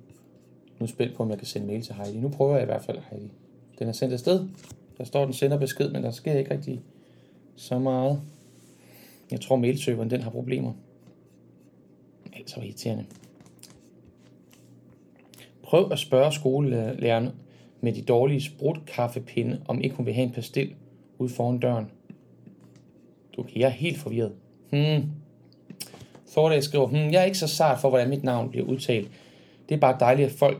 Nu 0.78 0.86
spændt 0.86 1.16
på, 1.16 1.22
om 1.22 1.30
jeg 1.30 1.38
kan 1.38 1.46
sende 1.46 1.66
mail 1.66 1.82
til 1.82 1.94
Heidi. 1.94 2.20
Nu 2.20 2.28
prøver 2.28 2.54
jeg 2.54 2.62
i 2.62 2.66
hvert 2.66 2.82
fald 2.82 2.98
Heidi. 3.10 3.30
Den 3.78 3.88
er 3.88 3.92
sendt 3.92 4.12
afsted. 4.12 4.48
Der 4.98 5.04
står, 5.04 5.24
den 5.24 5.34
sender 5.34 5.58
besked, 5.58 5.90
men 5.90 6.02
der 6.02 6.10
sker 6.10 6.32
ikke 6.32 6.50
rigtig 6.50 6.80
så 7.56 7.78
meget. 7.78 8.20
Jeg 9.30 9.40
tror, 9.40 9.56
mailsøgeren 9.56 10.10
den 10.10 10.20
har 10.20 10.30
problemer. 10.30 10.72
Altså 12.32 12.60
irriterende. 12.60 13.04
Prøv 15.68 15.92
at 15.92 15.98
spørge 15.98 16.32
skolelærerne 16.32 17.32
med 17.80 17.92
de 17.92 18.02
dårlige 18.02 18.40
sprutkaffepinde, 18.40 19.60
om 19.66 19.80
ikke 19.80 19.96
hun 19.96 20.06
vil 20.06 20.14
have 20.14 20.26
en 20.26 20.32
pastil 20.32 20.74
ude 21.18 21.30
foran 21.30 21.58
døren. 21.58 21.90
Okay, 23.38 23.56
jeg 23.56 23.66
er 23.66 23.70
helt 23.70 23.98
forvirret. 23.98 24.32
Hmm. 24.70 25.10
Fordag 26.32 26.62
skriver, 26.62 26.86
hmm, 26.86 27.12
jeg 27.12 27.20
er 27.20 27.24
ikke 27.24 27.38
så 27.38 27.46
sart 27.46 27.80
for, 27.80 27.88
hvordan 27.88 28.08
mit 28.08 28.24
navn 28.24 28.50
bliver 28.50 28.66
udtalt. 28.66 29.10
Det 29.68 29.74
er 29.74 29.78
bare 29.78 29.96
dejligt, 30.00 30.26
at 30.26 30.32
folk 30.32 30.58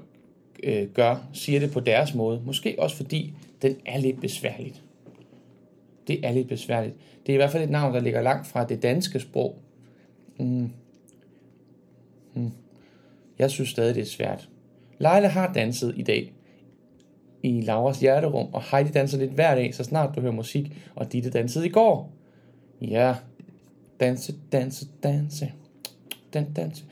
øh, 0.62 0.88
gør, 0.88 1.28
siger 1.32 1.61
det 1.61 1.72
på 1.72 1.80
deres 1.80 2.14
måde. 2.14 2.42
Måske 2.44 2.76
også 2.78 2.96
fordi, 2.96 3.32
den 3.62 3.76
er 3.86 3.98
lidt 3.98 4.20
besværligt. 4.20 4.82
Det 6.09 6.26
er 6.26 6.32
lidt 6.32 6.48
besværligt. 6.48 6.94
Det 7.26 7.32
er 7.32 7.34
i 7.34 7.36
hvert 7.36 7.50
fald 7.50 7.64
et 7.64 7.70
navn, 7.70 7.94
der 7.94 8.00
ligger 8.00 8.22
langt 8.22 8.46
fra 8.46 8.64
det 8.64 8.82
danske 8.82 9.20
sprog. 9.20 9.59
Hmm. 10.36 10.72
Hmm. 12.34 12.50
Jeg 13.38 13.50
synes 13.50 13.68
stadig, 13.68 13.94
det 13.94 14.00
er 14.00 14.06
svært. 14.06 14.48
Leila 14.99 15.28
har 15.28 15.53
danset 15.53 15.94
i 15.96 16.03
dag 16.03 16.32
i 17.42 17.61
Lauras 17.61 18.01
hjerterum, 18.01 18.55
og 18.55 18.62
Heidi 18.70 18.90
danser 18.90 19.18
lidt 19.18 19.30
hver 19.30 19.55
dag, 19.55 19.74
så 19.74 19.84
snart 19.84 20.16
du 20.16 20.20
hører 20.20 20.32
musik, 20.32 20.72
og 20.94 21.12
Ditte 21.12 21.30
dansede 21.30 21.66
i 21.66 21.70
går. 21.70 22.12
Ja, 22.80 23.14
danse, 24.01 24.34
danse, 24.53 24.86
danse. 25.03 25.53
Dan, 26.34 26.53
danse. 26.53 26.84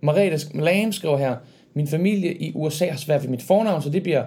Marete 0.00 0.38
Lam 0.54 0.92
skriver 0.92 1.18
her, 1.18 1.36
min 1.74 1.86
familie 1.86 2.34
i 2.34 2.52
USA 2.54 2.86
har 2.90 2.96
svært 2.96 3.22
ved 3.22 3.30
mit 3.30 3.42
fornavn, 3.42 3.82
så 3.82 3.90
det 3.90 4.02
bliver 4.02 4.24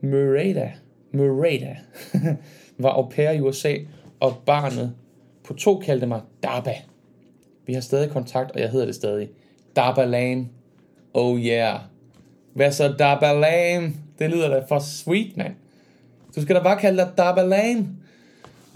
Murata. 0.00 0.72
Murata 1.12 1.76
var 2.82 2.90
au 2.90 3.08
pair 3.08 3.30
i 3.30 3.40
USA, 3.40 3.74
og 4.20 4.36
barnet 4.46 4.94
på 5.44 5.54
to 5.54 5.78
kaldte 5.78 6.06
mig 6.06 6.20
Daba. 6.42 6.74
Vi 7.66 7.74
har 7.74 7.80
stadig 7.80 8.10
kontakt, 8.10 8.50
og 8.50 8.60
jeg 8.60 8.70
hedder 8.70 8.86
det 8.86 8.94
stadig. 8.94 9.28
Daba 9.76 10.04
Lam. 10.04 10.48
Oh 11.14 11.40
yeah. 11.40 11.80
Hvad 12.54 12.72
så 12.72 12.94
Dabalam? 12.98 13.94
Det 14.18 14.30
lyder 14.30 14.48
da 14.48 14.62
for 14.68 14.78
sweet, 14.78 15.36
man. 15.36 15.54
Du 16.36 16.42
skal 16.42 16.56
da 16.56 16.62
bare 16.62 16.80
kalde 16.80 16.98
dig 16.98 17.10
Dabalam. 17.18 17.88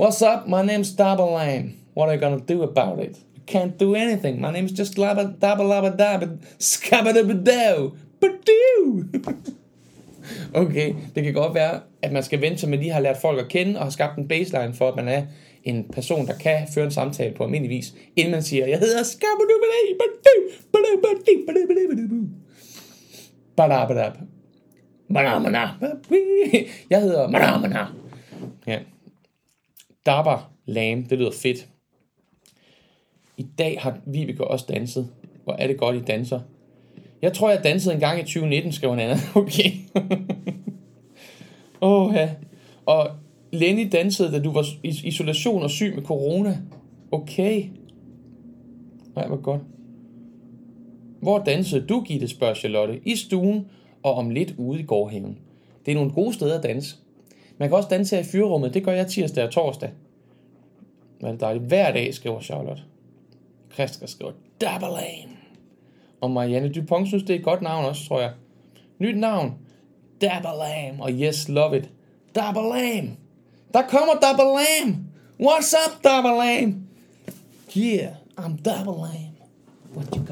What's 0.01 0.23
up? 0.23 0.49
My 0.49 0.73
name's 0.73 0.97
Dabalam. 0.99 1.73
What 1.97 2.09
are 2.09 2.15
you 2.15 2.21
gonna 2.21 2.43
do 2.49 2.63
about 2.63 3.05
it? 3.05 3.17
You 3.37 3.43
can't 3.47 3.81
do 3.81 3.95
anything. 3.95 4.41
My 4.41 4.51
name's 4.51 4.73
just 4.79 4.99
Labba 4.99 5.23
Dabba 5.43 5.63
Labba 5.63 5.97
Dabba 5.97 6.29
Skabadabadao. 6.59 7.93
Badoo! 8.21 9.05
okay, 10.63 10.95
det 11.15 11.25
kan 11.25 11.35
godt 11.35 11.55
være, 11.55 11.81
at 12.03 12.13
man 12.13 12.23
skal 12.23 12.41
vente, 12.41 12.59
til 12.59 12.69
man 12.69 12.91
har 12.91 13.01
lært 13.01 13.17
folk 13.17 13.41
at 13.41 13.49
kende 13.49 13.79
og 13.79 13.85
har 13.85 13.91
skabt 13.91 14.19
en 14.19 14.29
baseline 14.29 14.75
for, 14.75 14.89
at 14.89 14.97
man 14.97 15.09
er 15.09 15.23
en 15.65 15.85
person, 15.93 16.27
der 16.27 16.35
kan 16.35 16.69
føre 16.75 16.85
en 16.85 16.91
samtale 16.91 17.35
på 17.35 17.45
almindelig 17.45 17.77
vis, 17.77 17.95
inden 18.17 18.33
man 18.33 18.43
siger, 18.43 18.67
jeg 18.67 18.79
hedder 18.79 19.03
Skabadabadao. 19.03 20.05
Badabadab. 23.57 24.13
Manamana. 25.09 25.69
Jeg 26.91 27.01
hedder 27.01 27.29
Manamana. 27.29 27.87
Ja. 28.67 28.79
Dabba 30.07 30.37
Lame. 30.67 31.07
det 31.11 31.19
lyder 31.19 31.33
fedt. 31.43 31.69
I 33.37 33.47
dag 33.59 33.81
har 33.81 33.99
Vibeke 34.07 34.45
også 34.45 34.67
danset. 34.69 35.09
Hvor 35.45 35.53
er 35.53 35.67
det 35.67 35.79
godt, 35.79 35.97
I 35.97 36.01
danser. 36.01 36.41
Jeg 37.23 37.33
tror, 37.33 37.51
jeg 37.51 37.65
dansede 37.65 37.95
en 37.95 38.01
gang 38.01 38.19
i 38.19 38.23
2019, 38.23 38.73
skrev 38.73 38.91
han 38.91 39.01
andet. 39.01 39.19
Okay. 39.35 39.71
Åh, 41.83 42.15
ja. 42.15 42.31
Og 42.87 43.11
Lenny 43.53 43.89
dansede, 43.93 44.33
da 44.33 44.43
du 44.43 44.53
var 44.53 44.67
i 44.83 45.01
isolation 45.05 45.63
og 45.63 45.71
syg 45.71 45.95
med 45.95 46.03
corona. 46.03 46.59
Okay. 47.13 47.65
Nej, 49.15 49.27
hvor 49.27 49.41
godt. 49.43 49.61
Hvor 51.25 51.39
dansede 51.39 51.87
du, 51.87 52.01
Gitte, 52.01 52.29
spørger 52.29 52.55
Charlotte. 52.55 53.01
I 53.05 53.17
stuen 53.17 53.67
og 54.03 54.15
om 54.15 54.31
lidt 54.31 54.55
ude 54.59 54.81
i 54.81 54.83
gårdhaven. 54.83 55.39
Det 55.87 55.93
er 55.93 55.97
nogle 55.97 56.11
gode 56.13 56.35
steder 56.35 56.57
at 56.57 56.63
danse. 56.63 56.97
Man 57.59 57.69
kan 57.69 57.77
også 57.77 57.89
danse 57.89 58.17
her 58.17 58.23
i 58.23 58.27
fyrrummet. 58.27 58.75
Det 58.75 58.85
gør 58.85 58.93
jeg 58.93 59.07
tirsdag 59.07 59.45
og 59.45 59.51
torsdag. 59.51 59.91
Men 61.21 61.33
det 61.33 61.41
dejligt. 61.41 61.65
Hver 61.65 61.93
dag, 61.93 62.15
skriver 62.15 62.41
Charlotte. 62.41 62.83
Christa 63.75 64.07
skriver 64.07 64.33
lane. 64.61 65.37
Og 66.21 66.31
Marianne 66.31 66.73
Dupont 66.73 67.09
synes, 67.09 67.23
det 67.23 67.35
er 67.35 67.39
et 67.39 67.45
godt 67.45 67.63
navn 67.63 67.85
også, 67.85 68.09
tror 68.09 68.21
jeg. 68.21 68.33
Nyt 68.99 69.19
navn. 69.19 69.55
Double 70.21 70.29
Dabberlam. 70.31 71.01
Og 71.01 71.11
yes, 71.11 71.49
love 71.49 71.77
it. 71.77 71.91
Double 72.35 72.63
Dabberlam. 72.63 73.17
Der 73.75 73.83
kommer 73.83 74.13
Double 74.13 74.29
Dabberlam. 74.29 75.07
What's 75.41 75.75
up, 75.87 76.05
Double 76.05 76.31
Dabberlam? 76.31 76.87
Yeah, 77.77 78.15
I'm 78.39 78.57
Dabberlam. 78.63 79.35
What 79.95 80.17
you? 80.17 80.24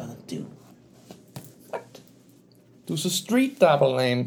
Du 2.89 2.93
er 2.93 2.97
så 2.97 3.11
street 3.11 3.51
double 3.61 3.97
name. 3.97 4.27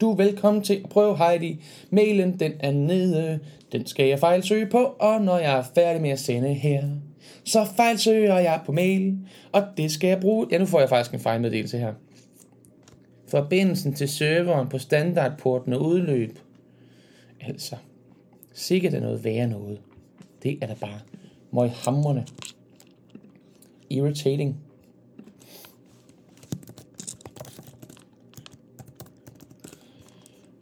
Du 0.00 0.10
er 0.10 0.16
velkommen 0.16 0.62
til 0.62 0.74
at 0.74 0.90
prøve 0.90 1.16
Heidi. 1.16 1.62
Mailen 1.90 2.40
den 2.40 2.52
er 2.60 2.70
nede. 2.70 3.40
Den 3.72 3.86
skal 3.86 4.06
jeg 4.06 4.18
fejlsøge 4.18 4.66
på, 4.66 4.78
og 4.78 5.22
når 5.22 5.38
jeg 5.38 5.58
er 5.58 5.64
færdig 5.74 6.02
med 6.02 6.10
at 6.10 6.18
sende 6.18 6.54
her, 6.54 6.88
så 7.44 7.64
fejlsøger 7.76 8.38
jeg 8.38 8.60
på 8.66 8.72
mail, 8.72 9.18
og 9.52 9.62
det 9.76 9.90
skal 9.90 10.08
jeg 10.08 10.20
bruge. 10.20 10.46
Ja, 10.50 10.58
nu 10.58 10.66
får 10.66 10.80
jeg 10.80 10.88
faktisk 10.88 11.14
en 11.14 11.20
fejlmeddelelse 11.20 11.78
her. 11.78 11.94
Forbindelsen 13.28 13.94
til 13.94 14.08
serveren 14.08 14.68
på 14.68 14.78
standardporten 14.78 15.72
er 15.72 15.78
udløb. 15.78 16.38
Altså, 17.40 17.76
sikkert 18.52 18.94
er 18.94 19.00
noget 19.00 19.24
værre 19.24 19.46
noget. 19.46 19.80
Det 20.42 20.58
er 20.62 20.66
da 20.66 20.74
bare 20.74 21.00
møghamrende. 21.52 22.26
Irritating. 23.90 24.56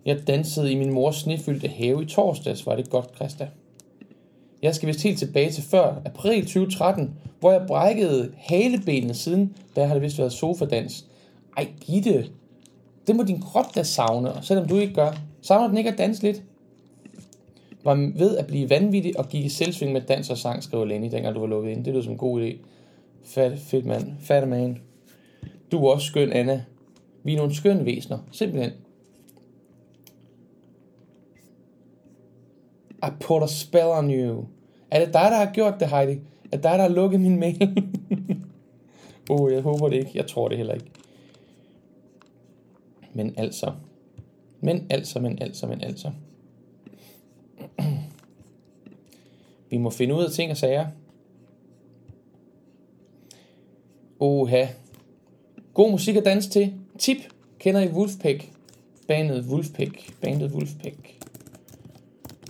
Jeg 0.06 0.26
dansede 0.26 0.72
i 0.72 0.74
min 0.74 0.92
mors 0.92 1.16
snefyldte 1.16 1.68
have 1.68 2.02
i 2.02 2.06
torsdags, 2.06 2.66
var 2.66 2.76
det 2.76 2.90
godt, 2.90 3.16
Christa. 3.16 3.48
Jeg 4.62 4.74
skal 4.74 4.86
vist 4.86 5.02
helt 5.02 5.18
tilbage 5.18 5.50
til 5.50 5.62
før 5.62 6.02
april 6.04 6.42
2013, 6.42 7.14
hvor 7.40 7.52
jeg 7.52 7.64
brækkede 7.66 8.32
halebenene 8.36 9.14
siden, 9.14 9.56
da 9.76 9.80
har 9.80 9.88
havde 9.88 10.00
vist 10.00 10.18
været 10.18 10.32
sofadans. 10.32 11.06
Ej, 11.56 11.68
Gitte, 11.80 12.28
det 13.06 13.16
må 13.16 13.22
din 13.22 13.40
krop 13.40 13.74
da 13.74 13.82
savne, 13.82 14.32
selvom 14.42 14.68
du 14.68 14.76
ikke 14.76 14.94
gør. 14.94 15.12
Savner 15.42 15.68
den 15.68 15.78
ikke 15.78 15.90
at 15.90 15.98
danse 15.98 16.22
lidt? 16.22 16.42
Var 17.84 18.12
ved 18.18 18.36
at 18.36 18.46
blive 18.46 18.70
vanvittig 18.70 19.18
og 19.18 19.28
gik 19.28 19.44
i 19.44 19.48
selvsving 19.48 19.92
med 19.92 20.00
dans 20.00 20.30
og 20.30 20.38
sang, 20.38 20.62
skrev 20.62 20.86
Lenny, 20.86 21.10
dengang 21.10 21.34
du 21.34 21.40
var 21.40 21.46
lukket 21.46 21.70
ind. 21.70 21.84
Det 21.84 21.92
lyder 21.92 22.02
som 22.02 22.12
en 22.12 22.18
god 22.18 22.42
idé. 22.42 22.56
Fat, 23.24 23.58
fedt 23.58 23.86
mand. 23.86 24.12
Fat 24.20 24.48
man. 24.48 24.78
Du 25.72 25.86
er 25.86 25.92
også 25.92 26.06
skøn, 26.06 26.32
Anna. 26.32 26.64
Vi 27.22 27.32
er 27.32 27.36
nogle 27.36 27.54
skønne 27.54 27.84
væsener. 27.84 28.18
Simpelthen. 28.32 28.72
I 33.02 33.10
put 33.20 33.42
a 33.42 33.46
spell 33.46 33.86
on 33.86 34.10
you. 34.10 34.44
Er 34.90 35.04
det 35.04 35.14
dig, 35.14 35.28
der 35.30 35.36
har 35.36 35.52
gjort 35.52 35.74
det, 35.80 35.88
Heidi? 35.88 36.12
Er 36.12 36.56
det 36.56 36.62
dig, 36.62 36.62
der 36.62 36.82
har 36.82 36.88
lukket 36.88 37.20
min 37.20 37.40
mail? 37.40 37.84
oh, 39.30 39.52
jeg 39.54 39.62
håber 39.62 39.88
det 39.88 39.96
ikke. 39.96 40.10
Jeg 40.14 40.26
tror 40.26 40.48
det 40.48 40.56
heller 40.56 40.74
ikke. 40.74 40.90
Men 43.14 43.34
altså. 43.36 43.72
Men 44.60 44.86
altså, 44.90 45.20
men 45.20 45.42
altså, 45.42 45.66
men 45.66 45.80
altså. 45.80 46.10
Vi 49.70 49.76
må 49.76 49.90
finde 49.90 50.14
ud 50.14 50.24
af 50.24 50.30
ting 50.30 50.50
og 50.50 50.56
sager. 50.56 50.86
Oha. 54.20 54.66
God 55.74 55.90
musik 55.90 56.16
at 56.16 56.24
danse 56.24 56.50
til. 56.50 56.74
Tip. 56.98 57.16
Kender 57.58 57.80
I 57.80 57.88
Wolfpack? 57.88 58.50
Bandet 59.08 59.44
Wolfpack. 59.44 60.12
Bandet 60.20 60.52
Wolfpack. 60.52 61.14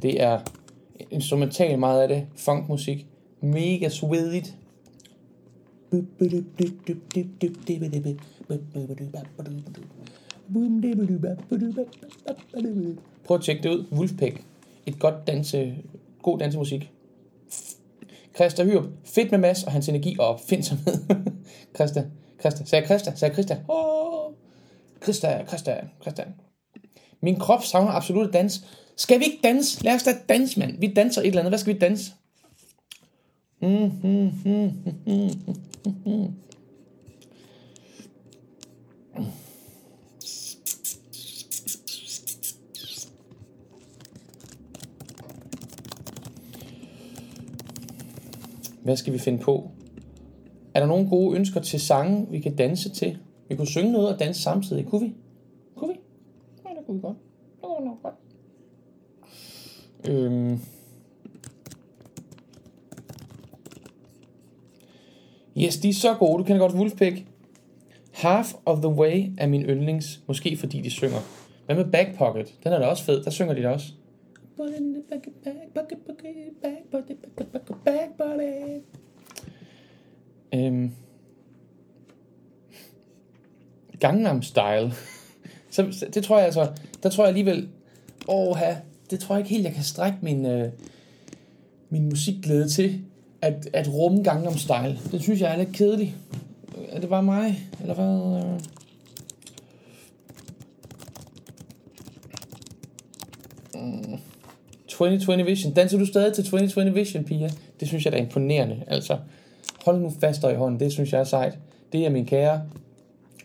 Det 0.02 0.22
er 0.22 0.40
instrumentalt 1.11 1.78
meget 1.78 2.02
af 2.02 2.09
det. 2.09 2.26
Funkmusik. 2.36 3.06
Mega 3.40 3.88
svedigt. 3.88 4.56
Prøv 13.24 13.36
at 13.36 13.42
tjekke 13.42 13.62
det 13.62 13.70
ud. 13.70 13.86
Wolfpack. 13.92 14.44
Et 14.89 14.99
godt 14.99 15.26
danse, 15.26 15.74
god 16.22 16.39
dansemusik. 16.39 16.91
Christa 18.34 18.64
Hyrup. 18.64 18.84
Fedt 19.05 19.30
med 19.30 19.39
Mads 19.39 19.64
og 19.64 19.72
hans 19.72 19.89
energi 19.89 20.16
og 20.18 20.26
opfindsomhed. 20.26 20.95
Christa. 21.76 22.05
Christa. 22.41 22.64
Sagde 22.64 22.86
Christa? 22.86 23.12
Sagde 23.14 23.34
Christa? 23.34 23.59
Åh. 23.68 24.32
Christa, 25.03 25.45
Christa, 25.49 25.80
Christa. 26.03 26.24
Min 27.20 27.36
krop 27.36 27.64
savner 27.64 27.91
absolut 27.91 28.32
dans. 28.32 28.64
Skal 28.97 29.20
vi 29.20 29.24
ikke 29.24 29.39
danse? 29.45 29.84
Lad 29.84 29.95
os 29.95 30.03
da 30.03 30.11
danse, 30.28 30.59
mand. 30.59 30.78
Vi 30.80 30.93
danser 30.97 31.20
et 31.20 31.26
eller 31.26 31.41
andet. 31.41 31.51
Hvad 31.51 31.59
skal 31.59 31.74
vi 31.74 31.78
danse? 31.78 32.12
Mm, 33.61 33.68
mm, 33.68 33.91
mm, 34.03 34.30
mm, 34.45 34.72
mm, 35.07 35.30
mm. 35.47 35.55
mm, 35.86 36.12
mm. 36.12 36.34
Hvad 48.89 48.97
skal 48.97 49.12
vi 49.12 49.18
finde 49.18 49.39
på? 49.39 49.70
Er 50.74 50.80
der 50.80 50.86
nogle 50.86 51.09
gode 51.09 51.36
ønsker 51.36 51.61
til 51.61 51.80
sange, 51.80 52.26
vi 52.30 52.41
kan 52.41 52.57
danse 52.57 52.91
til? 52.91 53.18
Vi 53.49 53.57
kunne 53.57 53.66
synge 53.66 53.93
noget 53.93 54.09
og 54.09 54.18
danse 54.18 54.43
samtidig. 54.43 54.86
Kunne 54.86 55.01
vi? 55.01 55.14
Kunne 55.76 55.95
vi? 55.95 56.01
Ja, 56.64 56.70
det 56.70 56.86
kunne 56.86 56.95
vi 56.95 57.01
godt. 57.01 57.16
Det 57.53 57.62
kunne 57.62 57.86
nok 57.86 58.03
godt. 58.03 58.14
Øhm. 60.09 60.61
Yes, 65.59 65.76
de 65.76 65.89
er 65.89 65.93
så 65.93 66.14
gode. 66.14 66.39
Du 66.39 66.45
kender 66.45 66.61
godt 66.61 66.74
Wolfpack. 66.74 67.24
Half 68.12 68.55
of 68.66 68.78
the 68.78 68.89
Way 68.89 69.32
er 69.39 69.47
min 69.47 69.62
yndlings. 69.62 70.20
Måske 70.26 70.57
fordi 70.57 70.80
de 70.80 70.91
synger. 70.91 71.18
Hvad 71.66 71.76
med 71.76 71.84
Back 71.93 72.18
Pocket? 72.18 72.55
Den 72.64 72.72
er 72.72 72.78
da 72.78 72.86
også 72.86 73.05
fed. 73.05 73.24
Der 73.24 73.30
synger 73.30 73.55
de 73.55 73.62
da 73.62 73.68
også. 73.68 73.93
Øhm. 80.54 80.92
Gangnam 84.00 84.42
Style. 84.42 84.92
Så, 85.70 85.92
så 85.92 86.06
det 86.14 86.24
tror 86.24 86.36
jeg 86.36 86.44
altså, 86.44 86.70
der 87.02 87.09
tror 87.09 87.24
jeg 87.24 87.28
alligevel, 87.28 87.68
åh, 88.28 88.56
det 89.11 89.20
tror 89.20 89.34
jeg 89.34 89.40
ikke 89.40 89.54
helt, 89.54 89.64
jeg 89.64 89.74
kan 89.74 89.82
strække 89.82 90.18
min, 90.22 90.46
øh, 90.46 90.72
min 91.90 92.09
musikglæde 92.09 92.68
til, 92.68 93.00
at, 93.42 93.68
at 93.72 93.94
rumme 93.94 94.22
Gangnam 94.22 94.56
Style. 94.56 94.98
Det 95.12 95.22
synes 95.22 95.40
jeg 95.40 95.52
er 95.52 95.56
lidt 95.56 95.72
kedeligt. 95.72 96.14
Er 96.88 97.00
det 97.00 97.09
bare 97.09 97.22
mig? 97.22 97.68
Eller 97.80 97.94
hvad? 97.94 98.42
øh? 98.44 98.61
Mm. 103.82 104.18
2020 104.99 105.44
Vision. 105.44 105.72
Danser 105.72 105.99
du 105.99 106.07
stadig 106.07 106.34
til 106.34 106.44
2020 106.44 106.94
Vision, 106.94 107.24
Pia? 107.24 107.51
Det 107.80 107.88
synes 107.88 108.05
jeg 108.05 108.12
da 108.12 108.18
er 108.18 108.22
imponerende. 108.22 108.84
Altså, 108.86 109.18
hold 109.84 110.01
nu 110.01 110.12
fast 110.20 110.42
i 110.42 110.55
hånden. 110.55 110.80
Det 110.80 110.92
synes 110.92 111.12
jeg 111.12 111.20
er 111.20 111.24
sejt. 111.24 111.59
Det 111.92 112.07
er 112.07 112.11
min 112.11 112.26
kære 112.26 112.62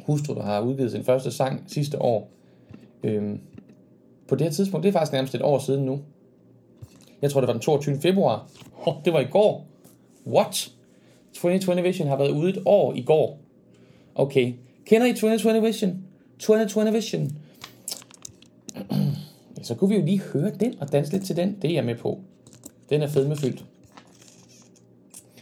hustru, 0.05 0.33
der 0.33 0.43
har 0.43 0.61
udgivet 0.61 0.91
sin 0.91 1.03
første 1.03 1.31
sang 1.31 1.63
sidste 1.67 2.01
år. 2.01 2.29
Øhm, 3.03 3.39
på 4.27 4.35
det 4.35 4.47
her 4.47 4.51
tidspunkt, 4.51 4.83
det 4.83 4.89
er 4.89 4.93
faktisk 4.93 5.13
nærmest 5.13 5.35
et 5.35 5.41
år 5.41 5.59
siden 5.59 5.85
nu. 5.85 6.01
Jeg 7.21 7.31
tror, 7.31 7.41
det 7.41 7.47
var 7.47 7.53
den 7.53 7.61
22. 7.61 8.01
februar. 8.01 8.47
Oh, 8.85 8.93
det 9.05 9.13
var 9.13 9.19
i 9.19 9.27
går. 9.31 9.65
What? 10.27 10.71
2020 11.33 11.81
Vision 11.81 12.07
har 12.07 12.17
været 12.17 12.31
ude 12.31 12.49
et 12.49 12.61
år 12.65 12.93
i 12.93 13.01
går. 13.01 13.39
Okay. 14.15 14.53
Kender 14.85 15.07
I 15.07 15.13
2020 15.13 15.61
Vision? 15.61 16.03
2020 16.39 16.93
Vision. 16.93 17.31
Ja, 19.63 19.67
så 19.67 19.75
kunne 19.75 19.89
vi 19.89 19.95
jo 19.95 20.05
lige 20.05 20.21
høre 20.33 20.51
den 20.59 20.73
og 20.79 20.91
danse 20.91 21.11
lidt 21.11 21.25
til 21.25 21.35
den. 21.35 21.57
Det 21.61 21.69
er 21.69 21.73
jeg 21.73 21.85
med 21.85 21.95
på. 21.95 22.19
Den 22.89 23.01
er 23.01 23.07
fedmefyldt. 23.07 23.65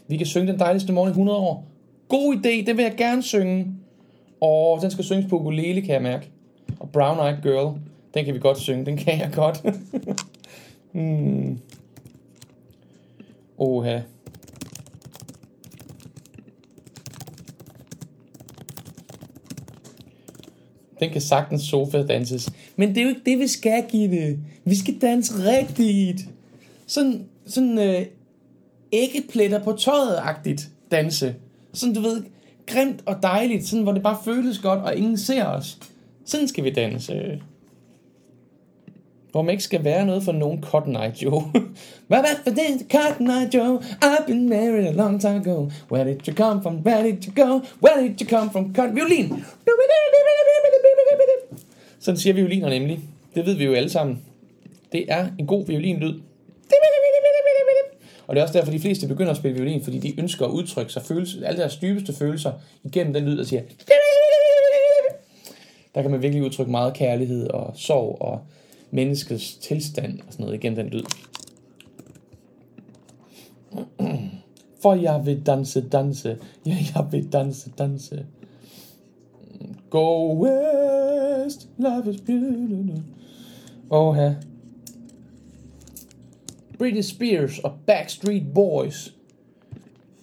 Vi 0.07 0.17
kan 0.17 0.25
synge 0.25 0.47
den 0.47 0.59
dejligste 0.59 0.93
morgen 0.93 1.09
i 1.09 1.11
100 1.11 1.39
år. 1.39 1.65
God 2.07 2.35
idé, 2.35 2.65
det 2.65 2.77
vil 2.77 2.83
jeg 2.83 2.93
gerne 2.97 3.23
synge. 3.23 3.67
Og 4.41 4.81
den 4.81 4.91
skal 4.91 5.03
synges 5.03 5.25
på 5.29 5.39
ukulele, 5.39 5.81
kan 5.81 5.93
jeg 5.93 6.01
mærke. 6.01 6.29
Og 6.79 6.89
Brown 6.89 7.27
Eyed 7.27 7.41
Girl, 7.41 7.79
den 8.13 8.25
kan 8.25 8.33
vi 8.33 8.39
godt 8.39 8.57
synge. 8.57 8.85
Den 8.85 8.97
kan 8.97 9.19
jeg 9.19 9.31
godt. 9.33 9.65
hmm. 10.91 11.59
Oha. 13.57 13.99
Den 20.99 21.09
kan 21.09 21.21
sagtens 21.21 21.61
sofa 21.61 22.03
danses. 22.03 22.51
Men 22.81 22.89
det 22.89 22.97
er 22.97 23.01
jo 23.01 23.09
ikke 23.09 23.21
det, 23.25 23.39
vi 23.39 23.47
skal, 23.47 23.83
Gitte. 23.89 24.37
Vi 24.65 24.75
skal 24.75 24.97
danse 25.01 25.33
rigtigt. 25.33 26.21
Sådan, 26.87 27.25
sådan 27.45 27.79
øh, 27.79 28.05
æggepletter 28.91 29.63
på 29.63 29.71
tøjet-agtigt 29.71 30.69
danse. 30.91 31.35
Sådan, 31.73 31.95
du 31.95 32.01
ved, 32.01 32.23
grimt 32.65 33.03
og 33.05 33.23
dejligt. 33.23 33.67
Sådan, 33.67 33.83
hvor 33.83 33.91
det 33.91 34.03
bare 34.03 34.17
føles 34.25 34.59
godt, 34.59 34.79
og 34.79 34.95
ingen 34.95 35.17
ser 35.17 35.45
os. 35.45 35.77
Sådan 36.25 36.47
skal 36.47 36.63
vi 36.63 36.69
danse. 36.69 37.41
Hvor 39.31 39.41
man 39.41 39.51
ikke 39.51 39.63
skal 39.63 39.83
være 39.83 40.05
noget 40.05 40.23
for 40.23 40.31
nogen 40.31 40.63
Cotton 40.63 40.95
Eye 40.95 41.13
Joe. 41.23 41.41
Hvad 42.07 42.19
hvad 42.19 42.35
for 42.43 42.49
det? 42.49 42.87
Cotton 42.91 43.27
Eye 43.27 43.49
Joe. 43.53 43.79
I've 43.79 44.25
been 44.27 44.49
married 44.49 44.87
a 44.87 44.91
long 44.91 45.21
time 45.21 45.35
ago. 45.35 45.69
Where 45.91 46.13
did 46.13 46.27
you 46.27 46.33
come 46.33 46.61
from? 46.61 46.75
Where 46.75 47.03
did 47.03 47.25
you 47.27 47.45
go? 47.45 47.61
Where 47.83 48.07
did 48.07 48.21
you 48.21 48.37
come 48.37 48.51
from? 48.51 48.73
Cotton 48.75 48.95
violin. 48.95 49.45
Sådan 52.01 52.17
siger 52.17 52.33
violiner 52.33 52.69
nemlig. 52.69 52.99
Det 53.35 53.45
ved 53.45 53.53
vi 53.53 53.63
jo 53.63 53.73
alle 53.73 53.89
sammen. 53.89 54.21
Det 54.91 55.05
er 55.07 55.27
en 55.39 55.47
god 55.47 55.65
violinlyd. 55.65 56.19
Og 58.27 58.35
det 58.35 58.41
er 58.41 58.43
også 58.43 58.57
derfor, 58.57 58.71
de 58.71 58.79
fleste 58.79 59.07
begynder 59.07 59.31
at 59.31 59.37
spille 59.37 59.57
violin, 59.57 59.83
fordi 59.83 59.99
de 59.99 60.19
ønsker 60.19 60.45
at 60.45 60.51
udtrykke 60.51 60.93
sig 60.93 61.01
følelse, 61.01 61.45
alle 61.45 61.59
deres 61.59 61.77
dybeste 61.77 62.13
følelser 62.13 62.51
igennem 62.83 63.13
den 63.13 63.25
lyd, 63.25 63.37
der 63.37 63.43
siger... 63.43 63.61
Der 65.95 66.01
kan 66.01 66.11
man 66.11 66.21
virkelig 66.21 66.43
udtrykke 66.43 66.71
meget 66.71 66.93
kærlighed 66.93 67.47
og 67.47 67.73
sorg 67.75 68.21
og 68.21 68.41
menneskets 68.91 69.55
tilstand 69.55 70.19
og 70.19 70.33
sådan 70.33 70.43
noget 70.43 70.57
igennem 70.57 70.75
den 70.75 70.87
lyd. 70.87 71.03
For 74.81 74.95
jeg 74.95 75.21
vil 75.25 75.45
danse, 75.45 75.89
danse. 75.89 76.37
Ja, 76.65 76.77
jeg 76.95 77.07
vil 77.11 77.33
danse, 77.33 77.69
danse. 77.77 78.25
Go 79.89 80.45
best, 81.43 81.67
life 81.77 82.09
is 82.09 82.21
beautiful. 82.21 83.03
Åh, 83.91 84.15
her. 84.15 84.35
Britney 86.77 87.01
Spears 87.01 87.59
og 87.59 87.79
Backstreet 87.87 88.53
Boys. 88.53 89.15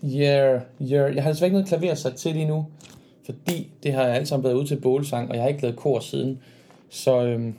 Yeah, 0.04 0.62
yeah. 0.82 1.16
Jeg 1.16 1.22
har 1.22 1.30
desværre 1.30 1.46
ikke 1.46 1.58
noget 1.60 1.68
klaver 1.68 1.94
sat 1.94 2.14
til 2.14 2.32
lige 2.32 2.46
nu, 2.46 2.66
fordi 3.24 3.72
det 3.82 3.92
har 3.92 4.04
jeg 4.04 4.14
alt 4.14 4.28
sammen 4.28 4.44
været 4.44 4.54
ude 4.54 4.66
til 4.66 4.80
bålsang, 4.80 5.28
og 5.28 5.34
jeg 5.34 5.42
har 5.42 5.48
ikke 5.48 5.62
lavet 5.62 5.76
kor 5.76 6.00
siden. 6.00 6.38
Så 6.88 7.24
øhm, 7.24 7.54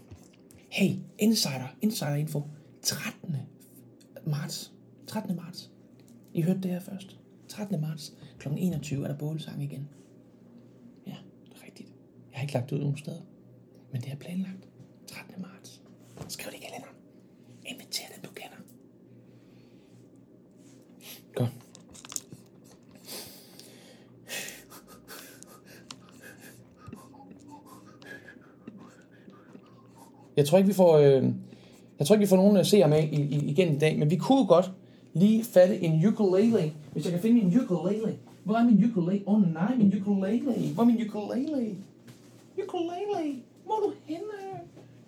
hey, 0.70 0.92
insider, 1.18 1.76
insider 1.82 2.16
info. 2.16 2.44
13. 2.82 3.36
marts. 4.26 4.72
13. 5.08 5.36
marts. 5.36 5.72
I 6.34 6.42
hørte 6.42 6.60
det 6.62 6.72
her 6.72 6.80
først. 6.80 7.18
13. 7.48 7.82
marts 7.82 8.14
kl. 8.40 8.48
21 8.58 9.04
er 9.04 9.08
der 9.08 9.18
bålsang 9.18 9.64
igen. 9.64 9.90
Ja, 11.08 11.16
det 11.46 11.58
er 11.62 11.66
rigtigt. 11.66 11.90
Jeg 12.32 12.38
har 12.38 12.42
ikke 12.42 12.54
lagt 12.54 12.70
det 12.70 12.76
ud 12.76 12.82
nogen 12.82 12.98
steder. 12.98 13.22
Men 13.92 14.02
det 14.02 14.12
er 14.12 14.16
planlagt. 14.16 14.68
13. 15.08 15.42
marts. 15.42 15.82
Skriv 16.28 16.52
det 16.52 16.58
i 16.58 16.62
kalenderen. 16.62 16.96
Inviter 17.66 18.04
den, 18.16 18.24
du 18.24 18.30
kender. 18.30 18.58
Godt. 21.36 21.52
Jeg 30.38 30.48
tror 30.48 30.58
ikke, 30.58 30.68
vi 30.68 30.74
får, 30.74 30.98
øh, 30.98 31.24
jeg 32.00 32.08
tror 32.08 32.16
ikke, 32.16 32.26
vi 32.26 32.30
får 32.30 32.36
nogen 32.36 32.66
seere 32.66 32.88
med 32.88 33.04
i, 33.04 33.22
i, 33.22 33.50
igen 33.50 33.76
i 33.76 33.80
dag, 33.80 34.00
men 34.00 34.10
vi 34.10 34.16
kunne 34.16 34.46
godt 34.46 34.72
lige 35.14 35.44
fatte 35.44 35.84
en 35.84 36.08
ukulele, 36.08 36.74
hvis 36.92 37.04
jeg 37.06 37.14
kan 37.14 37.22
finde 37.22 37.44
min 37.44 37.62
ukulele. 37.62 38.18
Hvor 38.44 38.56
er 38.56 38.64
min 38.64 38.86
ukulele? 38.92 39.24
Åh 39.28 39.36
oh, 39.36 39.54
nej, 39.54 39.76
min 39.76 39.94
ukulele. 40.02 40.74
Hvor 40.74 40.84
er 40.84 40.88
min 40.88 41.08
ukulele? 41.08 41.76
Ukulele. 42.64 43.36
Hvor 43.70 43.78
er 43.78 43.82
du 43.82 43.94
henne? 44.06 44.24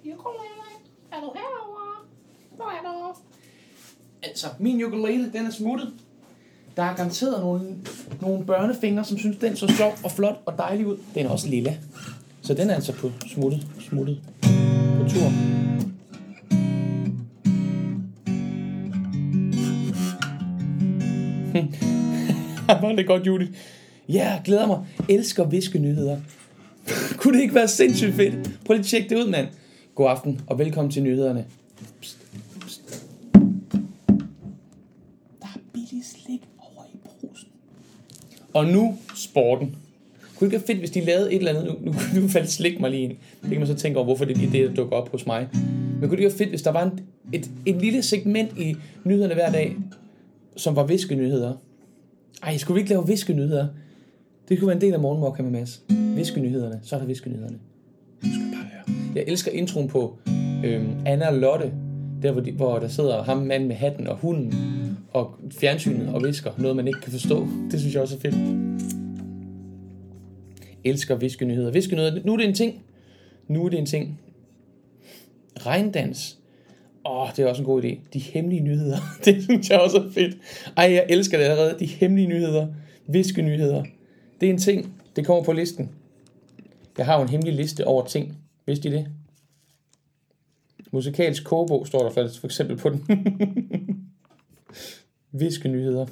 Ukulele? 0.06 0.68
Er 1.12 1.20
du 1.20 1.32
herovre? 1.36 2.06
Hvor 2.56 2.66
er 2.66 2.82
du? 2.84 3.16
Altså, 4.24 4.48
min 4.60 4.84
ukulele, 4.84 5.32
den 5.34 5.46
er 5.46 5.50
smuttet. 5.50 5.94
Der 6.78 6.84
er 6.84 6.96
garanteret 6.96 7.42
nogle, 7.42 7.76
nogle 8.22 8.46
børnefingre, 8.46 9.04
som 9.04 9.18
synes, 9.18 9.38
den 9.38 9.56
så 9.56 9.68
sjov 9.68 9.94
og 10.04 10.12
flot 10.12 10.42
og 10.46 10.58
dejlig 10.58 10.88
ud. 10.88 10.98
Den 11.16 11.26
er 11.26 11.30
også 11.30 11.48
lille. 11.48 11.80
Så 12.42 12.54
den 12.54 12.70
er 12.70 12.76
altså 12.76 12.94
på 12.94 13.12
smuttet, 13.28 13.68
smuttet 13.80 14.22
på 14.98 15.10
tur. 15.10 15.32
Var 22.82 22.96
det 22.96 23.08
godt, 23.08 23.28
Judith? 23.28 23.52
Ja, 24.10 24.42
glæder 24.46 24.68
mig. 24.68 24.86
Elsker 25.10 25.46
viskenyheder. 25.46 26.18
Kunne 27.18 27.38
det 27.38 27.42
ikke 27.42 27.56
være 27.56 27.68
sindssygt 27.68 28.14
fedt? 28.14 28.34
Prøv 28.66 28.74
lige 28.74 28.80
at 28.80 28.86
tjekke 28.86 29.10
det 29.10 29.16
ud, 29.16 29.30
mand. 29.30 29.48
God 29.96 30.10
aften, 30.10 30.42
og 30.48 30.60
velkommen 30.60 30.92
til 30.92 31.04
nyhederne. 31.04 31.46
Psst, 32.02 32.18
psst. 32.60 33.06
Der 35.42 35.48
er 35.56 35.60
billig 35.74 36.04
slik 36.06 36.42
over 36.58 36.86
i 36.94 36.98
brusen. 37.06 37.48
Og 38.54 38.66
nu 38.66 38.98
sporten. 39.16 39.76
Kunne 40.36 40.50
det 40.50 40.56
ikke 40.56 40.68
være 40.68 40.68
fedt, 40.68 40.80
hvis 40.80 40.92
de 40.92 41.06
lavede 41.06 41.34
et 41.34 41.38
eller 41.38 41.52
andet? 41.52 41.66
Nu, 41.66 41.92
nu, 41.92 42.22
nu 42.22 42.28
faldt 42.28 42.52
slik 42.52 42.80
mig 42.80 42.92
lige 42.92 43.04
ind. 43.04 43.16
Det 43.42 43.50
kan 43.50 43.60
man 43.60 43.68
så 43.68 43.76
tænke 43.76 43.98
over, 43.98 44.06
hvorfor 44.06 44.26
det 44.26 44.34
er 44.34 44.40
lige 44.40 44.52
det, 44.52 44.70
der 44.70 44.76
dukker 44.76 44.96
op 44.96 45.12
hos 45.12 45.26
mig. 45.26 45.48
Men 45.54 46.02
kunne 46.02 46.12
det 46.12 46.12
ikke 46.12 46.24
være 46.24 46.38
fedt, 46.38 46.50
hvis 46.50 46.62
der 46.62 46.72
var 46.72 46.84
en, 46.84 47.00
et, 47.34 47.50
et 47.66 47.76
lille 47.76 48.04
segment 48.04 48.58
i 48.58 48.76
nyhederne 49.04 49.34
hver 49.34 49.52
dag, 49.52 49.76
som 50.56 50.76
var 50.76 50.84
viskenyheder? 50.86 51.54
Ej, 52.44 52.58
skulle 52.58 52.76
vi 52.76 52.80
ikke 52.80 52.90
lave 52.90 53.08
viskenyheder? 53.08 53.68
Det 54.50 54.60
kunne 54.60 54.68
være 54.68 54.76
en 54.76 54.82
del 54.82 54.94
af 54.94 55.00
morgenmokka 55.00 55.44
med 55.44 55.52
Mads. 55.52 55.84
Viskenyhederne, 55.90 56.80
så 56.84 56.96
er 56.96 57.00
der 57.00 57.08
viskenyhederne. 57.08 57.58
Nu 58.24 58.30
skal 58.34 58.46
du 58.46 58.52
bare 58.56 58.66
høre. 58.74 59.14
Jeg 59.16 59.24
elsker 59.28 59.52
introen 59.52 59.88
på 59.88 60.18
øhm, 60.66 60.90
Anna 61.06 61.28
og 61.28 61.38
Lotte, 61.38 61.72
der 62.22 62.32
hvor, 62.32 62.42
de, 62.42 62.52
hvor 62.52 62.80
der 62.80 62.88
sidder 62.88 63.24
ham 63.24 63.38
mand 63.38 63.66
med 63.66 63.76
hatten 63.76 64.08
og 64.08 64.18
hunden 64.18 64.54
og 65.14 65.36
fjernsynet 65.52 66.10
og 66.10 66.24
visker 66.24 66.52
noget, 66.58 66.76
man 66.76 66.88
ikke 66.88 67.02
kan 67.02 67.12
forstå. 67.12 67.48
Det 67.72 67.80
synes 67.80 67.94
jeg 67.94 68.02
også 68.02 68.16
er 68.16 68.20
fedt. 68.20 68.36
Elsker 70.84 71.16
viskenyheder. 71.16 71.72
Viskenyheder, 71.72 72.22
nu 72.26 72.34
er 72.34 72.38
det 72.38 72.48
en 72.48 72.54
ting. 72.54 72.84
Nu 73.48 73.66
er 73.66 73.70
det 73.70 73.80
en 73.80 73.86
ting. 73.86 74.20
Regndans. 75.60 76.38
Åh, 77.06 77.28
det 77.36 77.46
er 77.46 77.50
også 77.50 77.62
en 77.62 77.66
god 77.66 77.84
idé. 77.84 78.00
De 78.14 78.20
hemmelige 78.20 78.62
nyheder. 78.62 78.98
Det 79.26 79.44
synes 79.44 79.70
jeg 79.70 79.80
også 79.80 79.98
er 79.98 80.12
fedt. 80.12 80.38
Ej, 80.78 80.92
jeg 80.92 81.06
elsker 81.10 81.38
det 81.38 81.46
allerede. 81.46 81.76
De 81.80 81.86
hemmelige 81.86 82.28
nyheder. 82.28 82.68
Viskenyheder. 83.08 83.84
Det 84.42 84.50
er 84.50 84.54
en 84.54 84.60
ting. 84.60 85.02
Det 85.16 85.26
kommer 85.26 85.44
på 85.44 85.54
listen. 85.54 85.90
Jeg 86.98 87.06
har 87.06 87.16
jo 87.16 87.22
en 87.22 87.30
hemmelig 87.30 87.54
liste 87.54 87.88
over 87.88 88.06
ting. 88.06 88.38
Vidste 88.66 88.90
I 88.90 88.92
det? 88.92 89.08
Musikalsk 90.92 91.44
kogebog 91.44 91.88
står 91.88 92.04
der 92.04 92.12
faktisk 92.12 92.40
for 92.40 92.48
eksempel 92.48 92.78
på 92.78 92.90
den. 92.90 93.06
Viske 95.42 95.70
nyheder. 95.70 96.06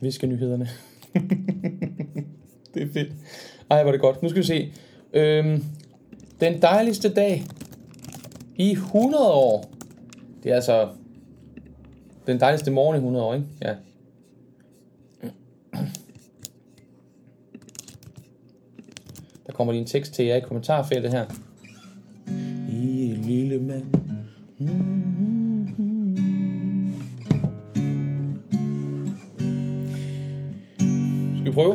Viske 0.00 0.26
nyhederne. 0.26 0.68
det 2.74 2.82
er 2.82 2.92
fedt. 2.92 3.12
Ej, 3.70 3.82
hvor 3.82 3.88
er 3.88 3.92
det 3.92 4.00
godt. 4.00 4.22
Nu 4.22 4.28
skal 4.28 4.42
vi 4.42 4.46
se. 4.46 4.72
Øhm, 5.12 5.64
den 6.40 6.62
dejligste 6.62 7.14
dag 7.14 7.44
i 8.56 8.72
100 8.72 9.32
år. 9.32 9.70
Det 10.42 10.50
er 10.50 10.54
altså 10.54 10.88
den 12.26 12.40
dejligste 12.40 12.70
morgen 12.70 12.94
i 12.94 12.98
100 12.98 13.24
år, 13.24 13.34
ikke? 13.34 13.46
Ja. 13.62 13.74
Der 19.46 19.52
kommer 19.52 19.72
lige 19.72 19.80
en 19.80 19.86
tekst 19.86 20.12
til 20.12 20.24
jer 20.24 20.36
i 20.36 20.40
kommentarfeltet 20.40 21.12
her. 21.12 21.24
I 22.68 23.14
en 23.14 23.22
lille 23.22 23.58
mand. 23.58 23.84
Skal 31.36 31.46
vi 31.46 31.52
prøve? 31.52 31.74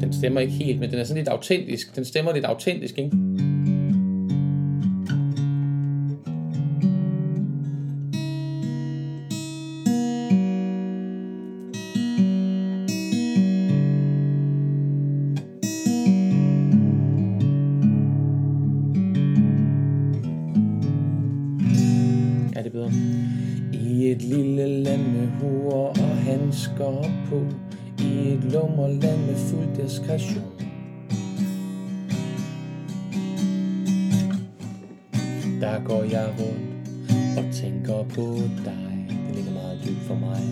Den 0.00 0.12
stemmer 0.12 0.40
ikke 0.40 0.52
helt, 0.52 0.80
men 0.80 0.90
den 0.90 0.98
er 0.98 1.04
sådan 1.04 1.18
lidt 1.18 1.28
autentisk. 1.28 1.96
Den 1.96 2.04
stemmer 2.04 2.32
lidt 2.32 2.44
autentisk, 2.44 2.98
ikke? 2.98 3.10
Er 22.60 22.64
det 22.64 22.72
bedre. 22.72 22.92
I 23.72 24.10
et 24.10 24.22
lille 24.22 24.82
land 24.82 25.02
med 25.02 25.28
huer 25.40 25.74
og 25.74 26.16
handsker 26.16 27.10
på. 27.28 27.40
I 27.98 28.32
et 28.32 28.44
lummerland 28.52 29.20
med 29.26 29.34
fuld 29.34 29.84
diskretion 29.84 30.44
Der 35.60 35.84
går 35.84 36.02
jeg 36.02 36.28
rundt 36.40 37.38
og 37.38 37.54
tænker 37.54 38.04
på 38.14 38.34
dig. 38.64 39.06
Det 39.28 39.36
ligger 39.36 39.52
meget 39.52 39.78
dybt 39.84 40.00
for 40.00 40.14
mig. 40.14 40.42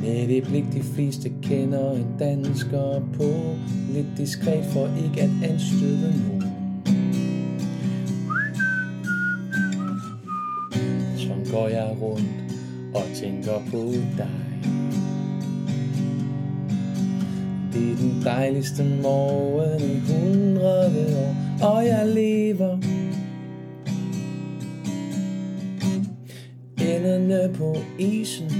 Med 0.00 0.28
det 0.28 0.44
blik 0.44 0.64
de 0.72 0.82
fleste 0.82 1.32
kender 1.42 1.92
en 1.92 2.06
dansker 2.18 3.00
på. 3.14 3.32
Lidt 3.92 4.06
diskret 4.16 4.64
for 4.64 4.90
ikke 5.04 5.22
at 5.22 5.50
anstøde 5.50 6.14
nogen. 6.28 6.35
Går 11.56 11.68
jeg 11.68 11.96
rundt 12.02 12.54
og 12.94 13.02
tænker 13.14 13.52
på 13.70 13.92
dig. 14.16 14.28
Det 17.72 17.92
er 17.92 17.96
den 17.96 18.22
dejligste 18.24 18.84
morgen 19.02 19.82
i 19.82 20.00
hundrede 20.12 21.16
år 21.18 21.34
Og 21.66 21.86
jeg 21.86 22.06
lever 22.06 22.78
Enderne 26.80 27.54
på 27.54 27.76
isen 27.98 28.50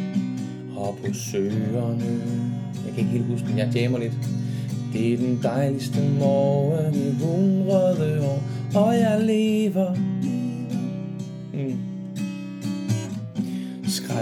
og 0.77 0.99
på 1.05 1.15
søerne. 1.15 2.23
Jeg 2.87 2.95
kan 2.95 2.99
ikke 2.99 3.11
helt 3.11 3.27
huske 3.27 3.49
den, 3.49 3.59
jeg 3.59 3.73
jammer 3.75 3.99
lidt. 3.99 4.19
Det 4.93 5.13
er 5.13 5.17
den 5.17 5.41
dejligste 5.43 5.99
morgen 6.19 6.95
i 6.95 7.25
hundrede 7.25 8.27
år 8.27 8.43
Og 8.75 8.95
jeg 8.95 9.21
lever 9.23 10.06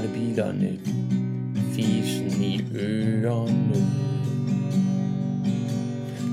Skraldebilerne 0.04 0.78
Fisen 1.72 2.42
i 2.42 2.64
ørerne 2.74 3.74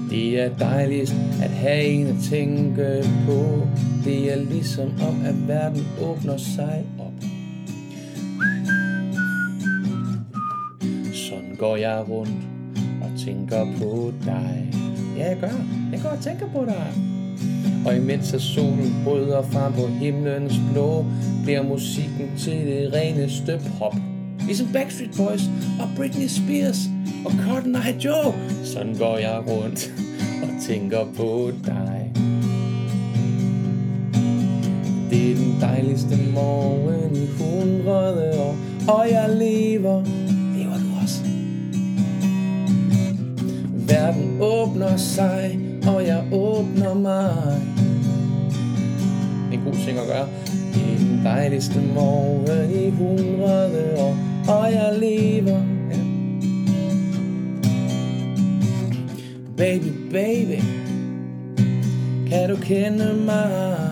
Det 0.10 0.40
er 0.40 0.58
dejligt 0.58 1.16
at 1.42 1.50
have 1.50 1.84
en 1.84 2.08
at 2.08 2.16
tænke 2.30 3.04
på. 3.26 3.68
Det 4.06 4.34
er 4.34 4.36
ligesom 4.36 4.90
om 5.10 5.26
at 5.26 5.48
verden 5.48 5.88
åbner 6.02 6.38
sig 6.38 6.86
op. 7.00 7.14
Sådan 11.14 11.56
går 11.60 11.76
jeg 11.76 12.06
rundt 12.10 12.48
og 13.02 13.20
tænker 13.26 13.66
på 13.80 14.14
dig. 14.26 14.74
Ja, 15.18 15.30
jeg 15.30 15.38
gør. 15.42 15.66
Jeg 15.92 16.00
går 16.04 16.10
og 16.10 16.20
tænker 16.20 16.48
på 16.48 16.66
dig. 16.66 16.94
Og 17.86 17.96
imens 17.96 18.34
at 18.34 18.42
solen 18.42 19.02
bryder 19.04 19.42
frem 19.42 19.74
på 19.74 19.88
himlens 19.88 20.54
blå, 20.72 21.06
bliver 21.44 21.64
musikken 21.64 22.32
til 22.38 22.68
det 22.68 22.94
reneste 22.94 23.62
pop. 23.80 23.96
Ligesom 24.46 24.68
Backstreet 24.74 25.12
Boys 25.18 25.42
og 25.80 25.90
Britney 25.96 26.28
Spears 26.28 26.80
og 27.26 27.32
Cotton 27.32 27.76
Eye 27.76 27.96
Joe. 28.06 28.34
Sådan 28.64 28.96
går 28.96 29.18
jeg 29.18 29.44
rundt 29.48 29.94
og 30.44 30.50
tænker 30.68 31.06
på 31.18 31.52
dig. 31.66 32.12
Det 35.10 35.32
er 35.32 35.36
den 35.36 35.58
dejligste 35.62 36.18
morgen 36.34 37.16
i 37.16 37.28
hundrede 37.38 38.40
år, 38.40 38.56
og 38.88 39.12
jeg 39.12 39.30
lever. 39.30 40.04
Lever 40.58 40.78
du 40.78 41.02
også? 41.02 41.22
Verden 43.88 44.38
åbner 44.42 44.98
sig, 44.98 45.60
og 45.88 46.08
jeg 46.08 46.24
åbner 46.32 46.94
mig. 46.94 47.62
En 49.54 49.62
god 49.66 49.74
ting 49.74 49.98
at 49.98 50.08
gøre. 50.08 50.28
Den 51.22 51.30
dejligste 51.30 51.82
morgen 51.94 52.86
i 52.86 52.90
hundrede 52.90 53.96
år, 53.98 54.18
og 54.48 54.72
jeg 54.72 54.96
lever. 55.00 55.62
Ja. 55.92 55.98
Baby, 59.58 59.92
baby, 60.12 60.62
kan 62.28 62.50
du 62.50 62.56
kende 62.56 63.14
mig? 63.26 63.88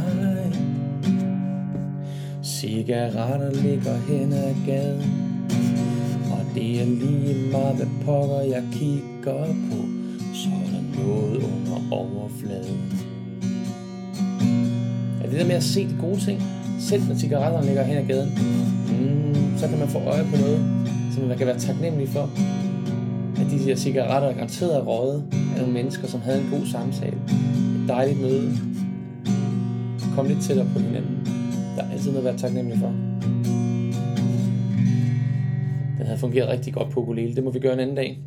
Cigaretter 2.43 3.51
ligger 3.63 3.97
hen 4.07 4.33
ad 4.33 4.55
gaden, 4.65 5.11
og 6.31 6.55
Det 6.55 6.81
er 6.81 6.85
lige 6.85 7.51
meget, 7.51 7.75
hvad 7.75 7.87
pokker 8.05 8.41
jeg 8.41 8.63
kigger 8.71 9.45
på, 9.45 9.77
så 10.33 10.49
er 10.49 10.69
der 10.71 11.03
noget 11.03 11.35
under 11.35 11.87
overfladen. 11.91 12.81
Er 15.23 15.29
det 15.29 15.39
der 15.39 15.45
med 15.45 15.55
at 15.55 15.63
se 15.63 15.87
de 15.87 15.95
gode 16.01 16.19
ting, 16.19 16.41
selv 16.79 17.07
når 17.07 17.15
cigaretterne 17.15 17.65
ligger 17.65 17.83
hen 17.83 17.97
ad 17.97 18.05
gaden, 18.05 18.29
mm, 18.89 19.57
så 19.57 19.67
kan 19.67 19.79
man 19.79 19.87
få 19.87 19.99
øje 19.99 20.23
på 20.23 20.37
noget, 20.41 20.59
som 21.13 21.23
man 21.23 21.37
kan 21.37 21.47
være 21.47 21.59
taknemmelig 21.59 22.09
for. 22.09 22.29
At 23.41 23.51
de 23.51 23.57
her 23.57 23.75
cigaretter 23.75 24.33
garanteret 24.33 24.75
er 24.75 24.81
røget 24.81 25.23
af 25.55 25.59
nogle 25.59 25.73
mennesker, 25.73 26.07
som 26.07 26.21
havde 26.21 26.41
en 26.41 26.49
god 26.51 26.65
samtale. 26.65 27.17
Et 27.83 27.87
dejligt 27.87 28.21
møde. 28.21 28.51
Kom 30.15 30.27
lidt 30.27 30.41
tættere 30.41 30.67
på 30.73 30.79
hinanden. 30.79 31.27
Der 31.77 31.83
er 31.83 31.91
altid 31.91 32.11
noget 32.11 32.17
at 32.17 32.23
være 32.23 32.37
taknemmelig 32.37 32.79
for. 32.79 32.93
Den 35.97 36.05
havde 36.05 36.19
fungeret 36.19 36.49
rigtig 36.49 36.73
godt 36.73 36.89
på 36.89 36.99
ukulele. 37.01 37.35
Det 37.35 37.43
må 37.43 37.51
vi 37.51 37.59
gøre 37.59 37.73
en 37.73 37.79
anden 37.79 37.95
dag. 37.95 38.19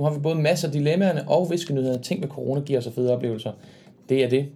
Nu 0.00 0.04
har 0.04 0.12
vi 0.12 0.20
både 0.20 0.34
masser 0.34 0.68
af 0.68 0.72
dilemmaerne 0.72 1.28
og 1.28 1.50
viskenyhederne. 1.50 2.02
Tænk, 2.02 2.20
med 2.20 2.28
corona 2.28 2.60
giver 2.60 2.80
så 2.80 2.90
fede 2.90 3.12
oplevelser. 3.12 3.52
Det 4.08 4.24
er 4.24 4.28
det. 4.28 4.48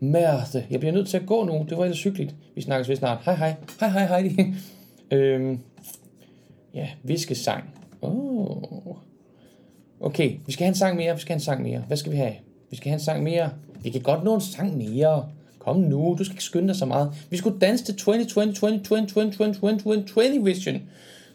Mærte, 0.00 0.64
jeg 0.70 0.80
bliver 0.80 0.92
nødt 0.92 1.08
til 1.08 1.16
at 1.16 1.26
gå 1.26 1.44
nu. 1.44 1.66
Det 1.68 1.78
var 1.78 1.84
ellers 1.84 2.02
hyggeligt. 2.02 2.34
Vi 2.54 2.60
snakkes 2.60 2.88
ved 2.88 2.96
snart. 2.96 3.18
Hej 3.24 3.34
hej. 3.34 3.54
Hej 3.80 3.88
hej 3.88 4.06
Heidi. 4.06 4.54
øhm, 5.16 5.58
ja, 6.74 6.88
viskesang. 7.02 7.64
Oh. 8.02 8.96
Okay, 10.00 10.36
vi 10.46 10.52
skal 10.52 10.64
have 10.64 10.68
en 10.68 10.74
sang 10.74 10.96
mere. 10.96 11.14
Vi 11.14 11.20
skal 11.20 11.32
have 11.32 11.36
en 11.36 11.44
sang 11.44 11.62
mere. 11.62 11.82
Hvad 11.86 11.96
skal 11.96 12.12
vi 12.12 12.16
have? 12.16 12.34
Vi 12.70 12.76
skal 12.76 12.90
have 12.90 12.96
en 12.96 13.04
sang 13.04 13.22
mere. 13.22 13.50
Vi 13.82 13.90
kan 13.90 14.00
godt 14.00 14.24
nå 14.24 14.34
en 14.34 14.40
sang 14.40 14.76
mere. 14.76 15.28
Kom 15.58 15.76
nu, 15.76 16.16
du 16.18 16.24
skal 16.24 16.34
ikke 16.34 16.44
skynde 16.44 16.68
dig 16.68 16.76
så 16.76 16.86
meget. 16.86 17.12
Vi 17.30 17.36
skulle 17.36 17.58
danse 17.58 17.84
til 17.84 17.94
2020, 17.96 18.78
2020, 18.78 18.78
2020, 18.78 19.52
2020, 19.52 20.02
2020 20.02 20.44
vision. 20.44 20.82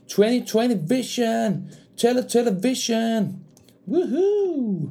2020 0.07 0.89
vision. 0.89 1.67
Tele 2.01 2.23
television. 2.23 3.43
Woohoo. 3.87 4.89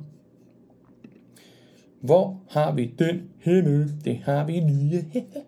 Hvor 2.01 2.43
har 2.49 2.75
vi 2.75 2.95
den 2.99 3.31
henne? 3.39 3.99
Det 4.05 4.17
har 4.17 4.47
vi 4.47 4.61
nye. 4.61 5.05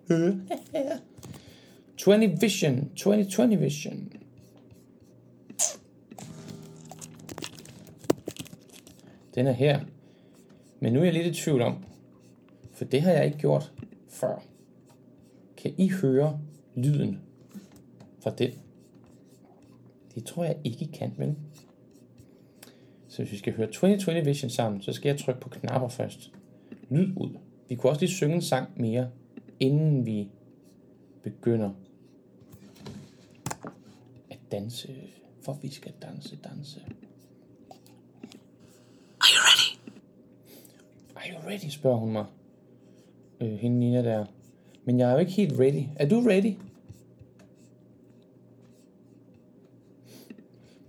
20 1.97 2.41
vision. 2.41 2.91
2020 2.97 3.57
vision. 3.57 4.13
Den 9.35 9.47
er 9.47 9.53
her. 9.53 9.81
Men 10.81 10.93
nu 10.93 11.01
er 11.01 11.05
jeg 11.05 11.13
lidt 11.13 11.27
i 11.27 11.43
tvivl 11.43 11.63
om, 11.63 11.85
for 12.73 12.85
det 12.85 13.03
har 13.03 13.13
jeg 13.13 13.25
ikke 13.25 13.39
gjort 13.39 13.73
før. 14.09 14.43
Kan 15.57 15.75
I 15.79 15.89
høre 15.89 16.41
lyden 16.75 17.19
fra 18.23 18.31
den? 18.31 18.51
Det 20.15 20.25
tror 20.25 20.45
jeg 20.45 20.57
ikke, 20.65 20.85
I 20.85 20.91
kan, 20.93 21.13
vel? 21.19 21.37
Så 23.13 23.23
hvis 23.23 23.33
vi 23.33 23.39
skal 23.39 23.57
høre 23.57 23.67
2020 23.67 24.25
Vision 24.25 24.51
sammen, 24.51 24.83
så 24.83 24.93
skal 24.93 25.09
jeg 25.09 25.19
trykke 25.19 25.41
på 25.41 25.49
knapper 25.49 25.89
først. 25.89 26.33
Lyd 26.91 27.13
ud. 27.17 27.31
Vi 27.69 27.75
kunne 27.75 27.91
også 27.91 28.01
lige 28.01 28.11
synge 28.11 28.35
en 28.35 28.43
sang 28.43 28.81
mere, 28.81 29.11
inden 29.61 30.07
vi 30.07 30.29
begynder 31.23 31.71
at 34.31 34.39
danse. 34.53 34.89
For 35.45 35.59
vi 35.63 35.71
skal 35.71 35.93
danse, 36.03 36.37
danse. 36.37 36.81
Are 39.21 39.31
you 39.33 39.41
ready? 39.43 39.79
Are 41.17 41.25
you 41.33 41.49
ready, 41.49 41.71
spørger 41.71 41.97
hun 41.97 42.13
mig. 42.13 42.25
Øh, 43.41 43.53
hende 43.53 43.79
Nina 43.79 44.03
der. 44.03 44.27
Men 44.85 44.99
jeg 44.99 45.09
er 45.09 45.13
jo 45.13 45.19
ikke 45.19 45.33
helt 45.33 45.61
ready. 45.61 45.85
Er 45.97 46.09
du 46.09 46.21
ready? 46.21 46.55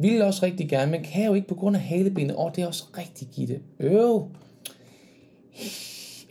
Vil 0.04 0.22
også 0.22 0.46
rigtig 0.46 0.70
gerne, 0.70 0.92
men 0.92 1.04
kan 1.04 1.26
jo 1.26 1.34
ikke 1.34 1.48
på 1.48 1.56
grund 1.56 1.76
af 1.76 1.82
halebenet. 1.82 2.36
Åh, 2.36 2.46
oh, 2.46 2.52
det 2.56 2.62
er 2.62 2.68
også 2.68 2.84
rigtig 2.98 3.28
gitte. 3.28 3.60
Øv. 3.80 4.30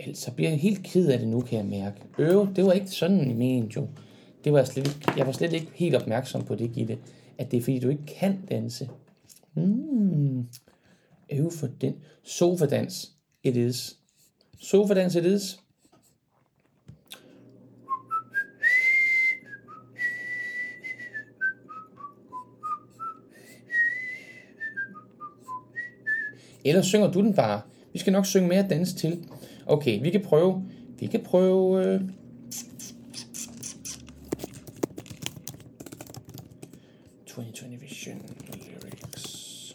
Altså 0.07 0.33
bliver 0.33 0.51
jeg 0.51 0.59
helt 0.59 0.83
ked 0.83 1.09
af 1.09 1.19
det 1.19 1.29
nu, 1.29 1.41
kan 1.41 1.59
jeg 1.59 1.67
mærke. 1.67 1.97
Øv, 2.19 2.49
det 2.57 2.65
var 2.65 2.73
ikke 2.73 2.91
sådan 2.91 3.31
i 3.31 3.35
meningen, 3.35 3.71
jo. 3.71 3.89
Det 4.45 4.53
var 4.53 4.59
jeg, 4.59 4.67
slet 4.67 4.87
ikke, 4.87 5.13
jeg 5.17 5.27
var 5.27 5.33
slet 5.33 5.53
ikke 5.53 5.69
helt 5.75 5.95
opmærksom 5.95 6.45
på 6.45 6.55
det, 6.55 6.73
Gitte. 6.73 6.99
At 7.39 7.51
det 7.51 7.57
er 7.57 7.63
fordi, 7.63 7.79
du 7.79 7.89
ikke 7.89 8.07
kan 8.07 8.39
danse. 8.51 8.89
Mm. 9.55 10.47
Øv 11.33 11.51
for 11.53 11.67
den. 11.81 11.95
Sofadans. 12.25 13.13
It 13.43 13.57
is. 13.57 13.97
Sofadans 14.61 15.15
it 15.15 15.25
is. 15.25 15.62
Eller 26.65 26.83
synger 26.83 27.11
du 27.11 27.21
den 27.21 27.35
bare? 27.35 27.61
Vi 27.93 27.99
skal 27.99 28.13
nok 28.13 28.27
synge 28.27 28.49
mere 28.49 28.67
dans 28.71 28.95
til. 28.95 29.19
Okay, 29.67 30.03
vi 30.03 30.11
kan 30.11 30.23
prøve. 30.23 30.65
Vi 31.01 31.07
kan 31.07 31.21
prøve... 31.21 31.87
Øh... 31.87 32.01
Vision 37.83 38.21
lyrics. 38.53 39.75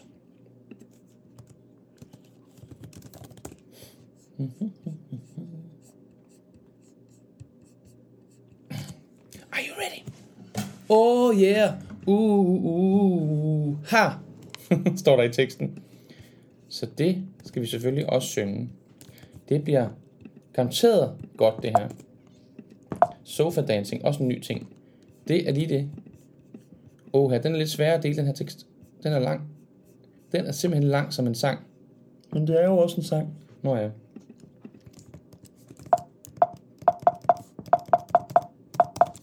Are 9.52 9.62
you 9.62 9.74
ready? 9.78 10.02
Oh 10.88 11.32
yeah. 11.32 11.74
Uh, 12.06 12.12
uh, 12.12 12.64
uh, 12.64 13.68
uh. 13.68 13.76
ha. 13.86 14.10
Står 14.96 15.16
der 15.16 15.22
i 15.22 15.32
teksten. 15.32 15.82
Så 16.78 16.86
det 16.98 17.24
skal 17.44 17.62
vi 17.62 17.66
selvfølgelig 17.66 18.10
også 18.10 18.28
synge. 18.28 18.70
Det 19.48 19.64
bliver 19.64 19.88
garanteret 20.52 21.14
godt, 21.36 21.54
det 21.62 21.70
her. 21.78 21.88
Sofa 23.24 23.60
dancing, 23.60 24.04
også 24.04 24.22
en 24.22 24.28
ny 24.28 24.40
ting. 24.40 24.68
Det 25.28 25.48
er 25.48 25.52
lige 25.52 25.68
det. 25.68 25.90
Åh, 27.12 27.32
den 27.32 27.54
er 27.54 27.58
lidt 27.58 27.70
sværere 27.70 27.94
at 27.94 28.02
dele, 28.02 28.16
den 28.16 28.26
her 28.26 28.32
tekst. 28.32 28.66
Den 29.02 29.12
er 29.12 29.18
lang. 29.18 29.48
Den 30.32 30.46
er 30.46 30.52
simpelthen 30.52 30.90
lang 30.90 31.12
som 31.12 31.26
en 31.26 31.34
sang. 31.34 31.60
Men 32.32 32.46
det 32.46 32.60
er 32.60 32.64
jo 32.64 32.78
også 32.78 32.96
en 32.96 33.02
sang. 33.02 33.34
Nå 33.62 33.76
ja. 33.76 33.90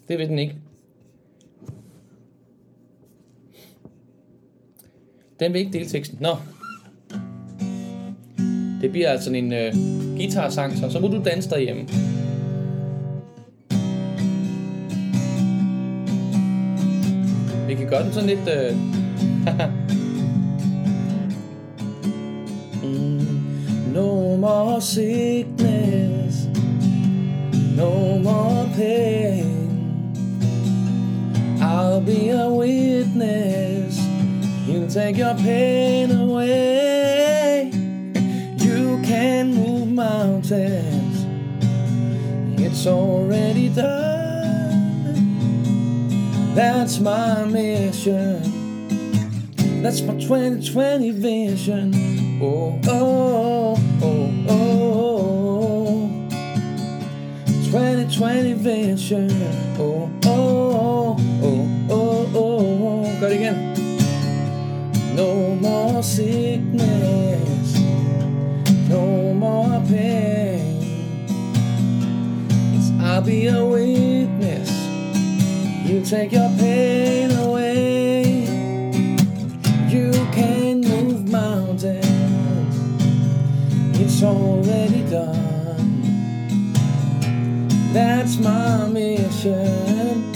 Det 0.07 0.19
ved 0.19 0.27
den 0.27 0.39
ikke. 0.39 0.55
Den 5.39 5.53
vil 5.53 5.59
ikke 5.59 5.73
dele 5.73 5.85
teksten. 5.85 6.17
Nå, 6.21 6.35
det 8.85 8.91
bliver 8.91 9.09
altså 9.09 9.33
en 9.33 9.53
øh, 9.53 9.73
guitarsang, 10.17 10.77
så, 10.77 10.89
så 10.89 10.99
må 10.99 11.07
du 11.07 11.21
danse 11.25 11.49
derhjemme. 11.49 11.81
Vi 17.67 17.73
kan 17.73 17.87
gøre 17.87 18.03
den 18.03 18.13
sådan 18.13 18.29
lidt... 18.29 18.49
Øh... 18.57 18.75
Mm, 22.83 23.27
no 23.93 24.35
more 24.35 24.81
sickness 24.81 26.47
No 27.77 28.19
more 28.19 28.67
pain. 28.75 30.13
I'll 31.59 32.01
be 32.01 32.29
a 32.29 32.49
witness. 32.49 33.97
He'll 34.65 34.87
take 34.87 35.17
your 35.17 35.35
pain 35.35 36.11
away. 36.11 36.94
Mountains. 39.95 41.25
It's 42.59 42.85
already 42.85 43.69
done. 43.69 45.15
That's 46.53 46.99
my 46.99 47.45
mission. 47.45 48.41
That's 49.81 50.01
my 50.01 50.13
2020 50.15 51.11
vision. 51.11 51.93
Oh, 52.41 52.79
oh, 52.87 53.77
oh, 54.01 54.45
oh. 54.49 56.27
2020 57.71 58.53
vision. 58.53 59.29
Oh, 59.79 60.09
oh, 60.25 61.15
oh, 61.41 61.87
oh, 61.89 62.29
oh. 62.35 63.19
Gør 63.21 63.29
det 63.29 63.35
igen 63.35 63.55
No 65.17 65.55
more 65.61 66.03
sickness 66.03 66.94
pain. 69.87 70.75
I'll 73.01 73.21
be 73.21 73.47
a 73.47 73.63
witness. 73.63 74.71
You 75.87 76.03
take 76.03 76.31
your 76.31 76.49
pain 76.57 77.31
away. 77.31 78.23
You 79.87 80.11
can 80.33 80.81
move 80.81 81.29
mountains. 81.29 82.05
It's 83.99 84.23
already 84.23 85.03
done. 85.09 86.03
That's 87.93 88.37
my 88.37 88.87
mission. 88.87 90.31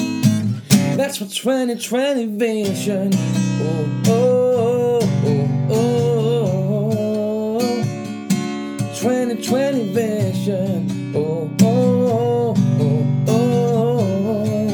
That's 0.96 1.20
my 1.20 1.28
2020 1.28 2.26
vision. 2.38 3.12
Oh, 3.14 4.02
oh, 4.08 4.19
2020 9.42 9.94
vision. 9.94 11.14
Oh, 11.16 11.50
oh, 11.62 12.54
oh, 12.80 13.06
oh. 13.28 14.66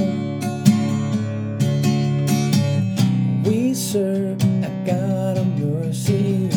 We 3.45 3.73
serve 3.73 4.41
a 4.63 4.83
God 4.85 5.37
of 5.37 5.47
mercy. 5.59 6.49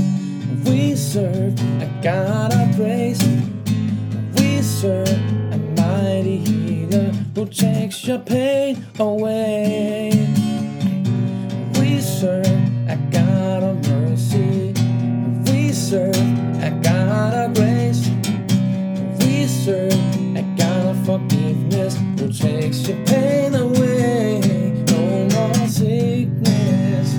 We 0.64 0.96
serve 0.96 1.58
a 1.82 2.00
God 2.02 2.52
of 2.54 2.76
grace. 2.76 3.22
We 4.36 4.62
serve 4.62 5.08
a 5.52 5.58
mighty 5.76 6.38
healer 6.38 7.12
who 7.34 7.46
takes 7.46 8.06
your 8.06 8.20
pain 8.20 8.86
away. 8.98 10.10
We 11.78 12.00
serve 12.00 12.57
takes 22.38 22.86
your 22.86 22.96
pain 23.04 23.54
away. 23.54 24.40
No 24.86 25.28
more 25.34 25.68
sickness, 25.68 27.14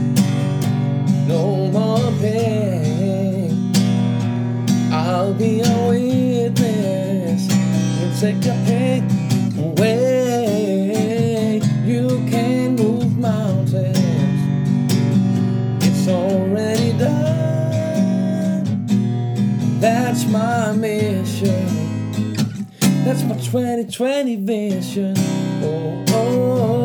no 1.27 1.67
more 1.67 2.11
pain. 2.21 3.71
I'll 4.93 5.33
be 5.33 5.59
a 5.61 5.87
witness. 5.89 7.41
You 7.99 8.07
take 8.19 8.45
your 8.45 8.55
pain 8.65 8.78
my 23.29 23.35
2020 23.35 24.37
vision. 24.37 25.13
Oh, 25.61 26.03
oh, 26.07 26.13
oh, 26.13 26.78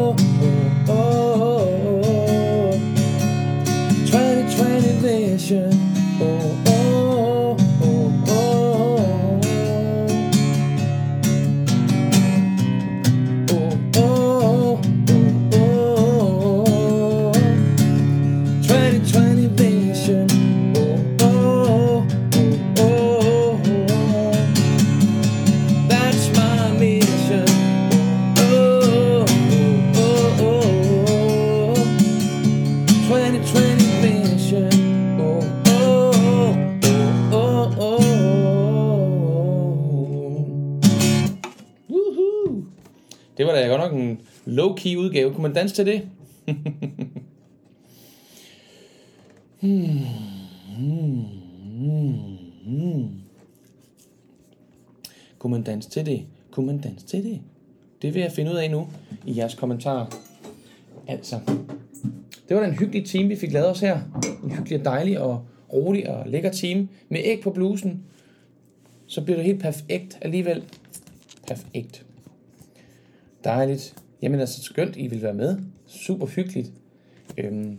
low-key 44.64 44.96
udgave. 44.96 45.32
Kunne 45.32 45.42
man 45.42 45.54
danse 45.54 45.74
til 45.74 45.86
det? 45.86 46.08
Kunne 55.38 55.50
man 55.50 55.62
danse 55.62 55.90
til 55.90 56.06
det? 56.06 56.24
Kunne 56.50 56.66
man 56.66 56.80
danse 56.80 57.06
til 57.06 57.24
det? 57.24 57.40
Det 58.02 58.14
vil 58.14 58.22
jeg 58.22 58.32
finde 58.32 58.50
ud 58.50 58.56
af 58.56 58.70
nu 58.70 58.88
i 59.26 59.36
jeres 59.36 59.54
kommentarer. 59.54 60.06
Altså, 61.08 61.40
det 62.48 62.56
var 62.56 62.62
da 62.62 62.68
en 62.68 62.78
hyggelig 62.78 63.06
time, 63.06 63.28
vi 63.28 63.36
fik 63.36 63.52
lavet 63.52 63.68
os 63.70 63.80
her. 63.80 64.00
En 64.44 64.50
hyggelig 64.50 64.78
og 64.78 64.84
dejlig 64.84 65.20
og 65.20 65.44
rolig 65.72 66.10
og 66.10 66.28
lækker 66.28 66.50
time 66.50 66.88
med 67.08 67.20
æg 67.24 67.40
på 67.40 67.50
blusen. 67.50 68.04
Så 69.06 69.24
bliver 69.24 69.36
det 69.36 69.46
helt 69.46 69.60
perfekt 69.60 70.18
alligevel. 70.20 70.64
Perfekt. 71.46 72.06
Dejligt. 73.44 74.03
Jamen 74.24 74.40
altså, 74.40 74.62
skønt, 74.62 74.96
I 74.96 75.06
vil 75.06 75.22
være 75.22 75.34
med. 75.34 75.58
Super 75.86 76.26
hyggeligt. 76.26 76.72
Øhm, 77.38 77.78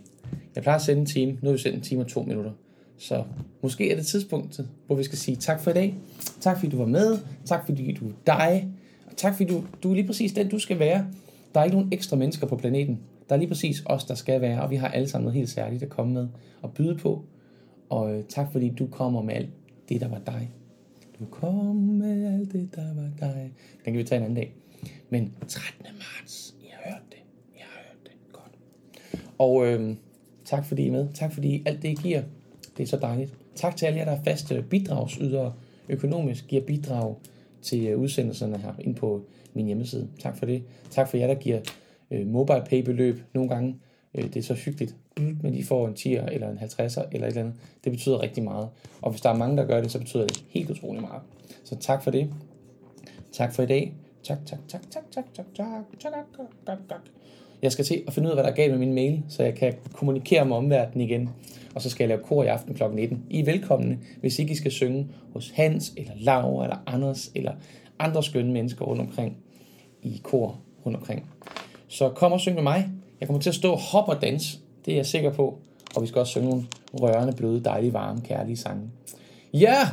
jeg 0.55 0.63
plejer 0.63 0.77
at 0.77 0.81
sende 0.81 0.99
en 0.99 1.05
time. 1.05 1.31
Nu 1.31 1.39
har 1.43 1.51
vi 1.51 1.57
sendt 1.57 1.75
en 1.75 1.81
time 1.81 2.01
og 2.01 2.07
to 2.07 2.23
minutter. 2.23 2.51
Så 2.97 3.23
måske 3.61 3.91
er 3.91 3.95
det 3.95 4.05
tidspunktet, 4.05 4.69
hvor 4.87 4.95
vi 4.95 5.03
skal 5.03 5.17
sige 5.17 5.35
tak 5.35 5.59
for 5.59 5.71
i 5.71 5.73
dag. 5.73 5.95
Tak 6.39 6.59
fordi 6.59 6.71
du 6.71 6.77
var 6.77 6.85
med. 6.85 7.17
Tak 7.45 7.65
fordi 7.65 7.93
du 7.93 8.07
er 8.07 8.11
dig. 8.25 8.67
Og 9.05 9.17
tak 9.17 9.33
fordi 9.35 9.53
du, 9.53 9.63
du 9.83 9.89
er 9.89 9.95
lige 9.95 10.07
præcis 10.07 10.33
den, 10.33 10.49
du 10.49 10.59
skal 10.59 10.79
være. 10.79 11.07
Der 11.53 11.59
er 11.59 11.63
ikke 11.63 11.77
nogen 11.77 11.93
ekstra 11.93 12.15
mennesker 12.15 12.47
på 12.47 12.55
planeten. 12.55 12.99
Der 13.29 13.35
er 13.35 13.39
lige 13.39 13.49
præcis 13.49 13.83
os, 13.85 14.03
der 14.03 14.15
skal 14.15 14.41
være. 14.41 14.61
Og 14.61 14.71
vi 14.71 14.75
har 14.75 14.87
alle 14.87 15.07
sammen 15.07 15.25
noget 15.25 15.37
helt 15.37 15.49
særligt 15.49 15.83
at 15.83 15.89
komme 15.89 16.13
med 16.13 16.27
og 16.61 16.73
byde 16.73 16.95
på. 16.95 17.23
Og 17.89 18.15
øh, 18.15 18.23
tak 18.29 18.51
fordi 18.51 18.69
du 18.69 18.87
kommer 18.87 19.21
med 19.21 19.33
alt 19.33 19.49
det, 19.89 20.01
der 20.01 20.07
var 20.07 20.21
dig. 20.25 20.51
Du 21.19 21.25
kom 21.25 21.75
med 21.75 22.33
alt 22.33 22.51
det, 22.51 22.75
der 22.75 22.93
var 22.95 23.09
dig. 23.19 23.51
Den 23.85 23.93
kan 23.93 23.97
vi 23.97 24.03
tage 24.03 24.17
en 24.17 24.23
anden 24.23 24.35
dag. 24.35 24.55
Men 25.09 25.33
13. 25.47 25.85
marts, 25.93 26.55
I 26.61 26.65
har 26.71 26.91
hørt 26.91 27.03
det. 27.09 27.19
I 27.55 27.59
har 27.59 27.81
hørt 27.87 28.03
det. 28.03 28.11
Godt. 28.31 28.51
Og 29.37 29.67
øh, 29.67 29.95
tak 30.45 30.65
fordi 30.65 30.83
I 30.83 30.87
er 30.87 30.91
med. 30.91 31.07
Tak 31.13 31.33
fordi 31.33 31.63
alt 31.65 31.81
det, 31.81 31.89
I 31.89 31.93
giver, 31.93 32.21
det 32.77 32.83
er 32.83 32.87
så 32.87 32.97
dejligt. 32.97 33.33
Tak 33.55 33.75
til 33.75 33.85
alle 33.85 33.99
jer, 33.99 34.05
der 34.05 34.11
er 34.11 34.23
faste 34.23 34.65
bidragsydere 34.69 35.53
økonomisk, 35.89 36.47
giver 36.47 36.61
bidrag 36.61 37.15
til 37.61 37.87
øh, 37.87 37.99
udsendelserne 37.99 38.57
her 38.57 38.73
ind 38.79 38.95
på 38.95 39.25
min 39.53 39.65
hjemmeside. 39.65 40.07
Tak 40.19 40.37
for 40.37 40.45
det. 40.45 40.63
Tak 40.89 41.07
for 41.07 41.17
jer, 41.17 41.27
der 41.27 41.35
giver 41.35 41.59
øh, 42.11 42.27
mobile 42.27 42.63
pay 42.69 42.81
beløb 42.81 43.21
nogle 43.33 43.49
gange. 43.49 43.75
Øh, 44.13 44.23
det 44.23 44.37
er 44.37 44.41
så 44.41 44.53
hyggeligt, 44.53 44.95
men 45.41 45.53
I 45.53 45.63
får 45.63 45.87
en 45.87 45.93
10'er 45.93 46.33
eller 46.33 46.49
en 46.49 46.57
50'er 46.57 47.03
eller 47.11 47.27
et 47.27 47.27
eller 47.27 47.41
andet. 47.41 47.53
Det 47.83 47.91
betyder 47.91 48.21
rigtig 48.21 48.43
meget. 48.43 48.69
Og 49.01 49.11
hvis 49.11 49.21
der 49.21 49.29
er 49.29 49.37
mange, 49.37 49.57
der 49.57 49.65
gør 49.65 49.81
det, 49.81 49.91
så 49.91 49.99
betyder 49.99 50.27
det 50.27 50.43
helt 50.49 50.69
utrolig 50.69 51.01
meget. 51.01 51.21
Så 51.63 51.75
tak 51.79 52.03
for 52.03 52.11
det. 52.11 52.33
Tak 53.31 53.53
for 53.53 53.63
i 53.63 53.65
dag. 53.65 53.93
Tak, 54.25 54.37
tak, 54.45 54.59
tak, 54.67 54.81
tak, 54.91 55.03
tak, 55.11 55.25
tak, 55.35 55.45
tak, 55.55 55.85
tak, 55.99 56.13
tak, 56.13 56.47
tak, 56.65 56.77
tak. 56.89 56.99
Jeg 57.61 57.71
skal 57.71 57.85
til 57.85 58.03
at 58.07 58.13
finde 58.13 58.27
ud 58.27 58.31
af, 58.31 58.35
hvad 58.35 58.43
der 58.43 58.49
er 58.49 58.55
galt 58.55 58.71
med 58.71 58.79
min 58.79 58.93
mail, 58.93 59.23
så 59.29 59.43
jeg 59.43 59.55
kan 59.55 59.73
kommunikere 59.93 60.45
med 60.45 60.55
omverdenen 60.55 61.09
igen. 61.09 61.29
Og 61.75 61.81
så 61.81 61.89
skal 61.89 62.03
jeg 62.03 62.09
lave 62.09 62.23
kor 62.23 62.43
i 62.43 62.47
aften 62.47 62.73
kl. 62.73 62.83
19. 62.93 63.25
I 63.29 63.39
er 63.39 63.45
velkomne, 63.45 63.99
hvis 64.21 64.39
ikke 64.39 64.51
I 64.51 64.55
skal 64.55 64.71
synge 64.71 65.07
hos 65.33 65.49
Hans, 65.49 65.93
eller 65.97 66.13
Laura, 66.15 66.63
eller 66.63 66.77
Anders, 66.85 67.31
eller 67.35 67.51
andre 67.99 68.23
skønne 68.23 68.53
mennesker 68.53 68.85
rundt 68.85 69.01
omkring 69.01 69.37
i 70.03 70.21
kor 70.23 70.59
rundt 70.85 70.97
omkring. 70.97 71.29
Så 71.87 72.09
kom 72.09 72.31
og 72.31 72.39
syng 72.39 72.55
med 72.55 72.63
mig. 72.63 72.89
Jeg 73.19 73.27
kommer 73.27 73.41
til 73.41 73.49
at 73.49 73.55
stå 73.55 73.71
og 73.71 73.79
hoppe 73.79 74.11
og 74.11 74.21
danse. 74.21 74.59
Det 74.85 74.91
er 74.91 74.95
jeg 74.95 75.05
sikker 75.05 75.33
på. 75.33 75.57
Og 75.95 76.01
vi 76.01 76.07
skal 76.07 76.19
også 76.19 76.31
synge 76.31 76.49
nogle 76.49 76.65
rørende, 76.93 77.33
bløde, 77.33 77.63
dejlige, 77.63 77.93
varme, 77.93 78.21
kærlige 78.21 78.57
sange. 78.57 78.89
Ja! 79.53 79.87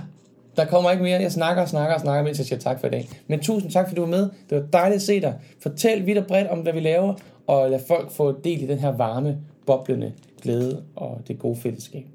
Der 0.57 0.65
kommer 0.65 0.91
ikke 0.91 1.03
mere. 1.03 1.21
Jeg 1.21 1.33
snakker 1.33 1.63
og 1.63 1.69
snakker 1.69 1.95
og 1.95 2.01
snakker, 2.01 2.25
mens 2.25 2.39
jeg 2.39 2.47
siger 2.47 2.59
tak 2.59 2.81
for 2.81 2.87
i 2.87 2.91
dag. 2.91 3.09
Men 3.27 3.41
tusind 3.41 3.71
tak, 3.71 3.89
fordi 3.89 3.97
du 3.97 4.01
var 4.03 4.11
med. 4.11 4.31
Det 4.51 4.59
var 4.59 4.67
dejligt 4.73 4.97
at 4.97 5.03
se 5.03 5.21
dig. 5.21 5.35
Fortæl 5.61 6.07
vidt 6.07 6.19
og 6.19 6.27
bredt 6.27 6.49
om, 6.49 6.59
hvad 6.59 6.73
vi 6.73 6.81
laver, 6.81 7.15
og 7.47 7.71
lad 7.71 7.81
folk 7.89 8.11
få 8.11 8.41
del 8.41 8.63
i 8.63 8.67
den 8.67 8.79
her 8.79 8.97
varme, 8.97 9.39
boblende 9.67 10.13
glæde 10.43 10.83
og 10.97 11.21
det 11.29 11.39
gode 11.39 11.57
fællesskab. 11.57 12.07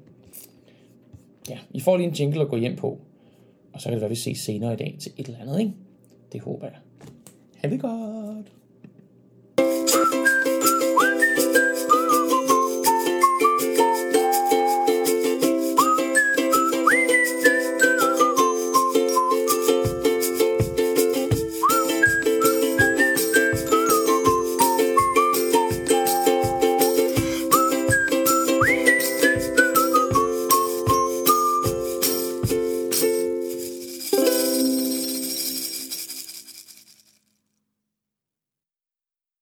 Ja, 1.48 1.58
I 1.70 1.80
får 1.80 1.96
lige 1.96 2.08
en 2.08 2.14
jingle 2.14 2.40
at 2.40 2.48
gå 2.48 2.56
hjem 2.56 2.76
på. 2.76 2.98
Og 3.72 3.80
så 3.80 3.84
kan 3.84 3.92
det 3.92 4.00
være, 4.00 4.10
vi 4.10 4.16
ses 4.16 4.38
senere 4.38 4.72
i 4.72 4.76
dag 4.76 4.96
til 5.00 5.12
et 5.16 5.26
eller 5.26 5.40
andet, 5.40 5.60
ikke? 5.60 5.72
Det 6.32 6.40
håber 6.40 6.66
jeg. 6.66 6.76
Ha' 7.56 7.68
det 7.68 7.80
godt. 7.80 8.46